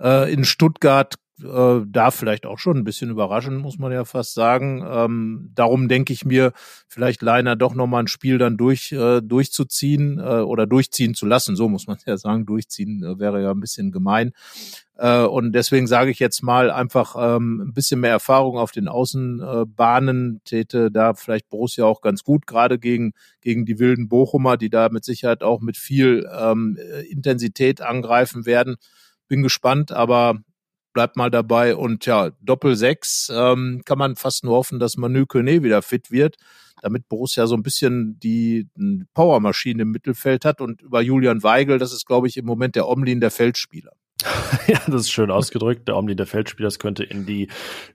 Äh, 0.00 0.32
in 0.32 0.44
Stuttgart 0.44 1.16
äh, 1.42 1.80
darf 1.86 2.14
vielleicht 2.14 2.46
auch 2.46 2.58
schon 2.58 2.78
ein 2.78 2.84
bisschen 2.84 3.10
überraschen, 3.10 3.56
muss 3.56 3.78
man 3.78 3.92
ja 3.92 4.04
fast 4.04 4.34
sagen. 4.34 4.84
Ähm, 4.88 5.50
darum 5.54 5.88
denke 5.88 6.12
ich 6.12 6.24
mir, 6.24 6.52
vielleicht 6.88 7.22
Leiner 7.22 7.56
doch 7.56 7.74
nochmal 7.74 8.04
ein 8.04 8.08
Spiel 8.08 8.38
dann 8.38 8.56
durch, 8.56 8.92
äh, 8.92 9.20
durchzuziehen 9.20 10.18
äh, 10.18 10.40
oder 10.40 10.66
durchziehen 10.66 11.14
zu 11.14 11.26
lassen. 11.26 11.56
So 11.56 11.68
muss 11.68 11.86
man 11.86 11.98
ja 12.06 12.16
sagen. 12.16 12.46
Durchziehen 12.46 13.02
äh, 13.02 13.18
wäre 13.18 13.42
ja 13.42 13.50
ein 13.50 13.60
bisschen 13.60 13.92
gemein. 13.92 14.32
Äh, 14.96 15.22
und 15.22 15.52
deswegen 15.52 15.86
sage 15.86 16.10
ich 16.10 16.18
jetzt 16.18 16.42
mal 16.42 16.70
einfach 16.70 17.14
ähm, 17.18 17.60
ein 17.68 17.72
bisschen 17.72 18.00
mehr 18.00 18.10
Erfahrung 18.10 18.58
auf 18.58 18.72
den 18.72 18.88
Außenbahnen 18.88 20.40
täte 20.44 20.90
da 20.90 21.14
vielleicht 21.14 21.48
Borussia 21.48 21.84
auch 21.84 22.00
ganz 22.00 22.24
gut, 22.24 22.46
gerade 22.46 22.78
gegen, 22.78 23.12
gegen 23.40 23.64
die 23.64 23.78
wilden 23.78 24.08
Bochumer, 24.08 24.56
die 24.56 24.70
da 24.70 24.88
mit 24.88 25.04
Sicherheit 25.04 25.42
auch 25.42 25.60
mit 25.60 25.76
viel 25.76 26.28
ähm, 26.36 26.76
Intensität 27.08 27.80
angreifen 27.80 28.44
werden. 28.44 28.76
Bin 29.28 29.42
gespannt, 29.42 29.92
aber 29.92 30.38
bleibt 30.92 31.16
mal 31.16 31.30
dabei. 31.30 31.76
Und 31.76 32.06
ja, 32.06 32.30
Doppel 32.40 32.76
6 32.76 33.32
ähm, 33.34 33.82
kann 33.84 33.98
man 33.98 34.16
fast 34.16 34.44
nur 34.44 34.56
hoffen, 34.56 34.78
dass 34.78 34.96
Manu 34.96 35.26
Kone 35.26 35.62
wieder 35.62 35.82
fit 35.82 36.10
wird, 36.10 36.36
damit 36.82 37.08
Borussia 37.08 37.46
so 37.46 37.54
ein 37.54 37.62
bisschen 37.62 38.18
die 38.20 38.68
Powermaschine 39.14 39.82
im 39.82 39.90
Mittelfeld 39.90 40.44
hat. 40.44 40.60
Und 40.60 40.82
über 40.82 41.00
Julian 41.00 41.42
Weigel, 41.42 41.78
das 41.78 41.92
ist, 41.92 42.06
glaube 42.06 42.28
ich, 42.28 42.36
im 42.36 42.46
Moment 42.46 42.76
der 42.76 42.88
Omlin 42.88 43.20
der 43.20 43.30
Feldspieler. 43.30 43.92
ja, 44.66 44.80
das 44.86 45.02
ist 45.02 45.10
schön 45.10 45.30
ausgedrückt. 45.30 45.86
Der 45.86 45.96
Omni 45.96 46.16
der 46.16 46.26
Feldspieler, 46.26 46.66
das 46.66 46.78
könnte 46.78 47.04
in 47.04 47.24
die 47.24 47.48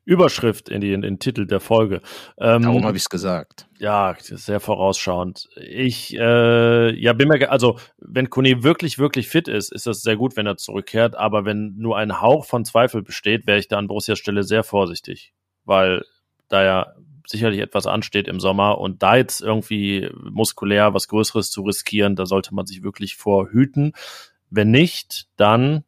Überschrift, 0.06 0.70
in, 0.70 0.80
die, 0.80 0.94
in 0.94 1.02
den 1.02 1.20
Titel 1.20 1.46
der 1.46 1.60
Folge. 1.60 2.02
Ähm, 2.38 2.62
Darum 2.64 2.86
habe 2.86 2.96
ich 2.96 3.04
es 3.04 3.10
gesagt. 3.10 3.68
Ja, 3.78 4.16
sehr 4.20 4.62
vorausschauend. 4.62 5.50
Ich, 5.58 6.18
äh, 6.18 6.94
ja, 6.98 7.12
bin 7.14 7.28
mir, 7.28 7.52
also 7.52 7.78
wenn 7.98 8.30
Kone 8.30 8.64
wirklich, 8.64 9.00
wirklich 9.00 9.28
fit 9.28 9.50
ist, 9.50 9.74
ist 9.74 9.86
das 9.86 10.02
sehr 10.02 10.16
gut, 10.16 10.38
wenn 10.38 10.48
er 10.48 10.56
zurückkehrt. 10.56 11.16
Aber 11.16 11.44
wenn 11.44 11.76
nur 11.78 11.98
ein 11.98 12.22
Hauch 12.22 12.46
von 12.46 12.64
Zweifel 12.64 13.02
besteht, 13.02 13.46
wäre 13.46 13.60
ich 13.60 13.68
da 13.68 13.78
an 13.78 13.88
Borussias 13.88 14.20
Stelle 14.20 14.44
sehr 14.44 14.64
vorsichtig, 14.64 15.34
weil 15.66 16.06
da 16.48 16.64
ja 16.64 16.94
sicherlich 17.28 17.60
etwas 17.60 17.88
ansteht 17.88 18.28
im 18.28 18.40
Sommer 18.40 18.78
und 18.78 19.04
da 19.04 19.16
jetzt 19.16 19.42
irgendwie 19.42 20.10
muskulär 20.14 20.94
was 20.94 21.08
Größeres 21.08 21.52
zu 21.52 21.64
riskieren, 21.64 22.16
da 22.16 22.26
sollte 22.26 22.54
man 22.54 22.66
sich 22.66 22.84
wirklich 22.84 23.16
vorhüten. 23.16 23.94
Wenn 24.50 24.72
nicht, 24.72 25.28
dann 25.36 25.84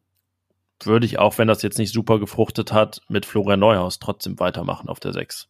würde 0.84 1.06
ich 1.06 1.18
auch, 1.18 1.38
wenn 1.38 1.48
das 1.48 1.62
jetzt 1.62 1.78
nicht 1.78 1.92
super 1.92 2.18
gefruchtet 2.18 2.72
hat, 2.72 3.00
mit 3.08 3.24
Florian 3.24 3.60
Neuhaus 3.60 3.98
trotzdem 3.98 4.38
weitermachen 4.38 4.88
auf 4.88 5.00
der 5.00 5.12
6. 5.12 5.48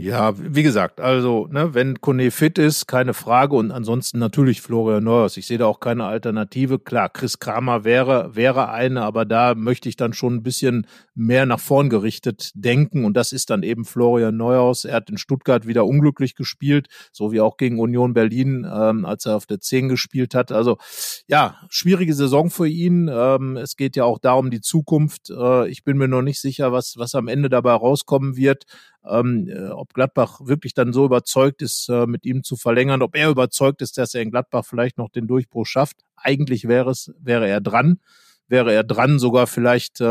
Ja, 0.00 0.34
wie 0.38 0.62
gesagt, 0.62 1.00
also, 1.00 1.48
ne, 1.50 1.74
wenn 1.74 2.00
Kone 2.00 2.30
fit 2.30 2.56
ist, 2.56 2.86
keine 2.86 3.14
Frage. 3.14 3.56
Und 3.56 3.72
ansonsten 3.72 4.20
natürlich 4.20 4.62
Florian 4.62 5.02
Neuers. 5.02 5.36
Ich 5.36 5.48
sehe 5.48 5.58
da 5.58 5.66
auch 5.66 5.80
keine 5.80 6.04
Alternative. 6.04 6.78
Klar, 6.78 7.08
Chris 7.08 7.40
Kramer 7.40 7.82
wäre, 7.82 8.36
wäre 8.36 8.70
eine, 8.70 9.02
aber 9.02 9.24
da 9.24 9.56
möchte 9.56 9.88
ich 9.88 9.96
dann 9.96 10.12
schon 10.12 10.36
ein 10.36 10.42
bisschen 10.44 10.86
mehr 11.18 11.46
nach 11.46 11.60
vorn 11.60 11.90
gerichtet 11.90 12.50
denken. 12.54 13.04
Und 13.04 13.14
das 13.14 13.32
ist 13.32 13.50
dann 13.50 13.62
eben 13.62 13.84
Florian 13.84 14.36
Neuhaus. 14.36 14.84
Er 14.84 14.94
hat 14.94 15.10
in 15.10 15.18
Stuttgart 15.18 15.66
wieder 15.66 15.84
unglücklich 15.84 16.34
gespielt, 16.34 16.88
so 17.12 17.32
wie 17.32 17.40
auch 17.40 17.56
gegen 17.56 17.78
Union 17.78 18.14
Berlin, 18.14 18.66
ähm, 18.70 19.04
als 19.04 19.26
er 19.26 19.36
auf 19.36 19.46
der 19.46 19.60
10 19.60 19.88
gespielt 19.88 20.34
hat. 20.34 20.52
Also, 20.52 20.78
ja, 21.26 21.56
schwierige 21.68 22.14
Saison 22.14 22.50
für 22.50 22.68
ihn. 22.68 23.10
Ähm, 23.12 23.56
es 23.56 23.76
geht 23.76 23.96
ja 23.96 24.04
auch 24.04 24.18
darum, 24.18 24.50
die 24.50 24.60
Zukunft. 24.60 25.30
Äh, 25.30 25.68
ich 25.68 25.84
bin 25.84 25.98
mir 25.98 26.08
noch 26.08 26.22
nicht 26.22 26.40
sicher, 26.40 26.72
was, 26.72 26.94
was 26.96 27.14
am 27.14 27.28
Ende 27.28 27.48
dabei 27.48 27.72
rauskommen 27.72 28.36
wird 28.36 28.64
ähm, 29.08 29.48
äh, 29.48 29.68
ob 29.68 29.94
Gladbach 29.94 30.40
wirklich 30.42 30.74
dann 30.74 30.92
so 30.92 31.04
überzeugt 31.04 31.62
ist, 31.62 31.88
äh, 31.88 32.06
mit 32.06 32.24
ihm 32.26 32.42
zu 32.42 32.56
verlängern, 32.56 33.02
ob 33.02 33.16
er 33.16 33.30
überzeugt 33.30 33.82
ist, 33.82 33.98
dass 33.98 34.14
er 34.14 34.22
in 34.22 34.30
Gladbach 34.30 34.64
vielleicht 34.64 34.98
noch 34.98 35.08
den 35.08 35.26
Durchbruch 35.26 35.66
schafft. 35.66 35.98
Eigentlich 36.16 36.68
wäre 36.68 36.90
es, 36.90 37.12
wäre 37.18 37.48
er 37.48 37.60
dran. 37.60 38.00
Wäre 38.48 38.72
er 38.72 38.84
dran, 38.84 39.18
sogar 39.18 39.46
vielleicht 39.46 40.00
äh, 40.00 40.04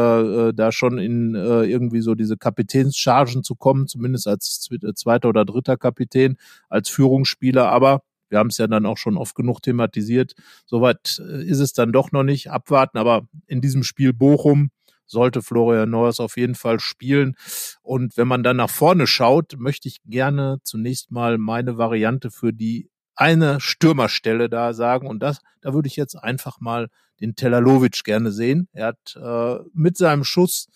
äh 0.50 0.54
da 0.54 0.72
schon 0.72 1.00
in 1.00 1.36
äh, 1.36 1.64
irgendwie 1.64 2.02
so 2.02 2.16
diese 2.16 2.38
Kapitänschargen 2.38 3.44
zu 3.44 3.56
kommen, 3.56 3.88
zumindest 3.88 4.28
als 4.28 4.70
zweiter 4.96 5.30
oder 5.30 5.46
dritter 5.46 5.78
Kapitän, 5.78 6.38
als 6.70 6.90
Führungsspieler. 6.90 7.70
Aber 7.70 8.02
wir 8.30 8.40
haben 8.40 8.50
es 8.50 8.58
ja 8.58 8.68
dann 8.68 8.86
auch 8.86 8.98
schon 8.98 9.18
oft 9.18 9.36
genug 9.36 9.62
thematisiert. 9.62 10.34
Soweit 10.66 11.20
äh, 11.20 11.44
ist 11.44 11.60
es 11.60 11.74
dann 11.74 11.92
doch 11.92 12.12
noch 12.12 12.24
nicht. 12.24 12.52
Abwarten. 12.52 12.98
Aber 12.98 13.28
in 13.48 13.62
diesem 13.62 13.84
Spiel 13.84 14.14
Bochum 14.14 14.70
sollte 15.06 15.42
Florian 15.42 15.90
Neuers 15.90 16.20
auf 16.20 16.38
jeden 16.38 16.56
Fall 16.56 16.80
spielen. 16.80 17.36
Und 17.82 18.18
wenn 18.18 18.28
man 18.28 18.44
dann 18.44 18.58
nach 18.58 18.70
vorne 18.70 19.08
schaut, 19.08 19.56
möchte 19.58 19.88
ich 19.88 20.00
gerne 20.06 20.60
zunächst 20.64 21.12
mal 21.12 21.38
meine 21.38 21.78
Variante 21.78 22.30
für 22.30 22.54
die 22.54 22.90
eine 23.18 23.60
Stürmerstelle 23.60 24.50
da 24.50 24.74
sagen. 24.74 25.08
Und 25.08 25.20
das, 25.20 25.42
da 25.62 25.74
würde 25.74 25.88
ich 25.88 25.96
jetzt 25.96 26.16
einfach 26.16 26.60
mal 26.60 26.90
den 27.20 27.36
Telalovic 27.36 28.04
gerne 28.04 28.32
sehen. 28.32 28.70
Er 28.72 28.88
hat 28.88 29.18
äh, 29.22 29.60
mit 29.74 29.98
seinem 29.98 30.24
Schuss 30.24 30.68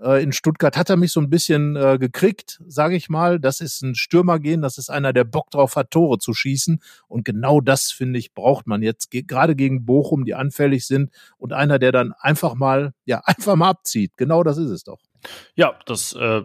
äh, 0.00 0.22
in 0.22 0.32
Stuttgart 0.32 0.76
hat 0.76 0.88
er 0.88 0.96
mich 0.96 1.12
so 1.12 1.20
ein 1.20 1.30
bisschen 1.30 1.76
äh, 1.76 1.98
gekriegt, 1.98 2.60
sage 2.66 2.96
ich 2.96 3.08
mal. 3.08 3.38
Das 3.38 3.60
ist 3.60 3.82
ein 3.82 3.94
Stürmer 3.94 4.38
gehen, 4.38 4.62
das 4.62 4.78
ist 4.78 4.90
einer, 4.90 5.12
der 5.12 5.24
Bock 5.24 5.50
drauf 5.50 5.76
hat, 5.76 5.90
Tore 5.90 6.18
zu 6.18 6.32
schießen. 6.32 6.80
Und 7.08 7.24
genau 7.24 7.60
das, 7.60 7.90
finde 7.90 8.18
ich, 8.18 8.32
braucht 8.32 8.66
man 8.66 8.82
jetzt, 8.82 9.10
ge 9.10 9.22
gerade 9.22 9.54
gegen 9.54 9.84
Bochum, 9.84 10.24
die 10.24 10.34
anfällig 10.34 10.86
sind. 10.86 11.10
Und 11.36 11.52
einer, 11.52 11.78
der 11.78 11.92
dann 11.92 12.12
einfach 12.18 12.54
mal, 12.54 12.92
ja, 13.04 13.20
einfach 13.24 13.56
mal 13.56 13.70
abzieht. 13.70 14.16
Genau 14.16 14.42
das 14.42 14.56
ist 14.58 14.70
es 14.70 14.84
doch. 14.84 15.00
Ja, 15.54 15.78
das 15.86 16.14
äh 16.14 16.42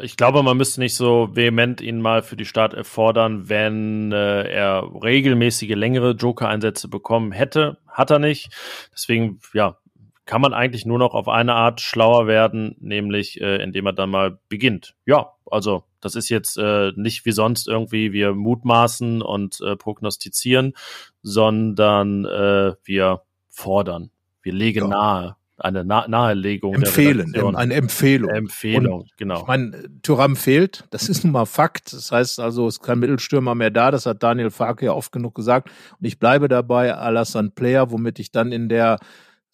ich 0.00 0.16
glaube, 0.16 0.42
man 0.42 0.56
müsste 0.56 0.80
nicht 0.80 0.94
so 0.94 1.30
vehement 1.32 1.80
ihn 1.80 2.00
mal 2.00 2.22
für 2.22 2.36
die 2.36 2.44
Start 2.44 2.74
erfordern, 2.74 3.48
wenn 3.48 4.12
äh, 4.12 4.42
er 4.48 4.88
regelmäßige 5.02 5.74
längere 5.74 6.12
Joker-Einsätze 6.12 6.88
bekommen 6.88 7.32
hätte. 7.32 7.78
Hat 7.86 8.10
er 8.10 8.18
nicht. 8.18 8.50
Deswegen, 8.92 9.40
ja, 9.52 9.76
kann 10.24 10.40
man 10.40 10.54
eigentlich 10.54 10.86
nur 10.86 10.98
noch 10.98 11.14
auf 11.14 11.28
eine 11.28 11.54
Art 11.54 11.80
schlauer 11.80 12.26
werden, 12.26 12.76
nämlich 12.80 13.40
äh, 13.40 13.62
indem 13.62 13.86
er 13.86 13.92
dann 13.92 14.10
mal 14.10 14.38
beginnt. 14.48 14.94
Ja, 15.04 15.32
also 15.50 15.84
das 16.00 16.14
ist 16.14 16.28
jetzt 16.28 16.56
äh, 16.58 16.92
nicht 16.96 17.24
wie 17.24 17.32
sonst 17.32 17.68
irgendwie 17.68 18.12
wir 18.12 18.32
mutmaßen 18.32 19.22
und 19.22 19.60
äh, 19.60 19.76
prognostizieren, 19.76 20.74
sondern 21.22 22.24
äh, 22.24 22.74
wir 22.84 23.22
fordern, 23.48 24.10
wir 24.42 24.52
legen 24.52 24.80
ja. 24.80 24.88
nahe. 24.88 25.36
Eine 25.62 25.84
Na 25.84 26.08
Nahelegung. 26.08 26.74
Empfehlen, 26.74 27.34
eine 27.56 27.74
Empfehlung. 27.74 28.30
Empfehlung, 28.30 29.00
und 29.02 29.16
genau. 29.16 29.40
Ich 29.40 29.46
meine, 29.46 29.84
Tyram 30.02 30.34
fehlt, 30.34 30.84
das 30.90 31.08
ist 31.08 31.24
nun 31.24 31.32
mal 31.32 31.46
Fakt. 31.46 31.92
Das 31.92 32.10
heißt 32.10 32.40
also, 32.40 32.66
es 32.66 32.74
ist 32.74 32.82
kein 32.82 32.98
Mittelstürmer 32.98 33.54
mehr 33.54 33.70
da, 33.70 33.90
das 33.90 34.06
hat 34.06 34.22
Daniel 34.22 34.50
Farke 34.50 34.86
ja 34.86 34.92
oft 34.92 35.12
genug 35.12 35.34
gesagt. 35.34 35.70
Und 35.98 36.06
ich 36.06 36.18
bleibe 36.18 36.48
dabei, 36.48 36.94
Alassane 36.94 37.50
Player, 37.50 37.90
womit 37.90 38.18
ich 38.18 38.32
dann 38.32 38.50
in 38.50 38.68
der 38.68 38.98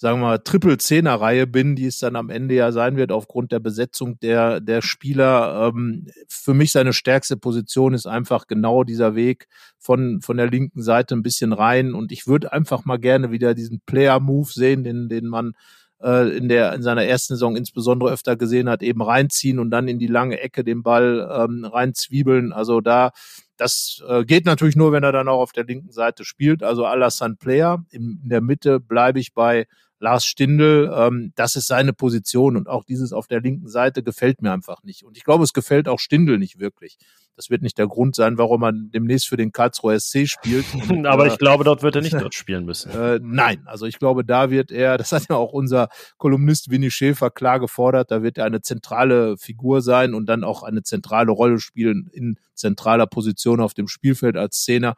sagen 0.00 0.20
wir 0.20 0.26
mal, 0.26 0.38
Triple-Zehner-Reihe 0.38 1.48
bin, 1.48 1.74
die 1.74 1.86
es 1.86 1.98
dann 1.98 2.14
am 2.14 2.30
Ende 2.30 2.54
ja 2.54 2.70
sein 2.70 2.96
wird, 2.96 3.10
aufgrund 3.10 3.50
der 3.50 3.58
Besetzung 3.58 4.18
der, 4.20 4.60
der 4.60 4.80
Spieler. 4.80 5.72
Ähm, 5.74 6.06
für 6.28 6.54
mich 6.54 6.70
seine 6.70 6.92
stärkste 6.92 7.36
Position 7.36 7.94
ist 7.94 8.06
einfach 8.06 8.46
genau 8.46 8.84
dieser 8.84 9.16
Weg 9.16 9.48
von, 9.76 10.20
von 10.20 10.36
der 10.36 10.48
linken 10.48 10.82
Seite 10.82 11.16
ein 11.16 11.24
bisschen 11.24 11.52
rein. 11.52 11.94
Und 11.94 12.12
ich 12.12 12.28
würde 12.28 12.52
einfach 12.52 12.84
mal 12.84 12.98
gerne 12.98 13.32
wieder 13.32 13.54
diesen 13.54 13.80
Player-Move 13.86 14.50
sehen, 14.52 14.84
den, 14.84 15.08
den 15.08 15.26
man 15.26 15.54
äh, 16.02 16.36
in 16.36 16.48
der 16.48 16.72
in 16.74 16.82
seiner 16.82 17.04
ersten 17.04 17.34
Saison 17.34 17.56
insbesondere 17.56 18.10
öfter 18.10 18.36
gesehen 18.36 18.68
hat, 18.68 18.82
eben 18.82 19.02
reinziehen 19.02 19.58
und 19.58 19.70
dann 19.70 19.88
in 19.88 19.98
die 19.98 20.06
lange 20.06 20.40
Ecke 20.40 20.64
den 20.64 20.82
Ball 20.82 21.28
ähm, 21.30 21.64
reinzwiebeln. 21.64 22.52
Also 22.52 22.80
da 22.80 23.10
das 23.56 24.02
äh, 24.08 24.24
geht 24.24 24.46
natürlich 24.46 24.76
nur, 24.76 24.92
wenn 24.92 25.02
er 25.02 25.12
dann 25.12 25.28
auch 25.28 25.40
auf 25.40 25.52
der 25.52 25.64
linken 25.64 25.90
Seite 25.90 26.24
spielt. 26.24 26.62
Also 26.62 26.86
Alassane 26.86 27.34
Player. 27.34 27.84
In, 27.90 28.20
in 28.22 28.28
der 28.28 28.40
Mitte 28.40 28.78
bleibe 28.78 29.18
ich 29.18 29.34
bei 29.34 29.66
Lars 30.00 30.24
Stindl, 30.24 30.92
ähm, 30.94 31.32
das 31.34 31.56
ist 31.56 31.66
seine 31.66 31.92
Position 31.92 32.56
und 32.56 32.68
auch 32.68 32.84
dieses 32.84 33.12
auf 33.12 33.26
der 33.26 33.40
linken 33.40 33.68
Seite 33.68 34.04
gefällt 34.04 34.42
mir 34.42 34.52
einfach 34.52 34.84
nicht. 34.84 35.02
Und 35.02 35.16
ich 35.16 35.24
glaube, 35.24 35.42
es 35.42 35.52
gefällt 35.52 35.88
auch 35.88 35.98
Stindl 35.98 36.38
nicht 36.38 36.60
wirklich. 36.60 36.98
Das 37.38 37.50
wird 37.50 37.62
nicht 37.62 37.78
der 37.78 37.86
Grund 37.86 38.16
sein, 38.16 38.36
warum 38.36 38.62
man 38.62 38.90
demnächst 38.90 39.28
für 39.28 39.36
den 39.36 39.52
Karlsruher 39.52 40.00
SC 40.00 40.26
spielt. 40.26 40.66
Und, 40.90 41.06
Aber 41.06 41.26
äh, 41.26 41.28
ich 41.28 41.38
glaube, 41.38 41.62
dort 41.62 41.84
wird 41.84 41.94
er 41.94 42.02
nicht 42.02 42.14
dort 42.20 42.34
spielen 42.34 42.64
müssen. 42.64 42.90
Äh, 42.90 43.20
nein, 43.22 43.62
also 43.66 43.86
ich 43.86 44.00
glaube, 44.00 44.24
da 44.24 44.50
wird 44.50 44.72
er, 44.72 44.98
das 44.98 45.12
hat 45.12 45.28
ja 45.30 45.36
auch 45.36 45.52
unser 45.52 45.88
Kolumnist 46.16 46.68
Winnie 46.68 46.90
Schäfer 46.90 47.30
klar 47.30 47.60
gefordert, 47.60 48.10
da 48.10 48.24
wird 48.24 48.38
er 48.38 48.44
eine 48.44 48.60
zentrale 48.60 49.36
Figur 49.36 49.82
sein 49.82 50.14
und 50.14 50.26
dann 50.26 50.42
auch 50.42 50.64
eine 50.64 50.82
zentrale 50.82 51.30
Rolle 51.30 51.60
spielen 51.60 52.10
in 52.12 52.40
zentraler 52.54 53.06
Position 53.06 53.60
auf 53.60 53.72
dem 53.72 53.86
Spielfeld 53.86 54.36
als 54.36 54.64
Zehner 54.64 54.94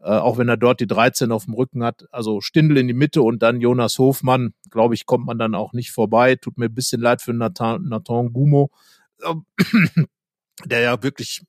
äh, 0.00 0.10
auch 0.10 0.38
wenn 0.38 0.48
er 0.48 0.58
dort 0.58 0.80
die 0.80 0.86
13 0.86 1.32
auf 1.32 1.46
dem 1.46 1.54
Rücken 1.54 1.82
hat. 1.82 2.06
Also 2.12 2.40
Stindel 2.40 2.76
in 2.76 2.86
die 2.86 2.94
Mitte 2.94 3.22
und 3.22 3.42
dann 3.42 3.60
Jonas 3.60 3.98
Hofmann, 3.98 4.52
glaube 4.70 4.94
ich, 4.94 5.06
kommt 5.06 5.26
man 5.26 5.38
dann 5.38 5.54
auch 5.54 5.72
nicht 5.72 5.90
vorbei. 5.92 6.36
Tut 6.36 6.58
mir 6.58 6.66
ein 6.66 6.74
bisschen 6.74 7.00
leid 7.00 7.22
für 7.22 7.32
Nathan, 7.32 7.88
Nathan 7.88 8.32
Gumo, 8.32 8.70
der 10.64 10.80
ja 10.80 11.02
wirklich, 11.02 11.42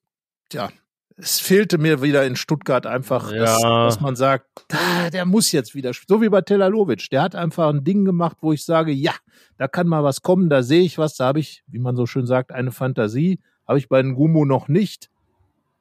ja, 0.53 0.69
es 1.17 1.39
fehlte 1.39 1.77
mir 1.77 2.01
wieder 2.01 2.25
in 2.25 2.35
Stuttgart 2.35 2.85
einfach, 2.85 3.31
ja. 3.31 3.39
dass, 3.39 3.61
dass, 3.61 4.01
man 4.01 4.15
sagt, 4.15 4.65
der 5.13 5.25
muss 5.25 5.51
jetzt 5.51 5.73
wieder, 5.73 5.91
so 6.07 6.21
wie 6.21 6.29
bei 6.29 6.41
Telalovic, 6.41 7.09
der 7.09 7.21
hat 7.21 7.35
einfach 7.35 7.69
ein 7.69 7.83
Ding 7.83 8.03
gemacht, 8.03 8.37
wo 8.41 8.51
ich 8.51 8.65
sage, 8.65 8.91
ja, 8.91 9.13
da 9.57 9.67
kann 9.67 9.87
mal 9.87 10.03
was 10.03 10.21
kommen, 10.21 10.49
da 10.49 10.61
sehe 10.61 10.81
ich 10.81 10.97
was, 10.97 11.15
da 11.15 11.25
habe 11.27 11.39
ich, 11.39 11.63
wie 11.67 11.79
man 11.79 11.95
so 11.95 12.05
schön 12.05 12.25
sagt, 12.25 12.51
eine 12.51 12.71
Fantasie, 12.71 13.39
habe 13.67 13.79
ich 13.79 13.87
bei 13.87 14.01
den 14.01 14.15
Gumo 14.15 14.45
noch 14.45 14.67
nicht. 14.67 15.09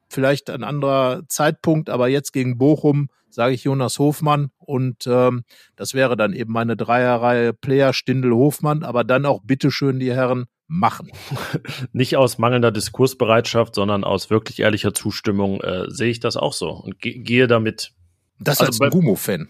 Vielleicht 0.07 0.49
ein 0.49 0.63
anderer 0.63 1.23
Zeitpunkt, 1.27 1.89
aber 1.89 2.07
jetzt 2.07 2.31
gegen 2.31 2.57
Bochum 2.57 3.09
sage 3.29 3.53
ich 3.53 3.65
Jonas 3.65 3.99
Hofmann 3.99 4.51
und 4.57 5.05
ähm, 5.07 5.43
das 5.75 5.93
wäre 5.93 6.15
dann 6.15 6.31
eben 6.31 6.53
meine 6.53 6.77
Dreierreihe 6.77 7.51
Player 7.51 7.91
Stindel 7.91 8.31
Hofmann, 8.31 8.83
aber 8.83 9.03
dann 9.03 9.25
auch 9.25 9.41
bitteschön 9.43 9.99
die 9.99 10.13
Herren 10.13 10.45
machen. 10.67 11.11
Nicht 11.93 12.17
aus 12.17 12.37
mangelnder 12.37 12.71
Diskursbereitschaft, 12.71 13.75
sondern 13.75 14.03
aus 14.03 14.29
wirklich 14.29 14.59
ehrlicher 14.59 14.93
Zustimmung 14.93 15.61
äh, 15.61 15.85
sehe 15.89 16.09
ich 16.09 16.19
das 16.19 16.37
auch 16.37 16.53
so 16.53 16.69
und 16.69 16.99
ge 16.99 17.19
gehe 17.19 17.47
damit. 17.47 17.93
Das 18.39 18.59
also 18.59 18.83
als 18.83 18.93
Gumo-Fan. 18.93 19.47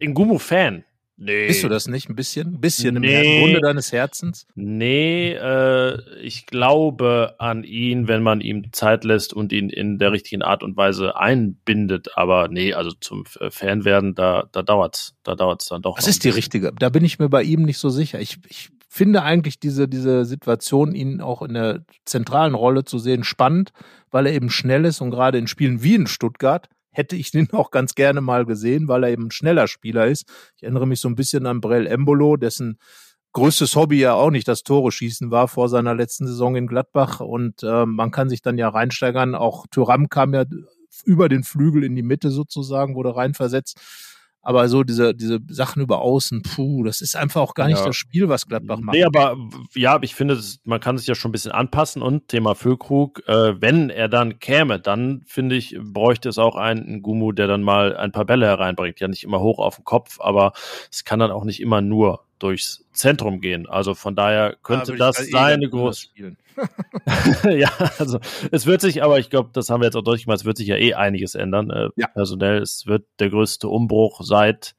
Ein 0.00 0.14
Gumo-Fan. 0.14 0.84
Nee. 1.22 1.48
Bist 1.48 1.62
du 1.62 1.68
das 1.68 1.86
nicht 1.86 2.08
ein 2.08 2.16
bisschen? 2.16 2.54
Ein 2.54 2.60
bisschen 2.62 2.94
nee. 2.94 3.40
im 3.40 3.42
Grunde 3.42 3.60
deines 3.60 3.92
Herzens? 3.92 4.46
Nee, 4.54 5.32
äh, 5.32 5.98
ich 6.22 6.46
glaube 6.46 7.34
an 7.38 7.62
ihn, 7.62 8.08
wenn 8.08 8.22
man 8.22 8.40
ihm 8.40 8.72
Zeit 8.72 9.04
lässt 9.04 9.34
und 9.34 9.52
ihn 9.52 9.68
in 9.68 9.98
der 9.98 10.12
richtigen 10.12 10.40
Art 10.40 10.62
und 10.62 10.78
Weise 10.78 11.18
einbindet. 11.18 12.16
Aber 12.16 12.48
nee, 12.48 12.72
also 12.72 12.92
zum 12.92 13.26
Fan 13.26 13.84
werden, 13.84 14.14
da, 14.14 14.48
da 14.52 14.62
dauert's, 14.62 15.14
da 15.22 15.34
dauert's 15.34 15.66
dann 15.66 15.82
doch. 15.82 15.98
Was 15.98 16.08
ist 16.08 16.24
die 16.24 16.30
richtige? 16.30 16.72
Da 16.78 16.88
bin 16.88 17.04
ich 17.04 17.18
mir 17.18 17.28
bei 17.28 17.42
ihm 17.42 17.64
nicht 17.64 17.78
so 17.78 17.90
sicher. 17.90 18.18
Ich, 18.18 18.38
ich 18.48 18.70
finde 18.92 19.22
eigentlich 19.22 19.60
diese, 19.60 19.88
diese 19.88 20.24
Situation, 20.24 20.94
ihn 20.96 21.20
auch 21.20 21.42
in 21.42 21.54
der 21.54 21.84
zentralen 22.04 22.54
Rolle 22.54 22.84
zu 22.84 22.98
sehen, 22.98 23.22
spannend, 23.22 23.70
weil 24.10 24.26
er 24.26 24.32
eben 24.32 24.50
schnell 24.50 24.84
ist 24.84 25.00
und 25.00 25.12
gerade 25.12 25.38
in 25.38 25.46
Spielen 25.46 25.82
wie 25.84 25.94
in 25.94 26.08
Stuttgart 26.08 26.68
hätte 26.90 27.14
ich 27.14 27.30
den 27.30 27.48
auch 27.52 27.70
ganz 27.70 27.94
gerne 27.94 28.20
mal 28.20 28.44
gesehen, 28.44 28.88
weil 28.88 29.04
er 29.04 29.10
eben 29.10 29.28
ein 29.28 29.30
schneller 29.30 29.68
Spieler 29.68 30.08
ist. 30.08 30.28
Ich 30.56 30.64
erinnere 30.64 30.88
mich 30.88 31.00
so 31.00 31.08
ein 31.08 31.14
bisschen 31.14 31.46
an 31.46 31.60
Brell 31.60 31.86
Embolo, 31.86 32.36
dessen 32.36 32.78
größtes 33.32 33.76
Hobby 33.76 34.00
ja 34.00 34.14
auch 34.14 34.30
nicht 34.30 34.48
das 34.48 34.64
Tore 34.64 34.90
schießen 34.90 35.30
war 35.30 35.46
vor 35.46 35.68
seiner 35.68 35.94
letzten 35.94 36.26
Saison 36.26 36.56
in 36.56 36.66
Gladbach. 36.66 37.20
Und 37.20 37.62
äh, 37.62 37.86
man 37.86 38.10
kann 38.10 38.28
sich 38.28 38.42
dann 38.42 38.58
ja 38.58 38.68
reinsteigern. 38.68 39.36
Auch 39.36 39.66
Thuram 39.70 40.08
kam 40.08 40.34
ja 40.34 40.44
über 41.04 41.28
den 41.28 41.44
Flügel 41.44 41.84
in 41.84 41.94
die 41.94 42.02
Mitte 42.02 42.32
sozusagen, 42.32 42.96
wurde 42.96 43.14
reinversetzt. 43.14 43.78
Aber 44.42 44.68
so 44.68 44.84
diese, 44.84 45.14
diese 45.14 45.38
Sachen 45.48 45.82
über 45.82 46.00
außen, 46.00 46.42
puh, 46.42 46.82
das 46.84 47.02
ist 47.02 47.14
einfach 47.14 47.42
auch 47.42 47.54
gar 47.54 47.66
nicht 47.66 47.78
ja. 47.78 47.86
das 47.86 47.96
Spiel, 47.96 48.28
was 48.28 48.46
Gladbach 48.46 48.80
macht. 48.80 48.94
Nee, 48.94 49.04
aber 49.04 49.36
ja, 49.74 49.98
ich 50.00 50.14
finde, 50.14 50.40
man 50.64 50.80
kann 50.80 50.96
sich 50.96 51.06
ja 51.06 51.14
schon 51.14 51.28
ein 51.28 51.32
bisschen 51.32 51.52
anpassen 51.52 52.00
und 52.00 52.28
Thema 52.28 52.54
Füllkrug, 52.54 53.22
äh, 53.28 53.60
wenn 53.60 53.90
er 53.90 54.08
dann 54.08 54.38
käme, 54.38 54.80
dann 54.80 55.22
finde 55.26 55.56
ich, 55.56 55.76
bräuchte 55.78 56.30
es 56.30 56.38
auch 56.38 56.56
einen 56.56 57.02
Gumu, 57.02 57.32
der 57.32 57.48
dann 57.48 57.62
mal 57.62 57.96
ein 57.96 58.12
paar 58.12 58.24
Bälle 58.24 58.46
hereinbringt. 58.46 58.98
Ja, 59.00 59.08
nicht 59.08 59.24
immer 59.24 59.40
hoch 59.40 59.58
auf 59.58 59.76
den 59.76 59.84
Kopf, 59.84 60.18
aber 60.20 60.52
es 60.90 61.04
kann 61.04 61.18
dann 61.18 61.30
auch 61.30 61.44
nicht 61.44 61.60
immer 61.60 61.82
nur 61.82 62.24
durchs 62.38 62.84
Zentrum 62.92 63.40
gehen. 63.40 63.68
Also 63.68 63.94
von 63.94 64.16
daher 64.16 64.56
könnte 64.62 64.92
ja, 64.92 64.98
das 64.98 65.16
seine 65.30 65.68
große. 65.68 66.08
ja, 67.50 67.70
also 67.98 68.18
es 68.50 68.66
wird 68.66 68.80
sich, 68.80 69.02
aber 69.02 69.18
ich 69.18 69.30
glaube, 69.30 69.50
das 69.52 69.70
haben 69.70 69.80
wir 69.80 69.86
jetzt 69.86 69.96
auch 69.96 70.02
deutlich 70.02 70.24
gemacht, 70.24 70.40
es 70.40 70.44
wird 70.44 70.56
sich 70.56 70.68
ja 70.68 70.76
eh 70.76 70.94
einiges 70.94 71.34
ändern. 71.34 71.70
Äh, 71.70 71.88
ja. 71.96 72.08
Personell, 72.08 72.62
es 72.62 72.86
wird 72.86 73.06
der 73.18 73.30
größte 73.30 73.68
Umbruch 73.68 74.20
seit 74.22 74.74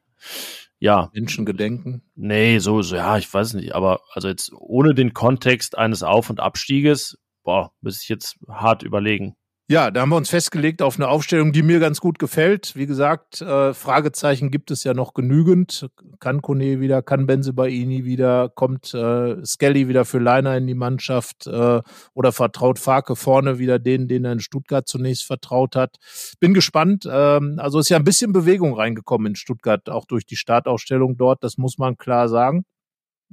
ja. 0.79 1.11
Menschengedenken? 1.13 2.01
Nee, 2.15 2.57
so, 2.59 2.82
so, 2.82 2.95
ja, 2.95 3.17
ich 3.17 3.32
weiß 3.32 3.53
nicht, 3.53 3.75
aber 3.75 4.01
also 4.13 4.27
jetzt 4.27 4.51
ohne 4.53 4.95
den 4.95 5.13
Kontext 5.13 5.77
eines 5.77 6.01
Auf- 6.01 6.29
und 6.29 6.39
Abstieges, 6.39 7.19
boah, 7.43 7.71
muss 7.82 8.01
ich 8.01 8.09
jetzt 8.09 8.38
hart 8.49 8.82
überlegen. 8.84 9.36
Ja, 9.72 9.89
da 9.89 10.01
haben 10.01 10.09
wir 10.09 10.17
uns 10.17 10.30
festgelegt 10.30 10.82
auf 10.82 10.97
eine 10.97 11.07
Aufstellung, 11.07 11.53
die 11.53 11.63
mir 11.63 11.80
ganz 11.80 12.01
gut 12.01 12.19
gefällt. 12.19 12.76
Wie 12.76 12.88
gesagt, 12.88 13.39
äh, 13.39 13.74
Fragezeichen 13.74 14.51
gibt 14.51 14.69
es 14.69 14.84
ja 14.84 14.93
noch 14.93 15.13
genügend. 15.13 15.88
Kann 16.19 16.41
Kone 16.41 16.82
wieder, 16.82 17.01
kann 17.01 17.26
Benzebaini 17.26 18.03
wieder, 18.03 18.49
kommt 18.49 18.93
äh, 18.93 19.38
Skelly 19.45 19.88
wieder 19.88 20.03
für 20.03 20.19
Leiner 20.19 20.57
in 20.57 20.67
die 20.67 20.74
Mannschaft 20.74 21.47
äh, 21.47 21.80
oder 22.13 22.32
vertraut 22.34 22.80
Farke 22.80 23.15
vorne 23.15 23.59
wieder 23.59 23.80
den, 23.80 24.09
den 24.09 24.26
er 24.26 24.34
in 24.34 24.41
Stuttgart 24.41 24.89
zunächst 24.89 25.24
vertraut 25.24 25.78
hat. 25.78 25.95
Bin 26.41 26.53
gespannt. 26.53 27.07
Ähm, 27.09 27.55
also 27.57 27.80
ist 27.80 27.88
ja 27.88 27.95
ein 27.95 28.03
bisschen 28.03 28.34
Bewegung 28.34 28.74
reingekommen 28.74 29.28
in 29.28 29.36
Stuttgart, 29.38 29.89
auch 29.89 30.03
durch 30.03 30.26
die 30.26 30.36
Startaufstellung 30.36 31.15
dort, 31.15 31.45
das 31.45 31.57
muss 31.57 31.78
man 31.78 31.97
klar 31.97 32.28
sagen. 32.28 32.65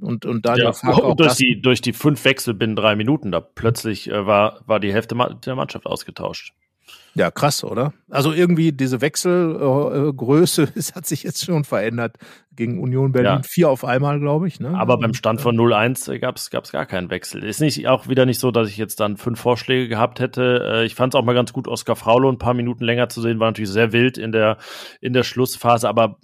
Und, 0.01 0.25
und 0.25 0.45
Daniel 0.45 0.71
ja, 0.81 0.89
auch 0.89 1.15
durch, 1.17 1.35
die, 1.35 1.61
durch 1.61 1.81
die 1.81 1.93
fünf 1.93 2.23
Wechsel 2.25 2.53
binnen 2.53 2.75
drei 2.75 2.95
Minuten, 2.95 3.31
da 3.31 3.39
plötzlich 3.39 4.09
äh, 4.09 4.25
war, 4.25 4.61
war 4.65 4.79
die 4.79 4.93
Hälfte 4.93 5.15
der 5.45 5.55
Mannschaft 5.55 5.85
ausgetauscht. 5.85 6.53
Ja, 7.15 7.31
krass, 7.31 7.63
oder? 7.63 7.93
Also 8.09 8.31
irgendwie 8.31 8.71
diese 8.71 9.01
Wechselgröße, 9.01 10.63
äh, 10.63 10.67
es 10.75 10.95
hat 10.95 11.05
sich 11.05 11.23
jetzt 11.23 11.43
schon 11.43 11.63
verändert 11.63 12.17
gegen 12.55 12.79
Union 12.79 13.11
Berlin. 13.11 13.31
Ja. 13.31 13.41
Vier 13.43 13.69
auf 13.69 13.83
einmal, 13.83 14.19
glaube 14.19 14.47
ich. 14.47 14.59
Ne? 14.59 14.69
Aber 14.69 14.97
beim 14.97 15.13
Stand 15.13 15.41
von 15.41 15.57
0-1 15.57 16.19
gab 16.19 16.35
es 16.37 16.49
gar 16.49 16.85
keinen 16.85 17.09
Wechsel. 17.09 17.43
Ist 17.43 17.61
nicht 17.61 17.87
auch 17.87 18.07
wieder 18.07 18.25
nicht 18.25 18.39
so, 18.39 18.51
dass 18.51 18.69
ich 18.69 18.77
jetzt 18.77 18.99
dann 18.99 19.17
fünf 19.17 19.39
Vorschläge 19.39 19.87
gehabt 19.87 20.19
hätte. 20.19 20.81
Äh, 20.81 20.85
ich 20.85 20.95
fand 20.95 21.13
es 21.13 21.19
auch 21.19 21.23
mal 21.23 21.33
ganz 21.33 21.53
gut, 21.53 21.67
Oskar 21.67 21.95
Fraulo 21.95 22.29
ein 22.29 22.37
paar 22.37 22.53
Minuten 22.53 22.83
länger 22.83 23.09
zu 23.09 23.21
sehen, 23.21 23.39
war 23.39 23.47
natürlich 23.47 23.71
sehr 23.71 23.91
wild 23.91 24.17
in 24.17 24.31
der, 24.31 24.57
in 25.01 25.13
der 25.13 25.23
Schlussphase, 25.23 25.89
aber 25.89 26.19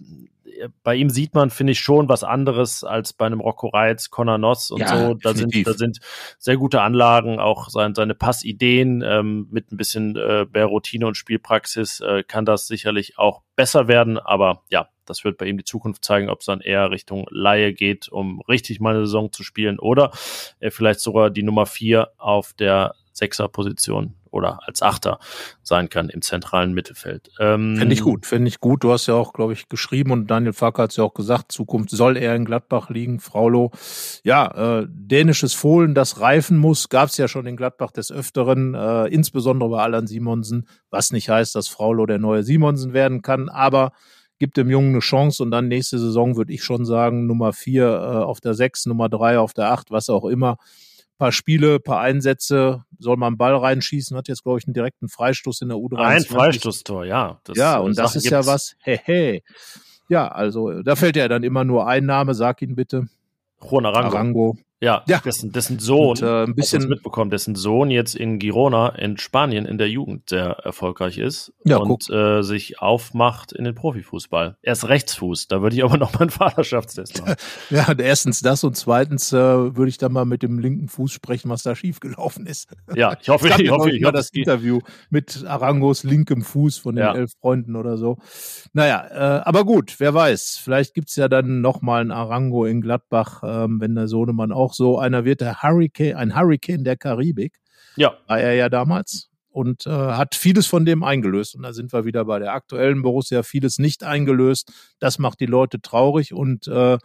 bei 0.84 0.96
ihm 0.96 1.10
sieht 1.10 1.34
man, 1.34 1.50
finde 1.50 1.72
ich, 1.72 1.80
schon 1.80 2.10
was 2.10 2.24
anderes 2.24 2.84
als 2.84 3.14
bei 3.14 3.26
einem 3.26 3.40
Rocco 3.40 3.68
Reitz, 3.68 4.10
Conor 4.10 4.38
Noss 4.38 4.72
und 4.72 4.82
ja, 4.82 4.88
so. 4.88 5.14
Da 5.16 5.34
sind, 5.34 5.56
da 5.66 5.74
sind 5.74 6.00
sehr 6.38 6.58
gute 6.58 6.82
Anlagen, 6.82 7.40
auch 7.40 7.70
sein, 7.70 7.96
seine 7.96 8.16
Passideen 8.16 9.04
ähm, 9.06 9.48
mit 9.52 9.72
ein 9.72 9.78
bisschen 9.78 10.16
äh, 10.16 10.46
mehr 10.52 10.66
Routine 10.66 11.08
und 11.08 11.18
Spielpraxis 11.18 12.00
äh, 12.00 12.24
kann 12.24 12.46
das 12.46 12.68
sicherlich 12.68 13.18
auch 13.18 13.42
besser 13.56 13.88
werden. 13.88 14.18
Aber 14.18 14.64
ja, 14.70 14.90
das 15.06 15.24
wird 15.24 15.38
bei 15.38 15.46
ihm 15.46 15.58
die 15.58 15.64
Zukunft 15.64 16.04
zeigen, 16.04 16.30
ob 16.30 16.40
es 16.40 16.46
dann 16.46 16.62
eher 16.62 16.92
Richtung 16.92 17.26
Laie 17.30 17.74
geht, 17.74 18.10
um 18.10 18.42
richtig 18.42 18.80
mal 18.80 18.96
eine 18.96 19.06
Saison 19.06 19.32
zu 19.32 19.44
spielen 19.44 19.80
oder 19.80 20.12
er 20.60 20.72
vielleicht 20.72 21.00
sogar 21.00 21.30
die 21.30 21.44
Nummer 21.44 21.66
vier 21.66 22.10
auf 22.18 22.54
der 22.54 22.96
Sechser-Position 23.14 24.16
oder 24.36 24.60
als 24.68 24.82
Achter 24.82 25.20
sein 25.64 25.90
kann 25.90 26.10
im 26.10 26.22
zentralen 26.22 26.74
Mittelfeld. 26.74 27.32
Ähm, 27.40 27.78
Finde 27.78 27.94
ich 27.94 28.02
gut, 28.02 28.26
finde 28.26 28.50
ich 28.50 28.60
gut. 28.60 28.84
Du 28.84 28.92
hast 28.92 29.08
ja 29.08 29.16
auch, 29.16 29.34
glaube 29.34 29.54
ich, 29.54 29.70
geschrieben 29.70 30.12
und 30.12 30.30
Daniel 30.30 30.54
Facker 30.54 30.84
hat 30.84 30.92
es 30.92 30.98
ja 30.98 31.04
auch 31.04 31.14
gesagt, 31.14 31.52
Zukunft 31.52 31.90
soll 31.90 32.18
er 32.18 32.36
in 32.36 32.46
Gladbach 32.46 32.90
liegen. 32.90 33.20
Fraulo, 33.20 33.72
ja, 34.24 34.82
äh, 34.82 34.88
dänisches 34.90 35.54
Fohlen, 35.54 35.96
das 35.96 36.20
reifen 36.20 36.58
muss, 36.58 36.90
gab 36.90 37.10
es 37.10 37.18
ja 37.18 37.28
schon 37.28 37.48
in 37.48 37.56
Gladbach 37.56 37.92
des 37.92 38.12
Öfteren, 38.12 38.76
äh, 38.76 39.06
insbesondere 39.06 39.70
bei 39.70 39.82
Alan 39.82 40.08
Simonsen, 40.08 40.68
was 40.90 41.12
nicht 41.12 41.30
heißt, 41.30 41.56
dass 41.56 41.68
Fraulo 41.68 42.06
der 42.06 42.20
neue 42.20 42.44
Simonsen 42.44 42.94
werden 42.94 43.22
kann, 43.22 43.50
aber 43.50 43.94
gibt 44.38 44.58
dem 44.58 44.70
Jungen 44.70 44.90
eine 44.90 45.00
Chance 45.00 45.42
und 45.42 45.52
dann 45.52 45.70
nächste 45.70 45.98
Saison 45.98 46.36
würde 46.36 46.52
ich 46.52 46.64
schon 46.64 46.86
sagen, 46.86 47.26
Nummer 47.26 47.54
vier 47.54 47.86
äh, 47.86 48.24
auf 48.24 48.42
der 48.42 48.54
sechs, 48.54 48.86
Nummer 48.86 49.08
drei 49.08 49.40
auf 49.40 49.54
der 49.54 49.72
acht, 49.72 49.92
was 49.92 50.10
auch 50.10 50.26
immer 50.26 50.58
paar 51.18 51.32
Spiele, 51.32 51.80
paar 51.80 52.00
Einsätze, 52.00 52.84
soll 53.00 53.18
man 53.18 53.28
einen 53.28 53.38
Ball 53.38 53.56
reinschießen, 53.56 54.16
hat 54.18 54.28
jetzt, 54.28 54.44
glaube 54.44 54.60
ich, 54.60 54.68
einen 54.68 54.74
direkten 54.74 55.08
Freistoß 55.08 55.62
in 55.62 55.70
der 55.70 55.78
U23. 55.78 55.98
Ein 55.98 56.24
Freistoßtor, 56.24 57.06
ja. 57.06 57.40
Das, 57.44 57.58
ja, 57.58 57.78
und 57.78 57.98
das 57.98 58.16
ist 58.16 58.24
gibt's. 58.24 58.32
ja 58.32 58.46
was, 58.46 58.76
hey, 58.80 59.00
hey. 59.04 59.44
Ja, 60.08 60.28
also 60.28 60.82
da 60.84 60.96
fällt 60.96 61.16
ja 61.16 61.28
dann 61.28 61.44
immer 61.44 61.64
nur 61.64 61.88
ein 61.88 62.06
Name, 62.06 62.36
sag 62.36 62.62
ihn 62.62 62.76
bitte. 62.76 63.08
Juan 63.62 63.86
Arango. 63.86 64.16
Arango. 64.16 64.58
Ja, 64.82 65.04
ja. 65.08 65.20
Dessen, 65.20 65.54
dessen 65.54 65.80
Sohn, 65.80 66.10
und, 66.10 66.22
äh, 66.22 66.44
ein 66.44 66.54
bisschen 66.54 66.88
mitbekommen, 66.90 67.32
dessen 67.32 67.56
Sohn 67.56 67.90
jetzt 67.90 68.14
in 68.14 68.40
Girona 68.40 68.90
in 68.90 69.18
Spanien 69.18 69.66
in 69.66 69.78
der 69.78 69.90
Jugend 69.90 70.30
sehr 70.30 70.48
erfolgreich 70.64 71.18
ist 71.18 71.54
ja, 71.64 71.78
und 71.78 72.10
äh, 72.10 72.42
sich 72.42 72.80
aufmacht 72.80 73.54
in 73.54 73.64
den 73.64 73.74
Profifußball. 73.74 74.58
Er 74.62 74.74
ist 74.74 74.90
Rechtsfuß, 74.90 75.48
da 75.48 75.62
würde 75.62 75.78
ich 75.78 75.84
aber 75.84 75.98
noch 75.98 76.14
mal 76.14 76.22
einen 76.22 76.30
Vaterschaftstest 76.30 77.22
machen. 77.22 77.36
ja, 77.70 77.88
erstens 77.98 78.42
das 78.42 78.66
und 78.66 78.76
zweitens 78.76 79.32
äh, 79.32 79.38
würde 79.38 79.88
ich 79.88 79.98
dann 79.98 80.12
mal 80.12 80.26
mit 80.26 80.44
dem 80.44 80.60
linken 80.60 80.90
Fuß 80.90 81.12
sprechen, 81.12 81.50
was 81.50 81.64
da 81.64 81.76
schiefgelaufen 81.76 82.46
ist. 82.46 82.70
Ja, 82.96 83.18
ich 83.20 83.28
hoffe, 83.28 83.50
ich, 83.50 83.60
ich 83.60 83.72
hoffe, 83.72 83.92
ich 83.92 84.04
hoffe, 84.04 84.14
das 84.14 84.30
Interview 84.30 84.80
mit 85.10 85.44
Arangos 85.46 86.04
linkem 86.04 86.44
Fuß 86.44 86.78
von 86.78 86.96
den 86.96 87.04
ja. 87.04 87.14
elf 87.14 87.32
Freunden 87.42 87.76
oder 87.76 87.98
so. 87.98 88.20
Naja, 88.74 89.06
äh, 89.10 89.42
aber 89.44 89.66
gut, 89.66 89.96
wer 89.98 90.14
weiß, 90.14 90.62
vielleicht 90.64 90.94
gibt's 90.94 91.16
ja 91.18 91.28
dann 91.28 91.62
noch 91.62 91.82
mal 91.82 92.02
einen 92.02 92.12
Arango 92.12 92.66
in 92.66 92.82
Gladbach, 92.82 93.44
ähm, 93.44 93.82
wenn 93.82 93.96
der 93.96 94.08
Sohnemann 94.08 94.54
auch 94.54 94.65
auch 94.66 94.74
so 94.74 95.00
einer 95.00 95.26
wird, 95.26 95.42
der 95.42 95.64
Hurricane, 95.64 96.16
ein 96.16 96.36
Hurricane 96.36 96.84
der 96.84 96.98
Karibik. 96.98 97.60
Ja. 97.96 98.18
War 98.28 98.40
er 98.40 98.54
ja 98.56 98.70
damals 98.70 99.30
und 99.56 99.88
äh, 99.88 99.90
hat 99.90 100.36
vieles 100.36 100.68
von 100.68 100.86
dem 100.86 101.04
eingelöst. 101.04 101.56
Und 101.56 101.64
da 101.64 101.72
sind 101.72 101.94
wir 101.94 102.04
wieder 102.04 102.26
bei 102.26 102.40
der 102.40 102.54
aktuellen 102.54 103.02
Borussia, 103.02 103.42
vieles 103.42 103.80
nicht 103.80 104.04
eingelöst. 104.04 104.72
Das 105.00 105.18
macht 105.18 105.40
die 105.40 105.46
Leute 105.46 105.82
traurig 105.82 106.34
und 106.34 106.68
äh, 106.68 106.98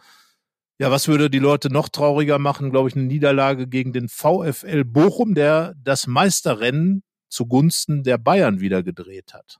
ja, 0.77 0.89
was 0.89 1.07
würde 1.07 1.29
die 1.29 1.39
Leute 1.39 1.71
noch 1.71 1.89
trauriger 1.89 2.39
machen? 2.39 2.71
Glaube 2.71 2.89
ich, 2.89 2.95
eine 2.95 3.05
Niederlage 3.05 3.67
gegen 3.67 3.93
den 3.93 4.09
VfL 4.09 4.83
Bochum, 4.83 5.35
der 5.35 5.75
das 5.81 6.07
Meisterrennen 6.07 7.03
zugunsten 7.29 8.03
der 8.03 8.17
Bayern 8.17 8.59
wieder 8.59 8.83
gedreht 8.83 9.33
hat. 9.33 9.59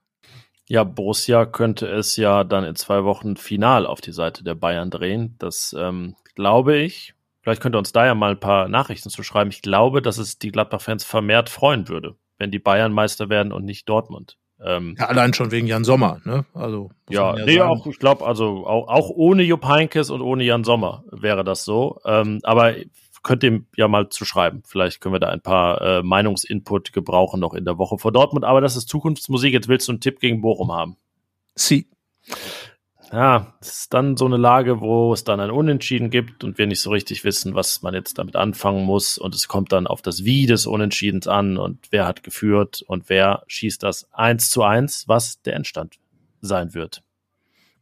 Ja, 0.68 0.84
Borussia 0.84 1.46
könnte 1.46 1.86
es 1.86 2.16
ja 2.16 2.44
dann 2.44 2.64
in 2.64 2.76
zwei 2.76 3.04
Wochen 3.04 3.36
final 3.36 3.86
auf 3.86 4.00
die 4.00 4.12
Seite 4.12 4.44
der 4.44 4.54
Bayern 4.54 4.90
drehen. 4.90 5.36
Das 5.38 5.74
ähm, 5.78 6.16
glaube 6.34 6.76
ich. 6.76 7.14
Vielleicht 7.42 7.60
könnt 7.60 7.74
ihr 7.74 7.78
uns 7.78 7.92
da 7.92 8.06
ja 8.06 8.14
mal 8.14 8.32
ein 8.32 8.40
paar 8.40 8.68
Nachrichten 8.68 9.10
zu 9.10 9.22
schreiben. 9.22 9.50
Ich 9.50 9.62
glaube, 9.62 10.00
dass 10.00 10.18
es 10.18 10.38
die 10.38 10.52
Gladbach-Fans 10.52 11.04
vermehrt 11.04 11.48
freuen 11.48 11.88
würde, 11.88 12.16
wenn 12.38 12.50
die 12.50 12.60
Bayern 12.60 12.92
Meister 12.92 13.28
werden 13.28 13.52
und 13.52 13.64
nicht 13.64 13.88
Dortmund. 13.88 14.38
Ähm, 14.64 14.94
ja, 14.96 15.06
allein 15.06 15.34
schon 15.34 15.50
wegen 15.50 15.66
Jan 15.66 15.82
Sommer, 15.82 16.20
ne? 16.24 16.44
Also 16.54 16.90
ja, 17.10 17.36
ja 17.36 17.44
nee, 17.44 17.58
sagen. 17.58 17.70
auch 17.70 17.86
ich 17.86 17.98
glaube, 17.98 18.24
also 18.24 18.64
auch, 18.64 18.86
auch 18.86 19.10
ohne 19.10 19.42
Jupp 19.42 19.64
Heinkes 19.64 20.10
und 20.10 20.20
ohne 20.20 20.44
Jan 20.44 20.62
Sommer 20.62 21.02
wäre 21.10 21.42
das 21.42 21.64
so. 21.64 21.98
Ähm, 22.04 22.38
aber 22.44 22.74
könnt 23.24 23.42
ihr 23.42 23.62
ja 23.76 23.88
mal 23.88 24.08
zu 24.08 24.24
schreiben. 24.24 24.62
Vielleicht 24.64 25.00
können 25.00 25.14
wir 25.14 25.20
da 25.20 25.28
ein 25.28 25.40
paar 25.40 25.80
äh, 25.80 26.02
Meinungsinput 26.02 26.92
gebrauchen 26.92 27.40
noch 27.40 27.54
in 27.54 27.64
der 27.64 27.78
Woche 27.78 27.98
vor 27.98 28.12
Dortmund. 28.12 28.44
Aber 28.44 28.60
das 28.60 28.76
ist 28.76 28.88
Zukunftsmusik. 28.88 29.52
Jetzt 29.52 29.68
willst 29.68 29.88
du 29.88 29.92
einen 29.92 30.00
Tipp 30.00 30.20
gegen 30.20 30.40
Bochum 30.40 30.72
haben. 30.72 30.96
Sie 31.54 31.88
ja, 33.12 33.52
es 33.60 33.80
ist 33.80 33.94
dann 33.94 34.16
so 34.16 34.24
eine 34.24 34.38
Lage, 34.38 34.80
wo 34.80 35.12
es 35.12 35.22
dann 35.22 35.38
ein 35.38 35.50
Unentschieden 35.50 36.08
gibt 36.08 36.44
und 36.44 36.56
wir 36.56 36.66
nicht 36.66 36.80
so 36.80 36.90
richtig 36.90 37.24
wissen, 37.24 37.54
was 37.54 37.82
man 37.82 37.92
jetzt 37.92 38.16
damit 38.18 38.36
anfangen 38.36 38.84
muss. 38.84 39.18
Und 39.18 39.34
es 39.34 39.48
kommt 39.48 39.70
dann 39.72 39.86
auf 39.86 40.00
das 40.00 40.24
Wie 40.24 40.46
des 40.46 40.66
Unentschiedens 40.66 41.28
an 41.28 41.58
und 41.58 41.78
wer 41.90 42.06
hat 42.06 42.22
geführt 42.22 42.82
und 42.86 43.10
wer 43.10 43.42
schießt 43.48 43.82
das 43.82 44.08
eins 44.12 44.48
zu 44.48 44.62
eins, 44.62 45.08
was 45.08 45.42
der 45.42 45.54
Endstand 45.56 45.98
sein 46.40 46.72
wird. 46.72 47.02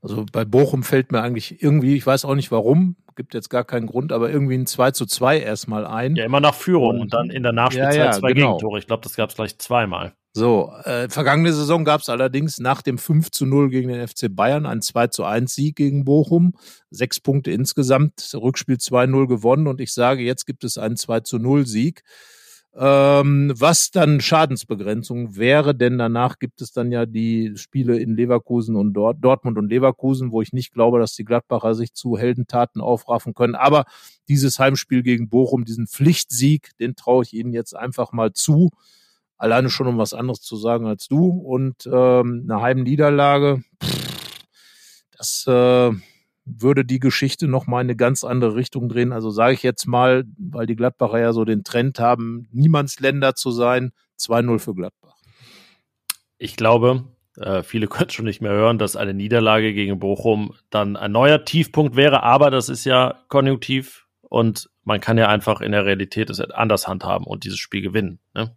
Also 0.03 0.27
bei 0.33 0.45
Bochum 0.45 0.83
fällt 0.83 1.13
mir 1.13 1.23
eigentlich 1.23 1.63
irgendwie, 1.63 1.95
ich 1.95 2.07
weiß 2.07 2.25
auch 2.25 2.35
nicht 2.35 2.51
warum, 2.51 2.97
gibt 3.17 3.35
jetzt 3.35 3.51
gar 3.51 3.65
keinen 3.65 3.87
Grund, 3.87 4.13
aber 4.13 4.31
irgendwie 4.31 4.57
ein 4.57 4.67
2 4.67 4.93
zu 4.93 5.07
2 5.07 5.41
erstmal 5.41 5.87
ein. 5.87 6.17
Ja, 6.17 6.25
immer 6.25 6.41
nach 6.41 6.55
Führung 6.55 6.97
und, 6.97 7.01
und 7.03 7.15
dann 7.15 7.31
in 7.31 7.43
der 7.43 7.53
Nachspielzeit 7.53 7.97
ja, 7.97 8.05
ja, 8.07 8.13
zwei 8.13 8.33
genau. 8.33 8.57
Gegentore. 8.57 8.79
Ich 8.79 8.87
glaube, 8.87 9.03
das 9.03 9.15
gab 9.15 9.31
es 9.31 9.37
gleich 9.37 9.59
zweimal. 9.59 10.15
So, 10.33 10.73
äh, 10.85 11.09
vergangene 11.09 11.53
Saison 11.53 11.85
gab 11.85 12.03
es 12.03 12.09
allerdings 12.09 12.59
nach 12.59 12.83
dem 12.83 12.99
5 12.99 13.33
zu 13.33 13.47
0 13.47 13.69
gegen 13.69 13.89
den 13.89 14.07
FC 14.07 14.29
Bayern 14.31 14.65
einen 14.65 14.81
2 14.81 15.09
zu 15.09 15.25
1 15.25 15.53
Sieg 15.53 15.75
gegen 15.75 16.05
Bochum. 16.05 16.55
Sechs 16.91 17.19
Punkte 17.19 17.51
insgesamt, 17.51 18.33
Rückspiel 18.35 18.77
2-0 18.77 19.27
gewonnen 19.27 19.67
und 19.67 19.81
ich 19.81 19.93
sage, 19.93 20.23
jetzt 20.23 20.47
gibt 20.47 20.63
es 20.63 20.79
einen 20.79 20.97
2 20.97 21.21
zu 21.21 21.39
0 21.39 21.67
Sieg. 21.67 22.05
Ähm, 22.73 23.53
was 23.57 23.91
dann 23.91 24.21
Schadensbegrenzung 24.21 25.37
wäre, 25.37 25.75
denn 25.75 25.99
danach 25.99 26.39
gibt 26.39 26.61
es 26.63 26.73
dann 26.73 26.93
ja 26.93 27.05
die 27.05 27.53
Spiele 27.57 27.99
in 27.99 28.15
Leverkusen 28.15 28.77
und 28.77 28.93
Dort, 28.93 29.25
Dortmund 29.25 29.59
und 29.59 29.69
Leverkusen, 29.69 30.31
wo 30.31 30.41
ich 30.41 30.53
nicht 30.53 30.73
glaube, 30.73 31.01
dass 31.01 31.15
die 31.15 31.25
Gladbacher 31.25 31.75
sich 31.75 31.95
zu 31.95 32.17
Heldentaten 32.17 32.81
aufraffen 32.81 33.35
können. 33.35 33.57
Aber 33.57 33.87
dieses 34.29 34.59
Heimspiel 34.61 35.03
gegen 35.03 35.29
Bochum, 35.29 35.65
diesen 35.65 35.89
Pflichtsieg, 35.89 36.71
den 36.79 36.95
traue 36.95 37.25
ich 37.25 37.35
ihnen 37.35 37.53
jetzt 37.53 37.75
einfach 37.75 38.13
mal 38.13 38.33
zu 38.33 38.71
alleine 39.41 39.71
schon 39.71 39.87
um 39.87 39.99
was 39.99 40.13
anderes 40.13 40.43
zu 40.43 40.57
sagen 40.57 40.87
als 40.87 41.09
du. 41.09 41.29
Und 41.29 41.87
ähm, 41.87 42.47
eine 42.49 42.61
Heimniederlage, 42.61 43.65
das 45.17 45.45
äh, 45.47 45.91
würde 46.59 46.85
die 46.85 46.99
Geschichte 46.99 47.49
noch 47.49 47.67
mal 47.67 47.81
in 47.81 47.87
eine 47.87 47.97
ganz 47.97 48.25
andere 48.25 48.55
Richtung 48.55 48.89
drehen. 48.89 49.13
Also 49.13 49.31
sage 49.31 49.55
ich 49.55 49.63
jetzt 49.63 49.87
mal, 49.87 50.25
weil 50.39 50.67
die 50.67 50.77
Gladbacher 50.77 51.19
ja 51.19 51.33
so 51.33 51.45
den 51.45 51.65
Trend 51.65 51.99
haben, 51.99 52.49
Niemandsländer 52.53 53.35
zu 53.35 53.51
sein, 53.51 53.93
2-0 54.19 54.59
für 54.59 54.75
Gladbach. 54.75 55.15
Ich 56.39 56.57
glaube, 56.57 57.05
äh, 57.37 57.63
viele 57.63 57.87
können 57.89 58.11
schon 58.11 58.25
nicht 58.25 58.41
mehr 58.41 58.53
hören, 58.53 58.79
dass 58.79 58.97
eine 58.97 59.15
Niederlage 59.15 59.73
gegen 59.73 59.99
Bochum 59.99 60.55
dann 60.71 60.97
ein 60.97 61.13
neuer 61.13 61.45
Tiefpunkt 61.45 61.97
wäre, 61.97 62.23
aber 62.23 62.51
das 62.51 62.69
ist 62.69 62.85
ja 62.85 63.21
konjunktiv 63.29 64.07
und 64.23 64.71
man 64.85 65.01
kann 65.01 65.19
ja 65.19 65.29
einfach 65.29 65.61
in 65.61 65.73
der 65.73 65.85
Realität 65.85 66.31
es 66.31 66.41
anders 66.41 66.89
handhaben 66.89 67.27
und 67.27 67.45
dieses 67.45 67.59
Spiel 67.59 67.83
gewinnen. 67.83 68.21
Ne? 68.35 68.57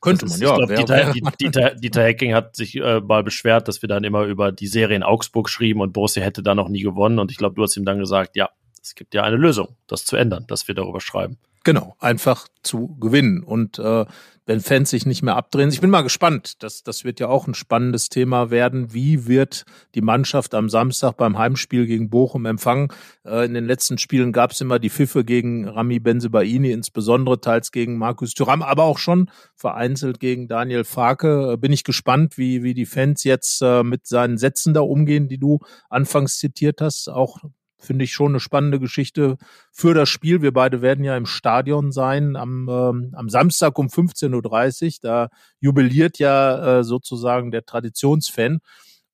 Könnte 0.00 0.26
man, 0.26 0.40
ja. 0.40 0.58
Ich 0.58 0.66
glaub, 0.66 0.76
Dieter, 0.76 1.12
Dieter, 1.40 1.74
Dieter 1.74 2.02
Hecking 2.02 2.34
hat 2.34 2.56
sich 2.56 2.76
äh, 2.76 3.00
mal 3.00 3.22
beschwert, 3.22 3.68
dass 3.68 3.82
wir 3.82 3.88
dann 3.88 4.04
immer 4.04 4.24
über 4.24 4.52
die 4.52 4.66
Serie 4.66 4.96
in 4.96 5.02
Augsburg 5.02 5.48
schrieben 5.48 5.82
und 5.82 5.92
Borussia 5.92 6.22
hätte 6.22 6.42
da 6.42 6.54
noch 6.54 6.68
nie 6.68 6.82
gewonnen. 6.82 7.18
Und 7.18 7.30
ich 7.30 7.36
glaube, 7.36 7.54
du 7.54 7.62
hast 7.62 7.76
ihm 7.76 7.84
dann 7.84 7.98
gesagt, 7.98 8.36
ja, 8.36 8.50
es 8.82 8.94
gibt 8.94 9.14
ja 9.14 9.22
eine 9.22 9.36
Lösung, 9.36 9.76
das 9.86 10.04
zu 10.04 10.16
ändern, 10.16 10.44
dass 10.48 10.66
wir 10.68 10.74
darüber 10.74 11.00
schreiben. 11.00 11.38
Genau, 11.64 11.96
einfach 12.00 12.48
zu 12.62 12.96
gewinnen. 12.98 13.42
Und 13.44 13.78
äh, 13.78 14.04
wenn 14.44 14.60
Fans 14.60 14.90
sich 14.90 15.06
nicht 15.06 15.22
mehr 15.22 15.36
abdrehen. 15.36 15.70
Ich 15.70 15.80
bin 15.80 15.90
mal 15.90 16.02
gespannt. 16.02 16.62
Das, 16.62 16.82
das 16.82 17.04
wird 17.04 17.20
ja 17.20 17.28
auch 17.28 17.46
ein 17.46 17.54
spannendes 17.54 18.08
Thema 18.08 18.50
werden. 18.50 18.92
Wie 18.92 19.26
wird 19.28 19.64
die 19.94 20.00
Mannschaft 20.00 20.54
am 20.54 20.68
Samstag 20.68 21.16
beim 21.16 21.38
Heimspiel 21.38 21.86
gegen 21.86 22.10
Bochum 22.10 22.46
empfangen? 22.46 22.88
Äh, 23.24 23.46
in 23.46 23.54
den 23.54 23.66
letzten 23.66 23.98
Spielen 23.98 24.32
gab 24.32 24.50
es 24.50 24.60
immer 24.60 24.80
die 24.80 24.90
Pfiffe 24.90 25.24
gegen 25.24 25.68
Rami 25.68 26.00
Benzebaini, 26.00 26.72
insbesondere 26.72 27.40
teils 27.40 27.70
gegen 27.70 27.96
Markus 27.98 28.34
Thuram, 28.34 28.62
aber 28.62 28.82
auch 28.82 28.98
schon 28.98 29.30
vereinzelt 29.54 30.18
gegen 30.18 30.48
Daniel 30.48 30.84
Farke. 30.84 31.52
Äh, 31.52 31.56
bin 31.56 31.72
ich 31.72 31.84
gespannt, 31.84 32.36
wie, 32.36 32.64
wie 32.64 32.74
die 32.74 32.86
Fans 32.86 33.22
jetzt 33.22 33.62
äh, 33.62 33.84
mit 33.84 34.06
seinen 34.06 34.38
Sätzen 34.38 34.74
da 34.74 34.80
umgehen, 34.80 35.28
die 35.28 35.38
du 35.38 35.60
anfangs 35.88 36.38
zitiert 36.38 36.80
hast. 36.80 37.08
Auch 37.08 37.38
finde 37.82 38.04
ich 38.04 38.12
schon 38.12 38.32
eine 38.32 38.40
spannende 38.40 38.78
Geschichte 38.78 39.36
für 39.70 39.94
das 39.94 40.08
Spiel. 40.08 40.42
Wir 40.42 40.52
beide 40.52 40.82
werden 40.82 41.04
ja 41.04 41.16
im 41.16 41.26
Stadion 41.26 41.92
sein 41.92 42.36
am, 42.36 42.68
ähm, 42.68 43.14
am 43.14 43.28
Samstag 43.28 43.78
um 43.78 43.88
15.30 43.88 44.84
Uhr. 44.84 44.92
Da 45.02 45.28
jubiliert 45.60 46.18
ja 46.18 46.78
äh, 46.78 46.84
sozusagen 46.84 47.50
der 47.50 47.64
Traditionsfan. 47.64 48.60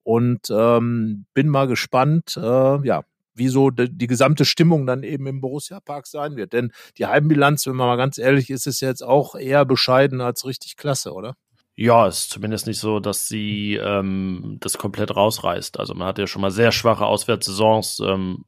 Und 0.02 0.48
ähm, 0.50 1.26
bin 1.34 1.48
mal 1.48 1.66
gespannt, 1.66 2.38
äh, 2.38 2.86
ja, 2.86 3.02
wieso 3.34 3.70
die, 3.70 3.90
die 3.90 4.06
gesamte 4.06 4.44
Stimmung 4.44 4.86
dann 4.86 5.02
eben 5.02 5.26
im 5.26 5.40
Borussia 5.40 5.80
Park 5.80 6.06
sein 6.06 6.36
wird. 6.36 6.52
Denn 6.52 6.72
die 6.96 7.06
Heimbilanz, 7.06 7.66
wenn 7.66 7.76
man 7.76 7.88
mal 7.88 7.96
ganz 7.96 8.18
ehrlich 8.18 8.50
ist, 8.50 8.66
ist 8.66 8.80
jetzt 8.80 9.02
auch 9.02 9.34
eher 9.34 9.64
bescheiden 9.64 10.20
als 10.20 10.46
richtig 10.46 10.76
klasse, 10.76 11.12
oder? 11.12 11.34
Ja, 11.80 12.08
ist 12.08 12.30
zumindest 12.30 12.66
nicht 12.66 12.80
so, 12.80 12.98
dass 12.98 13.28
sie 13.28 13.76
ähm, 13.76 14.56
das 14.60 14.78
komplett 14.78 15.14
rausreißt. 15.14 15.78
Also 15.78 15.94
man 15.94 16.08
hat 16.08 16.18
ja 16.18 16.26
schon 16.26 16.42
mal 16.42 16.50
sehr 16.50 16.72
schwache 16.72 17.06
Auswärtssaisons. 17.06 18.00
Ähm, 18.00 18.44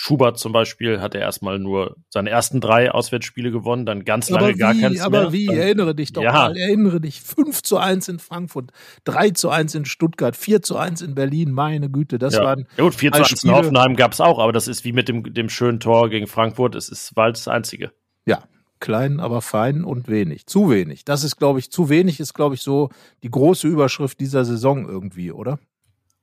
Schubert 0.00 0.38
zum 0.38 0.52
Beispiel 0.52 1.00
hat 1.00 1.16
er 1.16 1.22
erstmal 1.22 1.58
nur 1.58 1.96
seine 2.08 2.30
ersten 2.30 2.60
drei 2.60 2.92
Auswärtsspiele 2.92 3.50
gewonnen, 3.50 3.84
dann 3.84 4.04
ganz 4.04 4.30
lange 4.30 4.44
aber 4.44 4.54
wie, 4.54 4.58
gar 4.58 4.74
keins 4.74 5.00
aber 5.00 5.22
mehr. 5.22 5.32
wie, 5.32 5.46
Dann- 5.46 5.56
erinnere 5.56 5.94
dich 5.96 6.12
doch 6.12 6.22
Ja. 6.22 6.32
mal, 6.32 6.56
erinnere 6.56 7.00
dich, 7.00 7.20
5 7.20 7.62
zu 7.64 7.78
1 7.78 8.06
in 8.06 8.20
Frankfurt, 8.20 8.70
3 9.04 9.30
zu 9.30 9.50
1 9.50 9.74
in 9.74 9.86
Stuttgart, 9.86 10.36
4 10.36 10.62
zu 10.62 10.76
1 10.76 11.02
in 11.02 11.16
Berlin, 11.16 11.50
meine 11.50 11.90
Güte, 11.90 12.20
das 12.20 12.34
ja. 12.34 12.44
waren 12.44 12.66
ja 12.76 12.84
gut, 12.84 12.94
4 12.94 13.10
zu 13.10 13.18
drei 13.18 13.24
1 13.24 13.30
in 13.32 13.36
Spiele. 13.38 13.54
Hoffenheim 13.54 13.96
gab 13.96 14.12
es 14.12 14.20
auch, 14.20 14.38
aber 14.38 14.52
das 14.52 14.68
ist 14.68 14.84
wie 14.84 14.92
mit 14.92 15.08
dem, 15.08 15.34
dem 15.34 15.48
schönen 15.48 15.80
Tor 15.80 16.08
gegen 16.10 16.28
Frankfurt, 16.28 16.76
es 16.76 16.88
ist 16.88 17.16
war 17.16 17.32
das 17.32 17.48
einzige. 17.48 17.90
Ja, 18.24 18.44
klein, 18.78 19.18
aber 19.18 19.40
fein 19.42 19.82
und 19.82 20.06
wenig. 20.06 20.46
Zu 20.46 20.70
wenig. 20.70 21.04
Das 21.06 21.24
ist, 21.24 21.38
glaube 21.38 21.58
ich, 21.58 21.72
zu 21.72 21.88
wenig 21.88 22.20
ist, 22.20 22.34
glaube 22.34 22.54
ich, 22.54 22.62
so 22.62 22.90
die 23.24 23.30
große 23.32 23.66
Überschrift 23.66 24.20
dieser 24.20 24.44
Saison 24.44 24.88
irgendwie, 24.88 25.32
oder? 25.32 25.58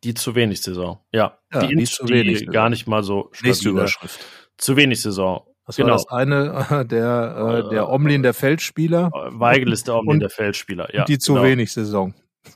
Die 0.05 0.13
zu 0.13 0.35
wenig 0.35 0.61
Saison. 0.61 0.99
Ja, 1.11 1.37
Ja, 1.51 1.65
die, 1.67 1.75
die 1.75 1.83
zu 1.85 2.05
die 2.05 2.13
wenig 2.13 2.39
Saison. 2.39 2.53
gar 2.53 2.69
nicht 2.69 2.87
mal 2.87 3.03
so 3.03 3.31
Nächste 3.43 3.69
stabile- 3.69 3.71
Überschrift. 3.71 4.25
Zu 4.57 4.77
wenig 4.77 5.01
Saison. 5.01 5.45
Das 5.65 5.75
genau. 5.77 5.89
war 5.89 5.95
das 5.95 6.07
eine, 6.09 6.85
der, 6.89 7.63
äh, 7.65 7.69
der 7.69 7.89
Omlin 7.89 8.21
der 8.23 8.33
Feldspieler. 8.35 9.09
Weigel 9.11 9.73
ist 9.73 9.87
der 9.87 9.95
Omni 9.95 10.11
Und- 10.13 10.19
der 10.21 10.29
Feldspieler. 10.29 10.93
Ja, 10.93 11.05
die 11.05 11.17
zu 11.17 11.33
genau. 11.33 11.45
wenig 11.45 11.73
Saison. 11.73 12.13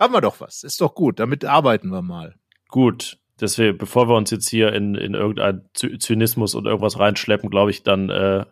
Haben 0.00 0.12
wir 0.14 0.20
doch 0.20 0.40
was. 0.40 0.62
Ist 0.64 0.80
doch 0.80 0.94
gut. 0.94 1.20
Damit 1.20 1.44
arbeiten 1.44 1.88
wir 1.90 2.02
mal. 2.02 2.34
Gut, 2.68 3.18
deswegen, 3.40 3.78
bevor 3.78 4.08
wir 4.08 4.16
uns 4.16 4.30
jetzt 4.32 4.48
hier 4.48 4.72
in, 4.72 4.96
in 4.96 5.14
irgendeinen 5.14 5.68
Zy- 5.74 5.98
Zynismus 5.98 6.54
und 6.56 6.66
irgendwas 6.66 6.98
reinschleppen, 6.98 7.48
glaube 7.48 7.70
ich, 7.70 7.84
dann 7.84 8.10
äh, 8.10 8.44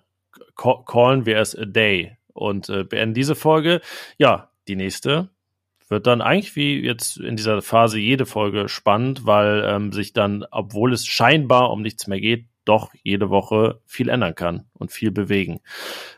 ca- 0.54 0.82
callen 0.86 1.26
wir 1.26 1.38
es 1.38 1.58
a 1.58 1.64
day 1.64 2.16
und 2.32 2.68
äh, 2.68 2.84
beenden 2.84 3.14
diese 3.14 3.34
Folge. 3.34 3.80
Ja, 4.18 4.50
die 4.68 4.76
nächste 4.76 5.30
wird 5.94 6.08
dann 6.08 6.20
eigentlich 6.20 6.56
wie 6.56 6.80
jetzt 6.80 7.18
in 7.18 7.36
dieser 7.36 7.62
Phase 7.62 8.00
jede 8.00 8.26
Folge 8.26 8.68
spannend, 8.68 9.26
weil 9.26 9.64
ähm, 9.64 9.92
sich 9.92 10.12
dann, 10.12 10.44
obwohl 10.50 10.92
es 10.92 11.06
scheinbar 11.06 11.70
um 11.70 11.82
nichts 11.82 12.08
mehr 12.08 12.20
geht, 12.20 12.46
doch 12.64 12.90
jede 13.04 13.30
Woche 13.30 13.80
viel 13.86 14.08
ändern 14.08 14.34
kann 14.34 14.64
und 14.72 14.90
viel 14.90 15.12
bewegen. 15.12 15.60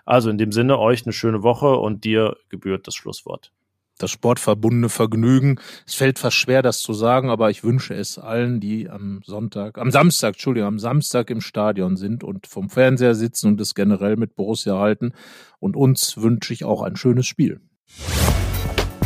Also 0.07 0.31
in 0.31 0.39
dem 0.39 0.51
Sinne, 0.51 0.79
euch 0.79 1.05
eine 1.05 1.13
schöne 1.13 1.43
Woche 1.43 1.77
und 1.77 2.05
dir 2.05 2.39
gebührt 2.49 2.87
das 2.87 2.95
Schlusswort. 2.95 3.53
das 3.99 4.11
sportverbundene 4.11 4.89
Vergnügen. 4.89 5.61
Es 5.87 5.95
fällt 5.95 6.19
fast 6.19 6.37
schwer, 6.37 6.63
das 6.63 6.81
zu 6.81 6.95
sagen, 6.95 7.29
aber 7.29 7.51
ich 7.51 7.63
wünsche 7.63 7.95
es 7.95 8.19
allen, 8.19 8.61
die 8.61 8.89
am 8.89 9.21
Sonntag, 9.25 9.77
am 9.77 9.91
Samstag, 9.91 10.35
Entschuldigung, 10.35 10.69
am 10.69 10.79
Samstag 10.79 11.29
im 11.29 11.43
Stadion 11.43 11.97
sind 11.97 12.25
und 12.25 12.47
vom 12.47 12.71
Fernseher 12.71 13.15
sitzen 13.15 13.49
und 13.49 13.61
es 13.61 13.75
generell 13.75 14.17
mit 14.17 14.37
Borussia 14.37 14.79
halten. 14.79 15.13
Und 15.59 15.77
uns 15.77 16.17
wünsche 16.17 16.55
ich 16.55 16.65
auch 16.65 16.83
ein 16.83 16.97
schönes 16.97 17.27
Spiel. 17.27 17.61